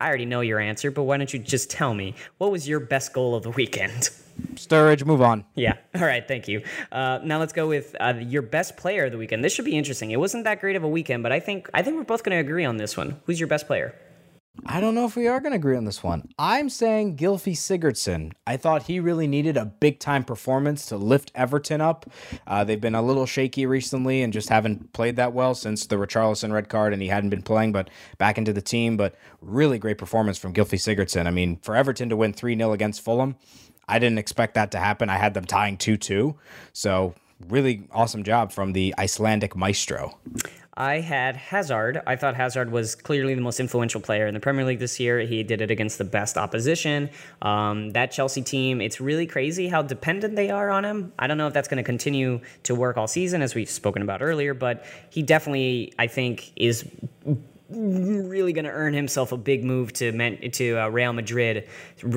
I 0.00 0.08
already 0.08 0.24
know 0.24 0.40
your 0.40 0.58
answer, 0.58 0.90
but 0.90 1.02
why 1.02 1.18
don't 1.18 1.32
you 1.32 1.38
just 1.38 1.70
tell 1.70 1.94
me 1.94 2.14
what 2.38 2.50
was 2.50 2.66
your 2.68 2.80
best 2.80 3.12
goal 3.12 3.34
of 3.34 3.42
the 3.42 3.50
weekend? 3.50 4.10
Sturridge, 4.54 5.04
move 5.04 5.20
on. 5.20 5.44
Yeah. 5.54 5.74
All 5.94 6.00
right. 6.02 6.26
Thank 6.26 6.48
you. 6.48 6.62
Uh, 6.90 7.20
now 7.22 7.38
let's 7.38 7.52
go 7.52 7.68
with 7.68 7.94
uh, 8.00 8.14
your 8.18 8.42
best 8.42 8.76
player 8.76 9.04
of 9.04 9.12
the 9.12 9.18
weekend. 9.18 9.44
This 9.44 9.52
should 9.52 9.66
be 9.66 9.76
interesting. 9.76 10.10
It 10.10 10.18
wasn't 10.18 10.44
that 10.44 10.60
great 10.60 10.76
of 10.76 10.82
a 10.82 10.88
weekend, 10.88 11.22
but 11.22 11.32
I 11.32 11.40
think 11.40 11.68
I 11.74 11.82
think 11.82 11.96
we're 11.96 12.04
both 12.04 12.24
going 12.24 12.36
to 12.36 12.40
agree 12.40 12.64
on 12.64 12.78
this 12.78 12.96
one. 12.96 13.20
Who's 13.26 13.38
your 13.38 13.48
best 13.48 13.66
player? 13.66 13.94
I 14.66 14.80
don't 14.80 14.94
know 14.94 15.06
if 15.06 15.16
we 15.16 15.26
are 15.26 15.40
going 15.40 15.52
to 15.52 15.56
agree 15.56 15.76
on 15.76 15.84
this 15.84 16.02
one. 16.02 16.28
I'm 16.38 16.68
saying 16.68 17.16
Gylfi 17.16 17.52
Sigurdsson. 17.52 18.32
I 18.46 18.56
thought 18.56 18.84
he 18.84 19.00
really 19.00 19.26
needed 19.26 19.56
a 19.56 19.64
big 19.64 20.00
time 20.00 20.22
performance 20.22 20.86
to 20.86 20.96
lift 20.96 21.32
Everton 21.34 21.80
up. 21.80 22.10
Uh, 22.46 22.64
they've 22.64 22.80
been 22.80 22.94
a 22.94 23.02
little 23.02 23.26
shaky 23.26 23.64
recently 23.64 24.22
and 24.22 24.32
just 24.32 24.48
haven't 24.48 24.92
played 24.92 25.16
that 25.16 25.32
well 25.32 25.54
since 25.54 25.86
the 25.86 25.96
Richarlison 25.96 26.52
red 26.52 26.68
card, 26.68 26.92
and 26.92 27.00
he 27.00 27.08
hadn't 27.08 27.30
been 27.30 27.42
playing, 27.42 27.72
but 27.72 27.90
back 28.18 28.38
into 28.38 28.52
the 28.52 28.60
team. 28.60 28.96
But 28.96 29.14
really 29.40 29.78
great 29.78 29.98
performance 29.98 30.36
from 30.36 30.52
Gylfi 30.52 30.78
Sigurdsson. 30.78 31.26
I 31.26 31.30
mean, 31.30 31.56
for 31.62 31.74
Everton 31.74 32.08
to 32.10 32.16
win 32.16 32.32
3 32.32 32.56
0 32.56 32.72
against 32.72 33.02
Fulham, 33.02 33.36
I 33.88 33.98
didn't 33.98 34.18
expect 34.18 34.54
that 34.54 34.72
to 34.72 34.78
happen. 34.78 35.08
I 35.08 35.16
had 35.16 35.34
them 35.34 35.46
tying 35.46 35.78
2 35.78 35.96
2. 35.96 36.36
So, 36.72 37.14
really 37.48 37.84
awesome 37.92 38.24
job 38.24 38.52
from 38.52 38.72
the 38.72 38.94
Icelandic 38.98 39.56
maestro. 39.56 40.18
I 40.80 41.00
had 41.00 41.36
Hazard. 41.36 42.00
I 42.06 42.16
thought 42.16 42.36
Hazard 42.36 42.72
was 42.72 42.94
clearly 42.94 43.34
the 43.34 43.42
most 43.42 43.60
influential 43.60 44.00
player 44.00 44.26
in 44.26 44.32
the 44.32 44.40
Premier 44.40 44.64
League 44.64 44.78
this 44.78 44.98
year. 44.98 45.20
He 45.20 45.42
did 45.42 45.60
it 45.60 45.70
against 45.70 45.98
the 45.98 46.04
best 46.04 46.38
opposition. 46.38 47.10
Um, 47.42 47.90
that 47.90 48.12
Chelsea 48.12 48.40
team, 48.40 48.80
it's 48.80 48.98
really 48.98 49.26
crazy 49.26 49.68
how 49.68 49.82
dependent 49.82 50.36
they 50.36 50.48
are 50.48 50.70
on 50.70 50.86
him. 50.86 51.12
I 51.18 51.26
don't 51.26 51.36
know 51.36 51.46
if 51.48 51.52
that's 51.52 51.68
going 51.68 51.76
to 51.76 51.82
continue 51.82 52.40
to 52.62 52.74
work 52.74 52.96
all 52.96 53.06
season, 53.06 53.42
as 53.42 53.54
we've 53.54 53.68
spoken 53.68 54.00
about 54.00 54.22
earlier, 54.22 54.54
but 54.54 54.86
he 55.10 55.22
definitely, 55.22 55.92
I 55.98 56.06
think, 56.06 56.50
is 56.56 56.88
really 57.70 58.52
going 58.52 58.64
to 58.64 58.70
earn 58.70 58.94
himself 58.94 59.32
a 59.32 59.36
big 59.36 59.64
move 59.64 59.92
to 59.94 60.50
to 60.50 60.78
uh, 60.78 60.88
Real 60.88 61.12
Madrid 61.12 61.68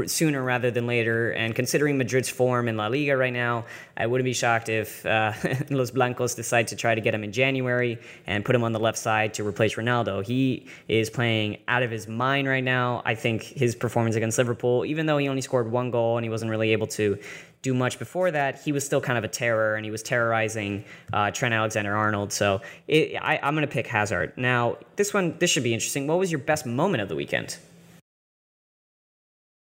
sooner 0.05 0.43
rather 0.43 0.71
than 0.71 0.87
later. 0.87 1.31
And 1.31 1.53
considering 1.53 1.97
Madrid's 1.97 2.29
form 2.29 2.67
in 2.67 2.77
La 2.77 2.87
Liga 2.87 3.15
right 3.15 3.33
now, 3.33 3.65
I 3.95 4.07
wouldn't 4.07 4.25
be 4.25 4.33
shocked 4.33 4.69
if 4.69 5.05
uh, 5.05 5.33
Los 5.69 5.91
Blancos 5.91 6.35
decide 6.35 6.67
to 6.69 6.75
try 6.75 6.95
to 6.95 7.01
get 7.01 7.13
him 7.13 7.23
in 7.23 7.31
January 7.31 7.99
and 8.25 8.43
put 8.43 8.55
him 8.55 8.63
on 8.63 8.71
the 8.71 8.79
left 8.79 8.97
side 8.97 9.35
to 9.35 9.47
replace 9.47 9.75
Ronaldo. 9.75 10.25
He 10.25 10.67
is 10.87 11.09
playing 11.09 11.57
out 11.67 11.83
of 11.83 11.91
his 11.91 12.07
mind 12.07 12.47
right 12.47 12.63
now. 12.63 13.01
I 13.05 13.15
think 13.15 13.43
his 13.43 13.75
performance 13.75 14.15
against 14.15 14.37
Liverpool, 14.37 14.85
even 14.85 15.05
though 15.05 15.17
he 15.17 15.27
only 15.27 15.41
scored 15.41 15.71
one 15.71 15.91
goal 15.91 16.17
and 16.17 16.25
he 16.25 16.29
wasn't 16.29 16.49
really 16.49 16.71
able 16.71 16.87
to 16.87 17.19
do 17.63 17.73
much 17.73 17.97
before 17.97 18.29
that, 18.29 18.61
he 18.61 18.71
was 18.71 18.85
still 18.85 19.01
kind 19.01 19.17
of 19.17 19.23
a 19.23 19.27
terror 19.27 19.75
and 19.75 19.83
he 19.85 19.89
was 19.89 20.03
terrorizing 20.03 20.83
uh, 21.11 21.31
Trent 21.31 21.53
Alexander 21.53 21.95
Arnold. 21.95 22.31
So 22.31 22.61
it, 22.87 23.15
I, 23.15 23.39
I'm 23.41 23.55
going 23.55 23.65
to 23.65 23.73
pick 23.73 23.87
Hazard. 23.87 24.33
Now, 24.37 24.77
this 24.97 25.13
one, 25.13 25.35
this 25.39 25.49
should 25.49 25.63
be 25.63 25.73
interesting. 25.73 26.05
What 26.05 26.19
was 26.19 26.31
your 26.31 26.39
best 26.39 26.65
moment 26.65 27.01
of 27.01 27.09
the 27.09 27.15
weekend? 27.15 27.57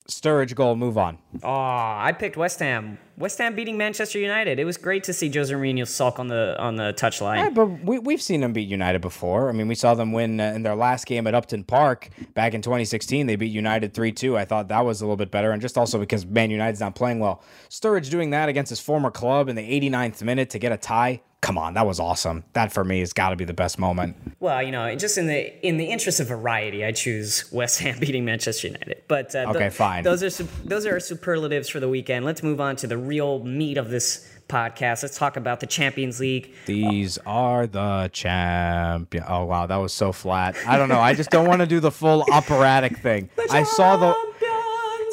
Sturridge 0.08 0.56
goal, 0.56 0.76
move 0.78 0.98
on. 0.98 1.17
Oh, 1.43 1.50
I 1.50 2.15
picked 2.17 2.38
West 2.38 2.60
Ham. 2.60 2.98
West 3.17 3.38
Ham 3.39 3.56
beating 3.56 3.78
Manchester 3.78 4.20
United. 4.20 4.58
It 4.58 4.63
was 4.63 4.78
great 4.78 5.04
to 5.06 5.13
see 5.13 5.30
Jose 5.30 5.54
Mourinho 5.54 5.86
sulk 5.86 6.17
on 6.17 6.28
the 6.28 6.56
on 6.60 6.78
the 6.78 6.93
touchline. 6.93 7.38
Yeah, 7.38 7.50
but 7.50 7.65
we, 7.84 8.00
we've 8.00 8.22
seen 8.22 8.39
them 8.39 8.54
beat 8.54 8.70
United 8.70 9.02
before. 9.02 9.50
I 9.50 9.52
mean, 9.52 9.67
we 9.67 9.76
saw 9.76 9.96
them 9.96 10.13
win 10.13 10.39
uh, 10.39 10.54
in 10.56 10.63
their 10.63 10.76
last 10.76 11.08
game 11.08 11.28
at 11.28 11.36
Upton 11.36 11.65
Park 11.65 12.10
back 12.36 12.54
in 12.54 12.62
2016. 12.62 13.28
They 13.28 13.36
beat 13.36 13.52
United 13.52 13.93
3 13.93 14.13
2. 14.13 14.38
I 14.38 14.46
thought 14.46 14.70
that 14.70 14.86
was 14.86 15.02
a 15.02 15.06
little 15.06 15.17
bit 15.17 15.30
better. 15.30 15.52
And 15.52 15.62
just 15.62 15.78
also 15.78 16.00
because 16.00 16.26
Man 16.26 16.52
United's 16.52 16.80
not 16.80 16.96
playing 16.96 17.20
well. 17.20 17.43
Sturridge 17.70 18.10
doing 18.10 18.30
that 18.30 18.48
against 18.48 18.70
his 18.70 18.80
former 18.80 19.12
club 19.12 19.50
in 19.50 19.56
the 19.56 19.89
89th 19.89 20.22
minute 20.22 20.50
to 20.52 20.60
get 20.60 20.72
a 20.72 20.78
tie 20.78 21.22
come 21.41 21.58
on, 21.58 21.73
that 21.76 21.86
was 21.86 22.00
awesome. 22.00 22.43
That 22.54 22.71
for 22.71 22.84
me 22.84 23.00
has 23.00 23.13
got 23.13 23.30
to 23.30 23.36
be 23.36 23.45
the 23.45 23.54
best 23.54 23.80
moment. 23.80 24.15
Well, 24.39 24.62
you 24.63 24.71
know, 24.71 24.93
just 24.95 25.17
in 25.17 25.28
the 25.28 25.65
in 25.65 25.78
the 25.78 25.86
interest 25.86 26.19
of 26.19 26.28
variety, 26.28 26.84
I 26.86 26.91
choose 26.91 27.50
West 27.52 27.80
Ham 27.80 27.97
beating 28.00 28.26
Manchester 28.26 28.67
United. 28.67 29.04
But 29.08 29.36
uh, 29.36 29.45
okay, 29.50 29.69
fine. 29.69 30.04
Those 30.04 30.23
are 30.23 30.43
those 30.65 30.86
are 30.86 31.00
superlatives 31.00 31.69
for 31.69 31.80
the 31.80 31.89
weekend. 31.89 32.26
Let's 32.26 32.43
move 32.43 32.60
on 32.60 32.76
to 32.78 32.88
the 32.88 32.97
real 32.97 33.43
meat 33.43 33.78
of 33.78 33.89
this 33.89 34.28
podcast. 34.47 35.04
Let's 35.04 35.17
talk 35.17 35.38
about 35.38 35.60
the 35.60 35.67
Champions 35.67 36.19
League. 36.19 36.54
These 36.65 37.17
are 37.26 37.67
the 37.67 38.10
champion. 38.13 39.23
Oh 39.28 39.45
wow, 39.45 39.65
that 39.65 39.76
was 39.78 39.93
so 39.93 40.12
flat. 40.12 40.56
I 40.65 40.78
don't 40.78 40.89
know. 40.89 41.00
I 41.00 41.13
just 41.13 41.30
don't 41.30 41.47
want 41.47 41.62
to 41.62 41.67
do 41.67 41.80
the 41.80 41.91
full 41.91 42.23
operatic 42.32 42.97
thing. 43.00 43.30
I 43.52 43.63
saw 43.63 43.97
the 43.97 44.15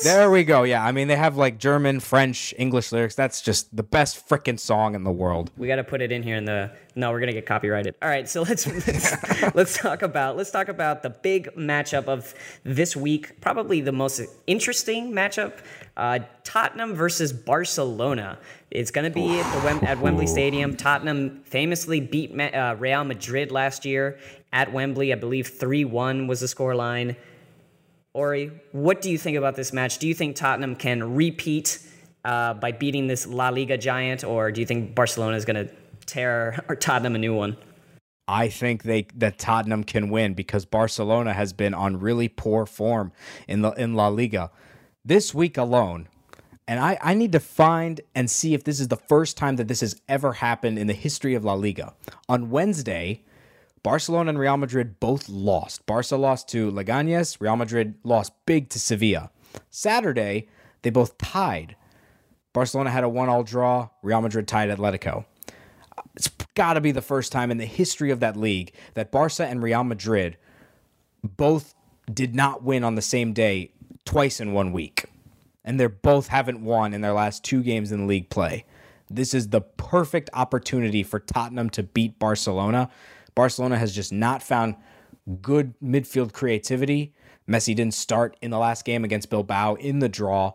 there 0.03 0.31
we 0.31 0.45
go. 0.45 0.63
Yeah, 0.63 0.85
I 0.85 0.93
mean 0.93 1.09
they 1.09 1.17
have 1.17 1.37
like 1.37 1.59
German, 1.59 2.01
French, 2.01 2.55
English 2.59 2.93
lyrics. 2.93 3.15
That's 3.15 3.41
just 3.41 3.75
the 3.75 3.83
best 3.83 4.29
freaking 4.29 4.59
song 4.59 4.95
in 4.95 5.05
the 5.05 5.13
world. 5.13 5.51
We 5.57 5.69
got 5.69 5.77
to 5.77 5.85
put 5.85 6.03
it 6.03 6.13
in 6.13 6.23
here 6.23 6.37
in 6.37 6.45
the. 6.45 6.71
No, 6.97 7.11
we're 7.11 7.21
gonna 7.21 7.33
get 7.33 7.47
copyrighted. 7.47 7.95
All 8.03 8.09
right, 8.09 8.29
so 8.29 8.43
let's 8.43 8.67
let's, 8.87 9.55
let's 9.55 9.79
talk 9.79 10.03
about 10.03 10.37
let's 10.37 10.51
talk 10.51 10.69
about 10.69 11.03
the 11.03 11.11
big 11.11 11.55
matchup 11.57 12.07
of 12.07 12.35
this 12.65 12.97
week. 12.97 13.41
Probably 13.41 13.81
the 13.81 13.93
most 13.93 14.21
interesting 14.47 15.13
matchup. 15.13 15.59
Uh, 15.97 16.21
Tottenham 16.43 16.95
versus 16.95 17.33
Barcelona. 17.33 18.39
It's 18.71 18.91
going 18.91 19.05
to 19.05 19.15
be 19.15 19.39
at, 19.39 19.55
the 19.55 19.65
Wem- 19.65 19.85
at 19.85 20.01
Wembley 20.01 20.27
Stadium. 20.27 20.77
Tottenham 20.77 21.43
famously 21.45 22.01
beat 22.01 22.39
uh, 22.39 22.75
Real 22.79 23.05
Madrid 23.05 23.53
last 23.53 23.85
year 23.85 24.19
at 24.53 24.73
Wembley. 24.73 25.13
I 25.13 25.17
believe 25.17 25.47
3 25.47 25.85
1 25.85 26.27
was 26.27 26.41
the 26.41 26.49
score 26.49 26.75
line. 26.75 27.15
Ori, 28.15 28.53
what 28.71 29.03
do 29.03 29.11
you 29.11 29.19
think 29.19 29.37
about 29.37 29.57
this 29.57 29.73
match? 29.73 29.99
Do 29.99 30.07
you 30.07 30.15
think 30.15 30.37
Tottenham 30.37 30.77
can 30.77 31.17
repeat 31.17 31.81
uh, 32.25 32.55
by 32.55 32.71
beating 32.71 33.09
this 33.09 33.27
La 33.27 33.49
Liga 33.49 33.77
giant, 33.77 34.23
or 34.23 34.53
do 34.53 34.61
you 34.61 34.67
think 34.67 34.95
Barcelona 34.95 35.37
is 35.37 35.45
going 35.45 35.67
to 35.67 35.75
tear 36.07 36.65
or 36.69 36.77
Tottenham 36.77 37.17
a 37.17 37.19
new 37.19 37.35
one? 37.35 37.57
I 38.29 38.49
think 38.49 38.85
they 38.85 39.09
that 39.17 39.39
Tottenham 39.39 39.83
can 39.83 40.09
win 40.11 40.33
because 40.35 40.65
Barcelona 40.65 41.35
has 41.35 41.53
been 41.53 41.75
on 41.75 41.99
really 41.99 42.29
poor 42.29 42.65
form 42.67 43.13
in 43.49 43.63
the 43.63 43.73
in 43.73 43.95
La 43.95 44.09
Liga 44.09 44.51
this 45.05 45.35
week 45.35 45.59
alone. 45.59 46.09
And 46.67 46.81
I, 46.81 46.97
I 47.03 47.13
need 47.13 47.33
to 47.33 47.41
find 47.41 48.01
and 48.15 48.31
see 48.31 48.55
if 48.55 48.65
this 48.65 48.81
is 48.81 48.89
the 48.89 48.97
first 48.97 49.37
time 49.37 49.57
that 49.57 49.69
this 49.69 49.81
has 49.81 50.01
ever 50.09 50.33
happened 50.33 50.79
in 50.79 50.87
the 50.87 50.95
history 50.95 51.35
of 51.35 51.45
La 51.45 51.53
Liga. 51.53 51.93
On 52.27 52.49
Wednesday, 52.49 53.23
Barcelona 53.85 54.31
and 54.31 54.39
Real 54.39 54.57
Madrid 54.57 54.99
both 54.99 55.29
lost. 55.29 55.85
Barca 55.85 56.17
lost 56.17 56.49
to 56.49 56.73
Leganes, 56.73 57.37
Real 57.39 57.55
Madrid 57.55 57.95
lost 58.03 58.33
big 58.47 58.71
to 58.71 58.81
Sevilla. 58.81 59.31
Saturday, 59.71 60.49
they 60.83 60.91
both 60.91 61.19
tied. 61.19 61.77
Barcelona 62.55 62.91
had 62.91 63.05
a 63.05 63.09
one-all 63.09 63.45
draw, 63.45 63.91
Real 64.03 64.23
Madrid 64.23 64.49
tied 64.49 64.71
Atletico. 64.71 65.27
It's 66.17 66.31
got 66.55 66.75
to 66.75 66.81
be 66.81 66.93
the 66.93 67.03
first 67.03 67.31
time 67.31 67.51
in 67.51 67.59
the 67.59 67.67
history 67.67 68.11
of 68.11 68.21
that 68.21 68.39
league 68.39 68.73
that 68.95 69.13
Barca 69.13 69.47
and 69.47 69.63
Real 69.63 69.85
Madrid 69.85 70.39
both 71.23 71.75
did 72.13 72.35
not 72.35 72.63
win 72.63 72.85
on 72.85 72.95
the 72.95 73.03
same 73.03 73.35
day 73.35 73.71
twice 74.07 74.41
in 74.41 74.55
one 74.55 74.73
week. 74.73 75.05
And 75.63 75.79
they 75.79 75.89
both 75.89 76.29
haven't 76.29 76.65
won 76.65 76.95
in 76.95 77.03
their 77.03 77.13
last 77.13 77.45
two 77.45 77.63
games 77.63 77.93
in 77.93 78.07
league 78.07 78.31
play. 78.31 78.65
This 79.11 79.35
is 79.35 79.49
the 79.49 79.61
perfect 79.61 80.31
opportunity 80.33 81.03
for 81.03 81.21
Tottenham 81.21 81.69
to 81.71 81.83
beat 81.83 82.19
Barcelona 82.19 82.89
Barcelona 83.35 83.79
has 83.79 83.95
just 83.95 84.13
not 84.13 84.43
found 84.43 84.77
good 85.43 85.75
midfield 85.81 86.33
creativity. 86.33 87.15
Messi 87.49 87.75
didn't 87.75 87.95
start 87.95 88.37
in 88.41 88.51
the 88.51 88.59
last 88.59 88.85
game 88.85 89.05
against 89.05 89.31
Bilbao 89.31 89.75
in 89.75 89.99
the 89.99 90.09
draw, 90.09 90.55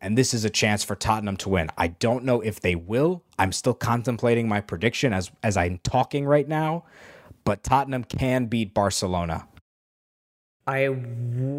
and 0.00 0.16
this 0.16 0.32
is 0.32 0.44
a 0.44 0.50
chance 0.50 0.84
for 0.84 0.94
Tottenham 0.94 1.36
to 1.38 1.48
win. 1.48 1.70
I 1.76 1.88
don't 1.88 2.24
know 2.24 2.40
if 2.40 2.60
they 2.60 2.74
will. 2.74 3.24
I'm 3.38 3.52
still 3.52 3.74
contemplating 3.74 4.48
my 4.48 4.60
prediction 4.60 5.12
as 5.12 5.30
as 5.42 5.56
I'm 5.56 5.78
talking 5.78 6.26
right 6.26 6.46
now, 6.46 6.84
but 7.44 7.62
Tottenham 7.64 8.04
can 8.04 8.46
beat 8.46 8.74
Barcelona. 8.74 9.48
I, 10.66 10.94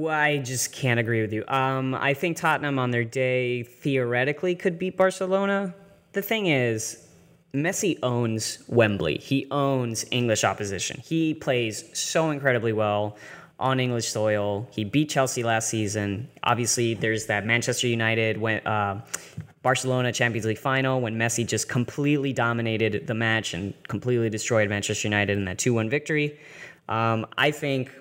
I 0.08 0.38
just 0.38 0.71
can't 0.71 0.99
agree 0.99 1.21
with 1.21 1.34
you. 1.34 1.43
Um, 1.47 1.95
I 1.95 2.13
think 2.13 2.38
Tottenham 2.38 2.77
on 2.77 2.91
their 2.91 3.03
day 3.03 3.63
theoretically 3.63 4.53
could 4.53 4.77
beat 4.77 4.97
Barcelona. 4.97 5.73
The 6.13 6.21
thing 6.21 6.45
is, 6.45 7.09
Messi 7.54 7.98
owns 8.04 8.60
Wembley. 8.68 9.18
He 9.18 9.48
owns 9.50 10.06
English 10.12 10.44
opposition. 10.44 11.02
He 11.04 11.34
plays 11.34 11.84
so 11.98 12.30
incredibly 12.30 12.74
well 12.74 13.18
on 13.60 13.80
English 13.80 14.08
soil. 14.10 14.68
He 14.72 14.84
beat 14.84 15.10
Chelsea 15.10 15.44
last 15.44 15.70
season. 15.70 16.30
Obviously, 16.44 16.94
there's 16.94 17.26
that 17.26 17.46
Manchester 17.46 17.88
United 17.88 18.38
when 18.38 18.66
uh, 18.66 19.02
Barcelona 19.62 20.12
Champions 20.12 20.46
League 20.46 20.58
final 20.58 21.02
when 21.02 21.18
Messi 21.18 21.46
just 21.46 21.68
completely 21.68 22.34
dominated 22.34 23.08
the 23.08 23.16
match 23.16 23.54
and 23.54 23.74
completely 23.88 24.30
destroyed 24.30 24.70
Manchester 24.70 25.08
United 25.08 25.38
in 25.38 25.46
that 25.46 25.58
2-1 25.58 25.90
victory. 25.90 26.40
Um, 26.88 27.26
I 27.38 27.52
think 27.52 27.92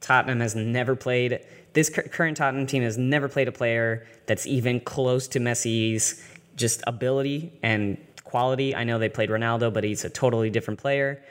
Tottenham 0.00 0.40
has 0.40 0.54
never 0.54 0.94
played 0.94 1.40
this 1.72 1.90
current 1.90 2.36
Tottenham 2.36 2.66
team 2.66 2.82
has 2.82 2.98
never 2.98 3.28
played 3.28 3.46
a 3.46 3.52
player 3.52 4.06
that's 4.26 4.46
even 4.46 4.80
close 4.80 5.28
to 5.28 5.38
Messi's 5.38 6.24
just 6.56 6.82
ability 6.86 7.52
and 7.62 7.98
quality. 8.28 8.74
I 8.74 8.84
know 8.84 8.98
they 8.98 9.08
played 9.08 9.30
Ronaldo, 9.30 9.72
but 9.72 9.84
he's 9.84 10.04
a 10.04 10.10
totally 10.10 10.50
different 10.50 10.78
player. 10.78 11.22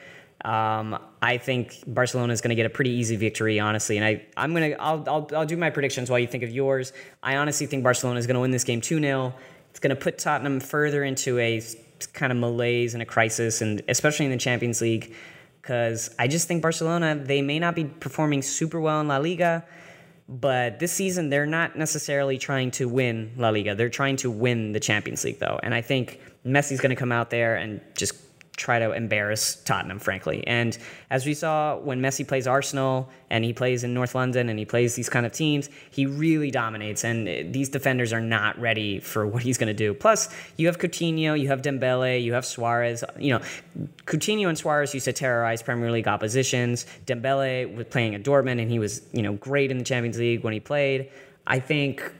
Um, 0.43 0.99
I 1.21 1.37
think 1.37 1.83
Barcelona 1.87 2.33
is 2.33 2.41
going 2.41 2.49
to 2.49 2.55
get 2.55 2.65
a 2.65 2.69
pretty 2.69 2.91
easy 2.91 3.15
victory, 3.15 3.59
honestly. 3.59 3.97
And 3.97 4.05
I, 4.05 4.25
I'm 4.35 4.53
gonna, 4.53 4.75
I'll, 4.79 5.03
I'll, 5.07 5.27
I'll 5.35 5.45
do 5.45 5.57
my 5.57 5.69
predictions 5.69 6.09
while 6.09 6.19
you 6.19 6.27
think 6.27 6.43
of 6.43 6.51
yours. 6.51 6.93
I 7.23 7.37
honestly 7.37 7.65
think 7.65 7.83
Barcelona 7.83 8.19
is 8.19 8.27
going 8.27 8.35
to 8.35 8.41
win 8.41 8.51
this 8.51 8.63
game 8.63 8.81
two 8.81 8.99
0 8.99 9.33
It's 9.71 9.79
going 9.79 9.95
to 9.95 10.01
put 10.01 10.17
Tottenham 10.17 10.59
further 10.59 11.03
into 11.03 11.39
a 11.39 11.61
kind 12.13 12.31
of 12.31 12.37
malaise 12.37 12.93
and 12.93 13.01
a 13.01 13.05
crisis, 13.05 13.61
and 13.61 13.81
especially 13.87 14.25
in 14.25 14.31
the 14.31 14.37
Champions 14.37 14.81
League, 14.81 15.15
because 15.61 16.13
I 16.19 16.27
just 16.27 16.47
think 16.47 16.61
Barcelona 16.61 17.15
they 17.15 17.41
may 17.41 17.57
not 17.59 17.75
be 17.75 17.85
performing 17.85 18.41
super 18.41 18.79
well 18.79 19.01
in 19.01 19.07
La 19.07 19.17
Liga. 19.17 19.65
But 20.29 20.79
this 20.79 20.91
season, 20.91 21.29
they're 21.29 21.45
not 21.45 21.77
necessarily 21.77 22.37
trying 22.37 22.71
to 22.71 22.89
win 22.89 23.31
La 23.37 23.49
Liga. 23.49 23.75
They're 23.75 23.87
trying 23.89 24.17
to 24.17 24.29
win 24.29 24.73
the 24.73 24.79
Champions 24.79 25.23
League, 25.23 25.39
though. 25.39 25.57
And 25.63 25.73
I 25.73 25.81
think 25.81 26.19
Messi's 26.47 26.79
going 26.79 26.89
to 26.89 26.95
come 26.95 27.11
out 27.11 27.29
there 27.29 27.55
and 27.55 27.81
just 27.95 28.13
try 28.57 28.79
to 28.79 28.91
embarrass 28.91 29.55
Tottenham, 29.63 29.99
frankly. 29.99 30.45
And 30.47 30.75
as 31.11 31.25
we 31.27 31.35
saw 31.35 31.77
when 31.77 32.01
Messi 32.01 32.27
plays 32.27 32.47
Arsenal 32.47 33.07
and 33.29 33.45
he 33.45 33.53
plays 33.53 33.83
in 33.83 33.93
North 33.93 34.15
London 34.15 34.49
and 34.49 34.57
he 34.57 34.65
plays 34.65 34.95
these 34.95 35.09
kind 35.09 35.27
of 35.27 35.31
teams, 35.31 35.69
he 35.91 36.07
really 36.07 36.49
dominates. 36.49 37.05
And 37.05 37.27
eh, 37.29 37.43
these 37.45 37.69
defenders 37.69 38.11
are 38.11 38.19
not 38.19 38.59
ready 38.59 38.99
for 38.99 39.27
what 39.27 39.43
he's 39.43 39.59
going 39.59 39.67
to 39.67 39.75
do. 39.75 39.93
Plus, 39.93 40.35
you 40.57 40.65
have 40.65 40.79
Coutinho, 40.79 41.39
you 41.39 41.47
have 41.49 41.61
Dembele, 41.61 42.21
you 42.21 42.33
have 42.33 42.45
Suarez. 42.45 43.03
You 43.19 43.35
know, 43.35 43.41
Coutinho 44.05 44.49
and 44.49 44.57
Suarez 44.57 44.93
used 44.93 45.05
to 45.05 45.13
terrorize 45.13 45.61
Premier 45.61 45.91
League 45.91 46.07
oppositions. 46.07 46.87
Dembele 47.05 47.73
was 47.75 47.85
playing 47.85 48.15
at 48.15 48.23
Dortmund 48.23 48.59
and 48.59 48.71
he 48.71 48.79
was, 48.79 49.03
you 49.13 49.21
know, 49.21 49.33
great 49.33 49.69
in 49.69 49.77
the 49.77 49.85
Champions 49.85 50.17
League 50.17 50.43
when 50.43 50.53
he 50.53 50.59
played. 50.59 51.11
I 51.45 51.59
think. 51.59 52.11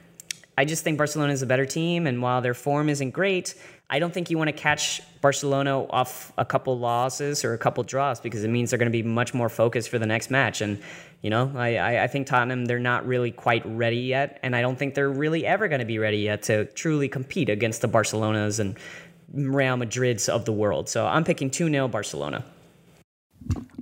I 0.60 0.66
just 0.66 0.84
think 0.84 0.98
Barcelona 0.98 1.34
is 1.34 1.44
a 1.44 1.46
better 1.46 1.68
team, 1.68 2.08
and 2.08 2.20
while 2.20 2.42
their 2.42 2.56
form 2.56 2.90
isn't 2.90 3.12
great, 3.12 3.54
I 3.90 4.00
don't 4.00 4.14
think 4.14 4.30
you 4.30 4.38
want 4.38 4.50
to 4.50 4.54
catch 4.54 5.02
Barcelona 5.22 5.86
off 5.86 6.34
a 6.38 6.44
couple 6.44 6.78
losses 6.78 7.46
or 7.46 7.54
a 7.54 7.58
couple 7.58 7.84
draws 7.86 8.20
because 8.20 8.44
it 8.44 8.50
means 8.50 8.70
they're 8.70 8.80
going 8.80 8.92
to 8.92 9.04
be 9.04 9.04
much 9.04 9.34
more 9.34 9.48
focused 9.48 9.88
for 9.90 9.98
the 9.98 10.06
next 10.06 10.30
match. 10.30 10.60
And, 10.60 10.80
you 11.22 11.30
know, 11.30 11.54
I, 11.56 12.04
I 12.04 12.08
think 12.08 12.28
Tottenham, 12.28 12.66
they're 12.66 12.80
not 12.80 13.08
really 13.08 13.32
quite 13.32 13.64
ready 13.66 14.00
yet. 14.00 14.40
And 14.44 14.58
I 14.58 14.62
don't 14.62 14.78
think 14.78 14.94
they're 14.94 15.10
really 15.10 15.46
ever 15.46 15.70
going 15.70 15.80
to 15.80 15.86
be 15.86 16.00
ready 16.00 16.18
yet 16.18 16.44
to 16.44 16.66
truly 16.66 17.08
compete 17.08 17.48
against 17.48 17.82
the 17.82 17.88
Barcelonas 17.88 18.60
and 18.60 18.78
Real 19.34 19.78
Madrids 19.78 20.28
of 20.28 20.44
the 20.44 20.54
world. 20.54 20.90
So 20.90 21.08
I'm 21.08 21.24
picking 21.24 21.50
2 21.50 21.70
0 21.70 21.88
Barcelona. 21.88 22.44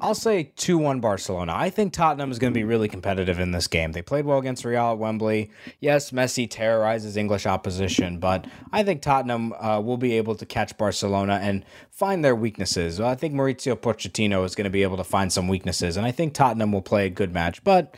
I'll 0.01 0.13
say 0.13 0.51
2 0.55 0.77
1 0.77 0.99
Barcelona. 0.99 1.53
I 1.55 1.69
think 1.69 1.93
Tottenham 1.93 2.29
is 2.29 2.37
going 2.37 2.53
to 2.53 2.57
be 2.57 2.63
really 2.63 2.87
competitive 2.87 3.39
in 3.39 3.51
this 3.51 3.67
game. 3.67 3.93
They 3.93 4.01
played 4.01 4.25
well 4.25 4.37
against 4.37 4.65
Real 4.65 4.91
at 4.91 4.97
Wembley. 4.97 5.49
Yes, 5.79 6.11
Messi 6.11 6.47
terrorizes 6.49 7.17
English 7.17 7.45
opposition, 7.45 8.19
but 8.19 8.45
I 8.71 8.83
think 8.83 9.01
Tottenham 9.01 9.53
uh, 9.53 9.79
will 9.79 9.97
be 9.97 10.13
able 10.17 10.35
to 10.35 10.45
catch 10.45 10.77
Barcelona 10.77 11.39
and 11.41 11.65
find 11.89 12.23
their 12.23 12.35
weaknesses. 12.35 12.99
I 12.99 13.15
think 13.15 13.33
Mauricio 13.33 13.75
Pochettino 13.75 14.45
is 14.45 14.53
going 14.53 14.65
to 14.65 14.69
be 14.69 14.83
able 14.83 14.97
to 14.97 15.03
find 15.03 15.31
some 15.31 15.47
weaknesses, 15.47 15.97
and 15.97 16.05
I 16.05 16.11
think 16.11 16.33
Tottenham 16.33 16.71
will 16.71 16.81
play 16.81 17.05
a 17.05 17.09
good 17.09 17.33
match. 17.33 17.63
But 17.63 17.95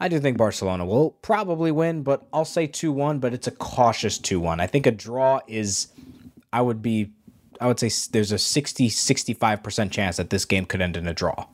I 0.00 0.08
do 0.08 0.20
think 0.20 0.38
Barcelona 0.38 0.86
will 0.86 1.10
probably 1.10 1.72
win, 1.72 2.02
but 2.02 2.26
I'll 2.32 2.44
say 2.44 2.66
2 2.66 2.92
1, 2.92 3.18
but 3.18 3.34
it's 3.34 3.46
a 3.46 3.52
cautious 3.52 4.16
2 4.18 4.40
1. 4.40 4.60
I 4.60 4.66
think 4.66 4.86
a 4.86 4.92
draw 4.92 5.40
is, 5.46 5.88
I 6.52 6.62
would 6.62 6.82
be 6.82 7.12
I 7.62 7.66
would 7.68 7.78
say 7.78 7.90
there's 8.10 8.32
a 8.32 8.38
60 8.38 8.88
65% 8.88 9.90
chance 9.92 10.16
that 10.16 10.30
this 10.30 10.44
game 10.44 10.64
could 10.64 10.80
end 10.80 10.96
in 10.96 11.06
a 11.06 11.14
draw. 11.14 11.46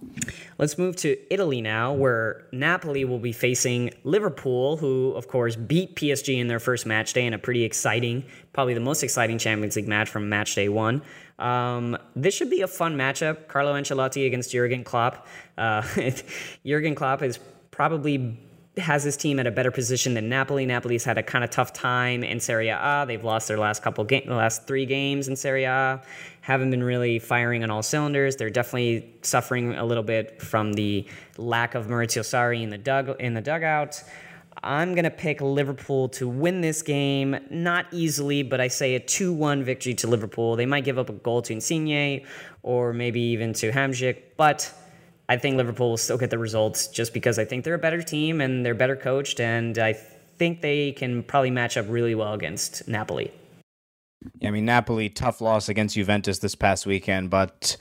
Let's 0.57 0.79
move 0.79 0.97
to 0.97 1.19
Italy 1.33 1.61
now, 1.61 1.93
where 1.93 2.47
Napoli 2.51 3.05
will 3.05 3.19
be 3.19 3.33
facing 3.33 3.91
Liverpool, 4.05 4.79
who, 4.79 5.13
of 5.13 5.29
course, 5.29 5.55
beat 5.55 5.97
PSG 5.97 6.39
in 6.39 6.49
their 6.49 6.61
first 6.61 6.87
match 6.87 7.13
day 7.13 7.27
in 7.27 7.35
a 7.35 7.39
pretty 7.39 7.63
exciting, 7.63 8.25
probably 8.55 8.73
the 8.73 8.81
most 8.81 9.03
exciting 9.03 9.37
Champions 9.37 9.77
League 9.77 9.87
match 9.87 10.09
from 10.09 10.31
match 10.31 10.55
day 10.55 10.71
one. 10.71 11.03
Um, 11.39 11.99
this 12.17 12.33
should 12.33 12.49
be 12.49 12.63
a 12.63 12.69
fun 12.69 12.97
matchup. 12.97 13.47
Carlo 13.47 13.75
Ancelotti 13.75 14.27
against 14.27 14.51
Jurgen 14.51 14.85
Klopp. 14.85 15.27
Uh, 15.59 15.83
Jurgen 16.67 16.95
Klopp 16.95 17.23
is 17.23 17.39
probably 17.71 18.39
has 18.79 19.05
his 19.05 19.17
team 19.17 19.39
at 19.39 19.47
a 19.47 19.51
better 19.51 19.71
position 19.71 20.15
than 20.15 20.29
Napoli. 20.29 20.67
Napoli's 20.67 21.05
had 21.05 21.19
a 21.19 21.23
kind 21.23 21.45
of 21.45 21.51
tough 21.51 21.73
time 21.73 22.25
in 22.25 22.41
Serie 22.41 22.69
A. 22.69 23.05
They've 23.07 23.23
lost 23.23 23.49
their 23.49 23.59
last 23.59 23.83
couple 23.83 24.05
game, 24.05 24.25
the 24.27 24.35
last 24.35 24.67
three 24.67 24.87
games 24.87 25.29
in 25.29 25.37
Serie 25.37 25.65
A. 25.65 26.03
Haven't 26.41 26.71
been 26.71 26.83
really 26.83 27.19
firing 27.19 27.63
on 27.63 27.71
all 27.71 27.83
cylinders. 27.83 28.37
They're 28.37 28.51
definitely 28.51 29.15
suffering 29.23 29.75
a 29.75 29.85
little 29.85 30.03
bit 30.03 30.41
from 30.41 30.73
the 30.73 31.07
lack 31.37 31.75
of 31.75 31.87
Maurizio 31.87 32.23
Sarri 32.23 32.63
in 32.63 32.71
the 32.71 32.79
dug 32.79 33.21
in 33.21 33.35
the 33.35 33.43
dugout. 33.43 34.03
I'm 34.63 34.95
going 34.95 35.05
to 35.05 35.11
pick 35.11 35.41
Liverpool 35.41 36.09
to 36.11 36.29
win 36.29 36.61
this 36.61 36.83
game, 36.83 37.39
not 37.51 37.87
easily, 37.93 38.43
but 38.43 38.61
I 38.61 38.69
say 38.69 38.95
a 38.95 39.01
2 39.01 39.33
1 39.33 39.63
victory 39.63 39.95
to 39.95 40.07
Liverpool. 40.07 40.57
They 40.57 40.67
might 40.67 40.85
give 40.85 40.99
up 40.99 41.09
a 41.09 41.13
goal 41.13 41.43
to 41.43 41.53
Insigne 41.53 42.25
or 42.63 42.93
maybe 42.93 43.21
even 43.21 43.53
to 43.55 43.71
Hamsik, 43.71 44.23
but 44.37 44.73
I 45.29 45.37
think 45.37 45.57
Liverpool 45.57 45.91
will 45.91 45.97
still 45.97 46.19
get 46.19 46.31
the 46.31 46.39
results 46.39 46.89
just 46.89 47.13
because 47.13 47.39
I 47.39 47.45
think 47.45 47.65
they're 47.65 47.75
a 47.75 47.79
better 47.79 48.03
team 48.03 48.41
and 48.41 48.65
they're 48.65 48.75
better 48.75 48.97
coached, 48.97 49.41
and 49.41 49.79
I 49.79 49.93
think 49.93 50.63
they 50.63 50.93
can 50.93 51.23
probably 51.23 51.51
match 51.51 51.77
up 51.77 51.87
really 51.89 52.15
well 52.15 52.33
against 52.33 52.89
Napoli. 52.89 53.31
Yeah, 54.41 54.49
I 54.49 54.51
mean, 54.53 54.65
Napoli, 54.65 55.09
tough 55.09 55.41
loss 55.41 55.69
against 55.69 55.95
Juventus 55.95 56.39
this 56.39 56.55
past 56.55 56.87
weekend, 56.87 57.31
but 57.31 57.77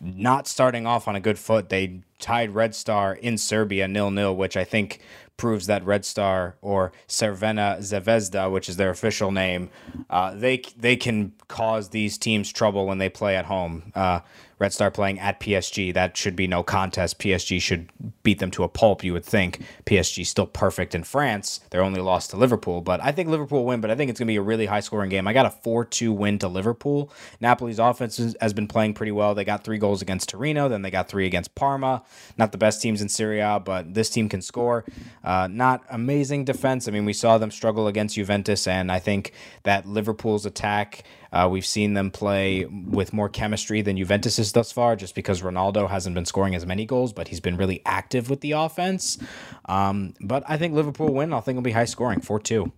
not 0.00 0.48
starting 0.48 0.86
off 0.86 1.08
on 1.08 1.16
a 1.16 1.20
good 1.20 1.38
foot. 1.38 1.68
They 1.68 2.00
tied 2.18 2.54
Red 2.54 2.74
Star 2.74 3.14
in 3.14 3.38
Serbia 3.38 3.88
nil 3.88 4.10
nil, 4.10 4.34
which 4.34 4.56
I 4.56 4.64
think 4.64 5.00
proves 5.36 5.66
that 5.66 5.84
Red 5.84 6.04
Star 6.04 6.56
or 6.60 6.92
Crvena 7.08 7.78
Zvezda, 7.78 8.50
which 8.52 8.68
is 8.68 8.76
their 8.76 8.90
official 8.90 9.30
name, 9.30 9.70
uh, 10.10 10.34
they 10.34 10.62
they 10.76 10.96
can 10.96 11.32
cause 11.46 11.88
these 11.88 12.18
teams 12.18 12.52
trouble 12.52 12.86
when 12.86 12.98
they 12.98 13.08
play 13.08 13.36
at 13.36 13.46
home. 13.46 13.92
Uh, 13.94 14.20
Red 14.58 14.72
Star 14.72 14.90
playing 14.90 15.20
at 15.20 15.38
PSG. 15.38 15.94
That 15.94 16.16
should 16.16 16.34
be 16.34 16.46
no 16.46 16.62
contest. 16.62 17.18
PSG 17.18 17.60
should 17.60 17.90
beat 18.22 18.40
them 18.40 18.50
to 18.52 18.64
a 18.64 18.68
pulp, 18.68 19.04
you 19.04 19.12
would 19.12 19.24
think. 19.24 19.62
PSG 19.86 20.26
still 20.26 20.46
perfect 20.46 20.94
in 20.94 21.04
France. 21.04 21.60
They're 21.70 21.82
only 21.82 22.00
lost 22.00 22.30
to 22.30 22.36
Liverpool, 22.36 22.80
but 22.80 23.00
I 23.02 23.12
think 23.12 23.28
Liverpool 23.28 23.64
win, 23.64 23.80
but 23.80 23.90
I 23.90 23.94
think 23.94 24.10
it's 24.10 24.18
going 24.18 24.26
to 24.26 24.32
be 24.32 24.36
a 24.36 24.42
really 24.42 24.66
high 24.66 24.80
scoring 24.80 25.10
game. 25.10 25.28
I 25.28 25.32
got 25.32 25.46
a 25.46 25.50
4 25.50 25.84
2 25.84 26.12
win 26.12 26.38
to 26.40 26.48
Liverpool. 26.48 27.12
Napoli's 27.40 27.78
offense 27.78 28.16
has 28.40 28.52
been 28.52 28.66
playing 28.66 28.94
pretty 28.94 29.12
well. 29.12 29.34
They 29.34 29.44
got 29.44 29.62
three 29.62 29.78
goals 29.78 30.02
against 30.02 30.30
Torino, 30.30 30.68
then 30.68 30.82
they 30.82 30.90
got 30.90 31.08
three 31.08 31.26
against 31.26 31.54
Parma. 31.54 32.02
Not 32.36 32.52
the 32.52 32.58
best 32.58 32.80
teams 32.82 33.02
in 33.02 33.08
Serie 33.08 33.40
A, 33.40 33.60
but 33.60 33.94
this 33.94 34.10
team 34.10 34.28
can 34.28 34.42
score. 34.42 34.84
Uh, 35.24 35.48
not 35.50 35.84
amazing 35.90 36.44
defense. 36.44 36.88
I 36.88 36.90
mean, 36.90 37.04
we 37.04 37.12
saw 37.12 37.38
them 37.38 37.50
struggle 37.50 37.86
against 37.86 38.14
Juventus, 38.14 38.66
and 38.66 38.90
I 38.90 38.98
think 38.98 39.32
that 39.64 39.86
Liverpool's 39.86 40.46
attack 40.46 41.04
uh, 41.32 41.48
we've 41.50 41.66
seen 41.66 41.94
them 41.94 42.10
play 42.10 42.64
with 42.64 43.12
more 43.12 43.28
chemistry 43.28 43.82
than 43.82 43.96
Juventus 43.96 44.52
thus 44.52 44.72
far, 44.72 44.96
just 44.96 45.14
because 45.14 45.42
Ronaldo 45.42 45.88
hasn't 45.88 46.14
been 46.14 46.24
scoring 46.24 46.54
as 46.54 46.64
many 46.64 46.86
goals, 46.86 47.12
but 47.12 47.28
he's 47.28 47.40
been 47.40 47.56
really 47.56 47.82
active 47.84 48.30
with 48.30 48.40
the 48.40 48.52
offense. 48.52 49.18
Um, 49.66 50.14
but 50.20 50.42
I 50.48 50.56
think 50.56 50.74
Liverpool 50.74 51.12
win. 51.12 51.32
I 51.32 51.40
think 51.40 51.56
it'll 51.56 51.62
be 51.62 51.72
high 51.72 51.84
scoring, 51.84 52.20
4 52.20 52.40
2. 52.40 52.72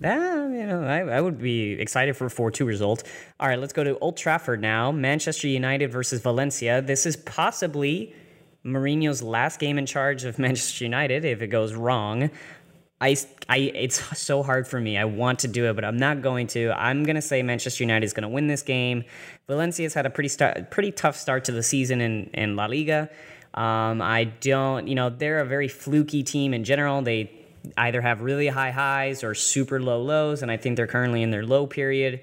Yeah, 0.00 0.48
you 0.48 0.66
know, 0.66 0.84
I, 0.84 1.00
I 1.00 1.20
would 1.20 1.38
be 1.38 1.72
excited 1.72 2.16
for 2.16 2.26
a 2.26 2.30
4 2.30 2.50
2 2.50 2.64
result. 2.64 3.02
All 3.38 3.48
right, 3.48 3.58
let's 3.58 3.72
go 3.72 3.84
to 3.84 3.98
Old 3.98 4.16
Trafford 4.16 4.60
now. 4.60 4.90
Manchester 4.90 5.48
United 5.48 5.92
versus 5.92 6.20
Valencia. 6.20 6.80
This 6.80 7.04
is 7.06 7.16
possibly 7.16 8.14
Mourinho's 8.64 9.22
last 9.22 9.60
game 9.60 9.78
in 9.78 9.86
charge 9.86 10.24
of 10.24 10.38
Manchester 10.38 10.84
United 10.84 11.24
if 11.24 11.42
it 11.42 11.48
goes 11.48 11.74
wrong. 11.74 12.30
I, 13.00 13.16
I, 13.48 13.58
it's 13.58 14.18
so 14.18 14.42
hard 14.42 14.66
for 14.66 14.80
me. 14.80 14.96
I 14.96 15.04
want 15.04 15.40
to 15.40 15.48
do 15.48 15.68
it, 15.68 15.74
but 15.74 15.84
I'm 15.84 15.98
not 15.98 16.22
going 16.22 16.46
to. 16.48 16.72
I'm 16.72 17.04
going 17.04 17.16
to 17.16 17.22
say 17.22 17.42
Manchester 17.42 17.84
United 17.84 18.04
is 18.06 18.12
going 18.12 18.22
to 18.22 18.28
win 18.28 18.46
this 18.46 18.62
game. 18.62 19.04
Valencia's 19.46 19.92
had 19.92 20.06
a 20.06 20.10
pretty 20.10 20.28
start, 20.28 20.70
pretty 20.70 20.92
tough 20.92 21.16
start 21.16 21.44
to 21.44 21.52
the 21.52 21.62
season 21.62 22.00
in, 22.00 22.30
in 22.32 22.56
La 22.56 22.66
Liga. 22.66 23.10
Um, 23.52 24.00
I 24.00 24.24
don't, 24.24 24.88
you 24.88 24.94
know, 24.94 25.10
they're 25.10 25.40
a 25.40 25.44
very 25.44 25.68
fluky 25.68 26.22
team 26.22 26.54
in 26.54 26.64
general. 26.64 27.02
They 27.02 27.30
either 27.76 28.00
have 28.00 28.20
really 28.20 28.48
high 28.48 28.70
highs 28.70 29.22
or 29.22 29.34
super 29.34 29.80
low 29.80 30.00
lows, 30.02 30.42
and 30.42 30.50
I 30.50 30.56
think 30.56 30.76
they're 30.76 30.86
currently 30.86 31.22
in 31.22 31.30
their 31.30 31.44
low 31.44 31.66
period. 31.66 32.20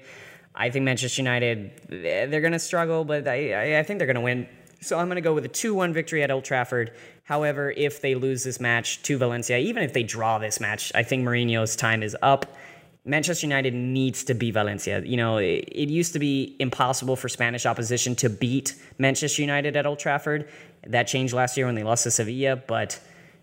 I 0.54 0.70
think 0.70 0.84
Manchester 0.84 1.22
United, 1.22 1.70
eh, 1.90 2.26
they're 2.26 2.40
going 2.40 2.52
to 2.52 2.58
struggle, 2.58 3.04
but 3.04 3.26
I, 3.26 3.78
I 3.78 3.82
think 3.82 3.98
they're 3.98 4.06
going 4.06 4.16
to 4.16 4.20
win. 4.20 4.46
So 4.82 4.98
I'm 4.98 5.06
going 5.06 5.16
to 5.16 5.22
go 5.22 5.32
with 5.32 5.44
a 5.44 5.48
2 5.48 5.74
1 5.74 5.92
victory 5.92 6.22
at 6.22 6.30
Old 6.30 6.44
Trafford. 6.44 6.92
However, 7.22 7.70
if 7.70 8.00
they 8.00 8.16
lose 8.16 8.42
this 8.42 8.58
match 8.58 9.00
to 9.04 9.16
Valencia, 9.16 9.56
even 9.58 9.84
if 9.84 9.92
they 9.92 10.02
draw 10.02 10.38
this 10.38 10.58
match, 10.58 10.90
I 10.94 11.04
think 11.04 11.24
Mourinho's 11.24 11.76
time 11.76 12.02
is 12.02 12.16
up. 12.20 12.56
Manchester 13.04 13.46
United 13.46 13.74
needs 13.74 14.24
to 14.24 14.34
beat 14.34 14.54
Valencia. 14.54 15.00
You 15.04 15.16
know, 15.16 15.38
it, 15.38 15.68
it, 15.70 15.88
used 15.88 16.12
to 16.12 16.18
be 16.18 16.56
impossible 16.58 17.16
for 17.16 17.28
Spanish 17.28 17.64
opposition 17.66 18.14
to 18.16 18.28
beat 18.28 18.74
Manchester 18.98 19.42
United 19.42 19.76
at 19.76 19.86
Old 19.86 19.98
Trafford. 19.98 20.48
That 20.86 21.04
changed 21.04 21.32
last 21.32 21.56
year 21.56 21.66
when 21.66 21.74
they 21.74 21.82
lost 21.82 22.04
to 22.04 22.10
Sevilla, 22.10 22.56
but 22.56 23.00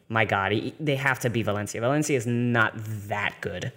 my 0.08 0.26
God, 0.26 0.74
they 0.80 0.96
have 0.96 1.20
to 1.22 1.30
beat 1.30 1.44
Valencia. 1.44 1.82
Valencia 1.82 2.18
is 2.18 2.28
not 2.28 2.74
that 3.08 3.36
good. 3.42 3.72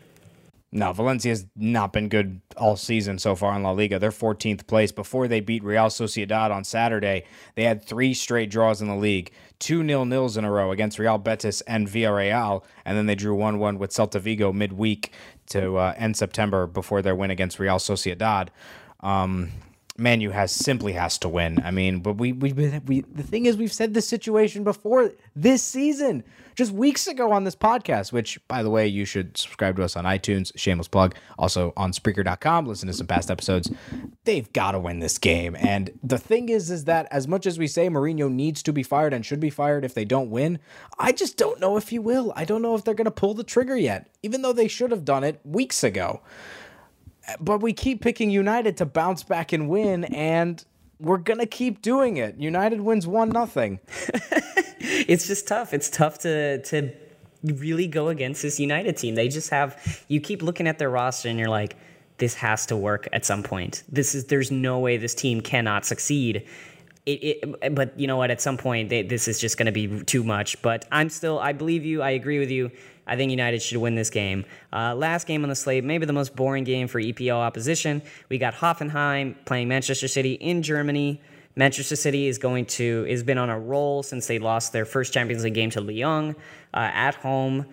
No, 0.74 0.94
Valencia's 0.94 1.44
not 1.54 1.92
been 1.92 2.08
good 2.08 2.40
all 2.56 2.76
season 2.76 3.18
so 3.18 3.36
far 3.36 3.54
in 3.54 3.62
La 3.62 3.72
Liga. 3.72 3.98
They're 3.98 4.10
14th 4.10 4.66
place. 4.66 4.90
Before 4.90 5.28
they 5.28 5.40
beat 5.40 5.62
Real 5.62 5.86
Sociedad 5.86 6.50
on 6.50 6.64
Saturday, 6.64 7.24
they 7.56 7.64
had 7.64 7.84
three 7.84 8.14
straight 8.14 8.50
draws 8.50 8.80
in 8.80 8.88
the 8.88 8.96
league, 8.96 9.32
two 9.58 9.82
nil 9.82 10.06
nils 10.06 10.38
in 10.38 10.46
a 10.46 10.50
row 10.50 10.70
against 10.70 10.98
Real 10.98 11.18
Betis 11.18 11.60
and 11.62 11.86
Villarreal, 11.86 12.64
and 12.86 12.96
then 12.96 13.04
they 13.04 13.14
drew 13.14 13.34
1 13.34 13.58
1 13.58 13.78
with 13.78 13.90
Celta 13.90 14.18
Vigo 14.18 14.50
midweek 14.50 15.12
to 15.50 15.76
uh, 15.76 15.94
end 15.98 16.16
September 16.16 16.66
before 16.66 17.02
their 17.02 17.14
win 17.14 17.30
against 17.30 17.58
Real 17.58 17.76
Sociedad. 17.76 18.48
Um, 19.00 19.50
Manu 19.98 20.30
has 20.30 20.52
simply 20.52 20.94
has 20.94 21.18
to 21.18 21.28
win. 21.28 21.60
I 21.62 21.70
mean, 21.70 22.00
but 22.00 22.14
we 22.14 22.32
we 22.32 22.52
we 22.52 23.00
the 23.02 23.22
thing 23.22 23.44
is 23.44 23.58
we've 23.58 23.72
said 23.72 23.92
this 23.92 24.08
situation 24.08 24.64
before 24.64 25.12
this 25.36 25.62
season, 25.62 26.24
just 26.55 26.72
weeks 26.72 27.07
ago 27.07 27.32
on 27.32 27.44
this 27.44 27.57
podcast. 27.57 28.12
Which, 28.12 28.38
by 28.48 28.62
the 28.62 28.70
way, 28.70 28.86
you 28.86 29.05
should 29.05 29.36
subscribe 29.36 29.76
to 29.76 29.84
us 29.84 29.96
on 29.96 30.05
iTunes. 30.05 30.53
Shameless 30.57 30.88
plug. 30.88 31.14
Also 31.38 31.72
on 31.76 31.92
Spreaker.com. 31.92 32.66
Listen 32.66 32.86
to 32.88 32.92
some 32.92 33.07
past 33.07 33.30
episodes. 33.30 33.70
They've 34.24 34.53
got 34.53 34.72
to 34.72 34.78
win 34.78 35.00
this 35.00 35.18
game. 35.18 35.57
And 35.59 35.90
the 36.03 36.18
thing 36.18 36.48
is, 36.48 36.70
is 36.70 36.84
that 36.84 37.09
as 37.11 37.26
much 37.28 37.46
as 37.46 37.59
we 37.59 37.66
say 37.66 37.88
Mourinho 37.88 38.30
needs 38.30 38.62
to 38.64 38.72
be 38.72 38.82
fired 38.82 39.12
and 39.12 39.24
should 39.24 39.40
be 39.40 39.50
fired 39.50 39.84
if 39.84 39.94
they 39.94 40.05
don't 40.05 40.30
win, 40.30 40.59
I 40.98 41.12
just 41.12 41.36
don't 41.36 41.61
know 41.61 41.76
if 41.76 41.88
he 41.88 41.98
will. 41.98 42.32
I 42.36 42.44
don't 42.44 42.62
know 42.62 42.74
if 42.74 42.84
they're 42.84 42.94
going 42.94 43.05
to 43.07 43.11
pull 43.11 43.34
the 43.34 43.44
trigger 43.44 43.76
yet, 43.76 44.09
even 44.22 44.42
though 44.42 44.53
they 44.53 44.68
should 44.68 44.90
have 44.90 45.05
done 45.05 45.24
it 45.24 45.40
weeks 45.44 45.82
ago 45.84 46.22
but 47.40 47.59
we 47.62 47.72
keep 47.72 48.00
picking 48.00 48.30
United 48.30 48.76
to 48.78 48.86
bounce 48.86 49.22
back 49.22 49.53
and 49.53 49.68
win, 49.68 50.05
and 50.05 50.64
we're 50.98 51.18
gonna 51.18 51.46
keep 51.46 51.82
doing 51.82 52.16
it. 52.16 52.36
United 52.38 52.80
wins 52.80 53.07
one 53.07 53.28
nothing. 53.28 53.80
it's 55.09 55.26
just 55.26 55.46
tough. 55.46 55.72
It's 55.74 55.90
tough 55.90 56.18
to 56.20 56.62
to 56.62 56.92
really 57.44 57.86
go 57.86 58.09
against 58.09 58.42
this 58.42 58.61
United 58.61 58.96
team. 58.96 59.14
They 59.14 59.28
just 59.28 59.50
have 59.50 60.05
you 60.09 60.20
keep 60.20 60.42
looking 60.42 60.66
at 60.66 60.78
their 60.78 60.90
roster 60.90 61.28
and 61.28 61.38
you're 61.38 61.48
like, 61.48 61.76
this 62.18 62.34
has 62.34 62.66
to 62.66 62.76
work 62.76 63.09
at 63.12 63.24
some 63.24 63.42
point. 63.42 63.82
This 63.88 64.14
is 64.14 64.26
there's 64.26 64.50
no 64.50 64.78
way 64.78 64.96
this 64.96 65.14
team 65.14 65.40
cannot 65.40 65.84
succeed. 65.84 66.46
It, 67.05 67.11
it, 67.11 67.74
but 67.74 67.98
you 67.98 68.07
know 68.07 68.16
what? 68.16 68.30
At 68.30 68.40
some 68.40 68.57
point, 68.57 68.88
they, 68.88 69.03
this 69.03 69.26
is 69.26 69.40
just 69.40 69.59
going 69.59 69.66
to 69.66 69.72
be 69.72 70.05
too 70.05 70.22
much. 70.22 70.62
But 70.62 70.86
I'm 70.92 71.09
still, 71.09 71.40
I 71.40 71.53
believe 71.53 71.84
you. 71.84 72.00
I 72.00 72.11
agree 72.11 72.38
with 72.38 72.50
you. 72.50 72.70
I 73.09 73.16
think 73.16 73.32
United 73.32 73.61
should 73.61 73.78
win 73.78 73.96
this 73.96 74.11
game. 74.11 74.44
Uh, 74.72 74.94
last 74.94 75.26
game 75.26 75.42
on 75.42 75.48
the 75.48 75.57
slate, 75.57 75.82
maybe 75.82 76.07
the 76.07 76.12
most 76.12 76.36
boring 76.36 76.62
game 76.62 76.86
for 76.86 77.00
EPL 77.00 77.34
opposition. 77.34 78.03
We 78.28 78.38
got 78.38 78.55
Hoffenheim 78.55 79.34
playing 79.44 79.66
Manchester 79.66 80.07
City 80.07 80.34
in 80.34 80.62
Germany. 80.62 81.20
Manchester 81.55 81.96
City 81.96 82.28
is 82.28 82.38
going 82.38 82.66
to 82.66 83.05
has 83.05 83.22
been 83.22 83.38
on 83.38 83.50
a 83.50 83.59
roll 83.59 84.03
since 84.03 84.26
they 84.26 84.38
lost 84.38 84.72
their 84.72 84.84
first 84.84 85.12
Champions 85.12 85.44
League 85.44 85.55
game 85.55 85.70
to 85.70 85.80
Lyon 85.80 86.34
uh, 86.74 86.90
at 86.92 87.14
home. 87.16 87.66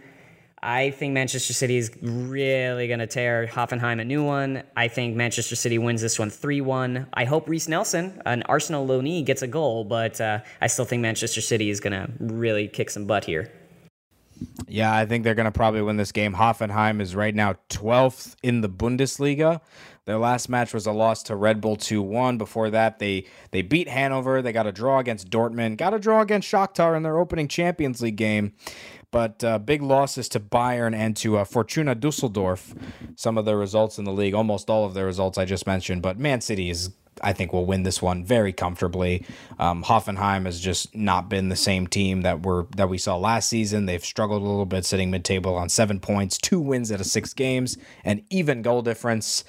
I 0.61 0.91
think 0.91 1.13
Manchester 1.13 1.53
City 1.53 1.77
is 1.77 1.89
really 2.01 2.87
going 2.87 2.99
to 2.99 3.07
tear 3.07 3.47
Hoffenheim 3.47 4.01
a 4.01 4.03
new 4.03 4.25
one. 4.25 4.63
I 4.75 4.89
think 4.89 5.15
Manchester 5.15 5.55
City 5.55 5.77
wins 5.77 6.01
this 6.01 6.19
one 6.19 6.29
3 6.29 6.59
1. 6.59 7.07
I 7.13 7.23
hope 7.23 7.47
Reiss 7.47 7.69
Nelson, 7.69 8.21
an 8.25 8.43
Arsenal 8.43 8.85
loanee, 8.85 9.25
gets 9.25 9.41
a 9.41 9.47
goal, 9.47 9.85
but 9.85 10.19
uh, 10.19 10.39
I 10.59 10.67
still 10.67 10.85
think 10.85 11.01
Manchester 11.01 11.39
City 11.39 11.69
is 11.69 11.79
going 11.79 11.93
to 11.93 12.11
really 12.19 12.67
kick 12.67 12.89
some 12.89 13.05
butt 13.05 13.23
here. 13.23 13.49
Yeah, 14.67 14.93
I 14.93 15.05
think 15.05 15.23
they're 15.23 15.35
going 15.35 15.45
to 15.45 15.51
probably 15.51 15.81
win 15.81 15.97
this 15.97 16.11
game. 16.11 16.33
Hoffenheim 16.33 17.01
is 17.01 17.15
right 17.15 17.35
now 17.35 17.55
12th 17.69 18.35
in 18.43 18.61
the 18.61 18.69
Bundesliga. 18.69 19.61
Their 20.05 20.17
last 20.17 20.49
match 20.49 20.73
was 20.73 20.85
a 20.85 20.91
loss 20.91 21.23
to 21.23 21.35
Red 21.35 21.61
Bull 21.61 21.77
2-1. 21.77 22.37
Before 22.37 22.69
that, 22.69 22.99
they 22.99 23.25
they 23.51 23.61
beat 23.61 23.87
Hanover. 23.87 24.41
They 24.41 24.51
got 24.51 24.67
a 24.67 24.71
draw 24.71 24.99
against 24.99 25.29
Dortmund. 25.29 25.77
Got 25.77 25.93
a 25.93 25.99
draw 25.99 26.21
against 26.21 26.51
Shakhtar 26.51 26.95
in 26.97 27.03
their 27.03 27.17
opening 27.17 27.47
Champions 27.47 28.01
League 28.01 28.15
game. 28.15 28.53
But 29.11 29.43
uh, 29.43 29.57
big 29.59 29.81
losses 29.81 30.29
to 30.29 30.39
Bayern 30.39 30.95
and 30.95 31.17
to 31.17 31.37
uh, 31.37 31.43
Fortuna 31.43 31.95
Dusseldorf. 31.95 32.75
Some 33.15 33.37
of 33.37 33.45
the 33.45 33.55
results 33.55 33.97
in 33.97 34.05
the 34.05 34.11
league, 34.11 34.35
almost 34.35 34.69
all 34.69 34.85
of 34.85 34.93
the 34.93 35.03
results 35.03 35.37
I 35.37 35.45
just 35.45 35.65
mentioned. 35.65 36.01
But 36.01 36.19
Man 36.19 36.41
City 36.41 36.69
is 36.69 36.91
I 37.21 37.33
think 37.33 37.53
will 37.53 37.65
win 37.65 37.83
this 37.83 38.01
one 38.01 38.23
very 38.23 38.53
comfortably. 38.53 39.25
Um, 39.57 39.83
Hoffenheim 39.83 40.45
has 40.45 40.59
just 40.59 40.95
not 40.95 41.29
been 41.29 41.49
the 41.49 41.55
same 41.55 41.87
team 41.87 42.21
that 42.21 42.43
were 42.43 42.67
that 42.75 42.89
we 42.89 42.97
saw 42.97 43.17
last 43.17 43.49
season. 43.49 43.85
They've 43.85 44.03
struggled 44.03 44.41
a 44.41 44.45
little 44.45 44.65
bit, 44.65 44.85
sitting 44.85 45.11
mid-table 45.11 45.55
on 45.55 45.69
seven 45.69 45.99
points, 45.99 46.37
two 46.37 46.59
wins 46.59 46.91
out 46.91 46.99
of 46.99 47.05
six 47.05 47.33
games, 47.33 47.77
and 48.03 48.23
even 48.29 48.61
goal 48.61 48.81
difference. 48.81 49.43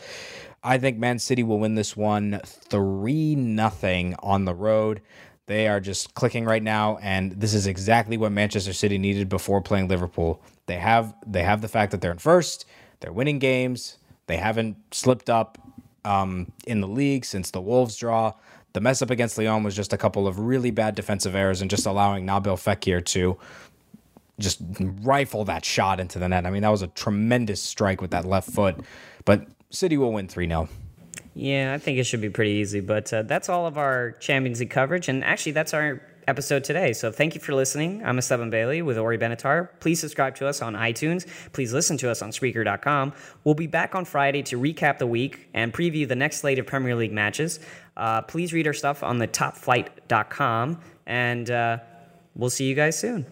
I 0.63 0.77
think 0.79 0.99
Man 0.99 1.19
City 1.19 1.43
will 1.43 1.59
win 1.59 1.75
this 1.75 1.97
one 1.97 2.41
three 2.45 3.35
nothing 3.35 4.15
on 4.19 4.45
the 4.45 4.55
road. 4.55 5.01
They 5.47 5.67
are 5.67 5.81
just 5.81 6.15
clicking 6.15 6.45
right 6.45 6.63
now, 6.63 6.99
and 7.03 7.33
this 7.33 7.55
is 7.55 7.67
exactly 7.67 8.17
what 8.17 8.31
Manchester 8.31 8.73
City 8.73 8.99
needed 8.99 9.29
before 9.29 9.61
playing 9.61 9.89
Liverpool. 9.89 10.43
They 10.67 10.77
have 10.77 11.15
they 11.27 11.43
have 11.43 11.61
the 11.61 11.69
fact 11.69 11.91
that 11.93 12.01
they're 12.01 12.13
in 12.13 12.19
first, 12.19 12.67
they're 13.01 13.13
winning 13.13 13.39
games, 13.41 13.99
they 14.27 14.37
haven't 14.37 14.77
slipped 14.93 15.29
up 15.29 15.59
um, 16.05 16.53
in 16.67 16.81
the 16.81 16.89
league 16.89 17.25
since 17.25 17.51
the 17.51 17.61
Wolves 17.61 17.97
draw. 17.97 18.33
The 18.73 18.81
mess 18.81 19.03
up 19.03 19.11
against 19.11 19.37
Lyon 19.37 19.63
was 19.63 19.75
just 19.75 19.93
a 19.93 19.99
couple 19.99 20.29
of 20.29 20.39
really 20.39 20.71
bad 20.71 20.95
defensive 20.95 21.35
errors 21.35 21.61
and 21.61 21.71
just 21.71 21.87
allowing 21.87 22.27
Nabil 22.27 22.57
Fekir 22.57 23.05
to 23.07 23.37
just 24.39 24.61
rifle 25.03 25.45
that 25.45 25.65
shot 25.65 26.01
into 26.01 26.19
the 26.19 26.29
net. 26.29 26.47
I 26.47 26.51
mean, 26.51 26.63
that 26.63 26.69
was 26.69 26.83
a 26.83 26.89
tremendous 26.89 27.63
strike 27.63 28.01
with 28.01 28.13
that 28.13 28.25
left 28.25 28.51
foot. 28.51 28.77
But 29.25 29.47
City 29.71 29.97
will 29.97 30.13
win 30.13 30.29
3 30.29 30.47
0. 30.47 30.69
Yeah, 31.35 31.73
I 31.75 31.79
think 31.79 31.99
it 31.99 32.05
should 32.05 32.21
be 32.21 32.31
pretty 32.31 32.53
easy. 32.53 32.81
But 32.81 33.13
uh, 33.13 33.23
that's 33.23 33.49
all 33.49 33.67
of 33.67 33.79
our 33.79 34.13
Champions 34.13 34.61
League 34.61 34.71
coverage. 34.71 35.09
And 35.09 35.23
actually, 35.25 35.53
that's 35.53 35.75
our 35.75 36.03
episode 36.29 36.65
today. 36.65 36.93
So 36.93 37.11
thank 37.11 37.35
you 37.35 37.41
for 37.41 37.55
listening. 37.55 38.05
I'm 38.05 38.19
Esteban 38.19 38.51
Bailey 38.51 38.83
with 38.83 38.99
Ori 38.99 39.19
Benatar. 39.19 39.69
Please 39.81 40.01
subscribe 40.01 40.35
to 40.37 40.47
us 40.47 40.63
on 40.63 40.75
iTunes. 40.75 41.27
Please 41.53 41.73
listen 41.73 41.97
to 41.99 42.11
us 42.11 42.23
on 42.23 42.31
Spreaker.com. 42.31 43.13
We'll 43.45 43.55
be 43.55 43.67
back 43.67 43.95
on 43.95 44.05
Friday 44.05 44.43
to 44.45 44.59
recap 44.59 44.99
the 44.99 45.07
week 45.07 45.49
and 45.55 45.73
preview 45.73 46.07
the 46.07 46.17
next 46.17 46.39
slate 46.39 46.59
of 46.59 46.67
Premier 46.67 46.95
League 46.95 47.13
matches. 47.13 47.61
Uh, 47.97 48.23
please 48.23 48.53
read 48.53 48.67
our 48.67 48.73
stuff 48.73 49.03
on 49.03 49.19
the 49.19 49.29
topflight.com, 49.29 50.81
and 51.07 51.51
uh, 51.51 51.79
we'll 52.35 52.51
see 52.51 52.65
you 52.65 52.75
guys 52.75 52.99
soon. 52.99 53.27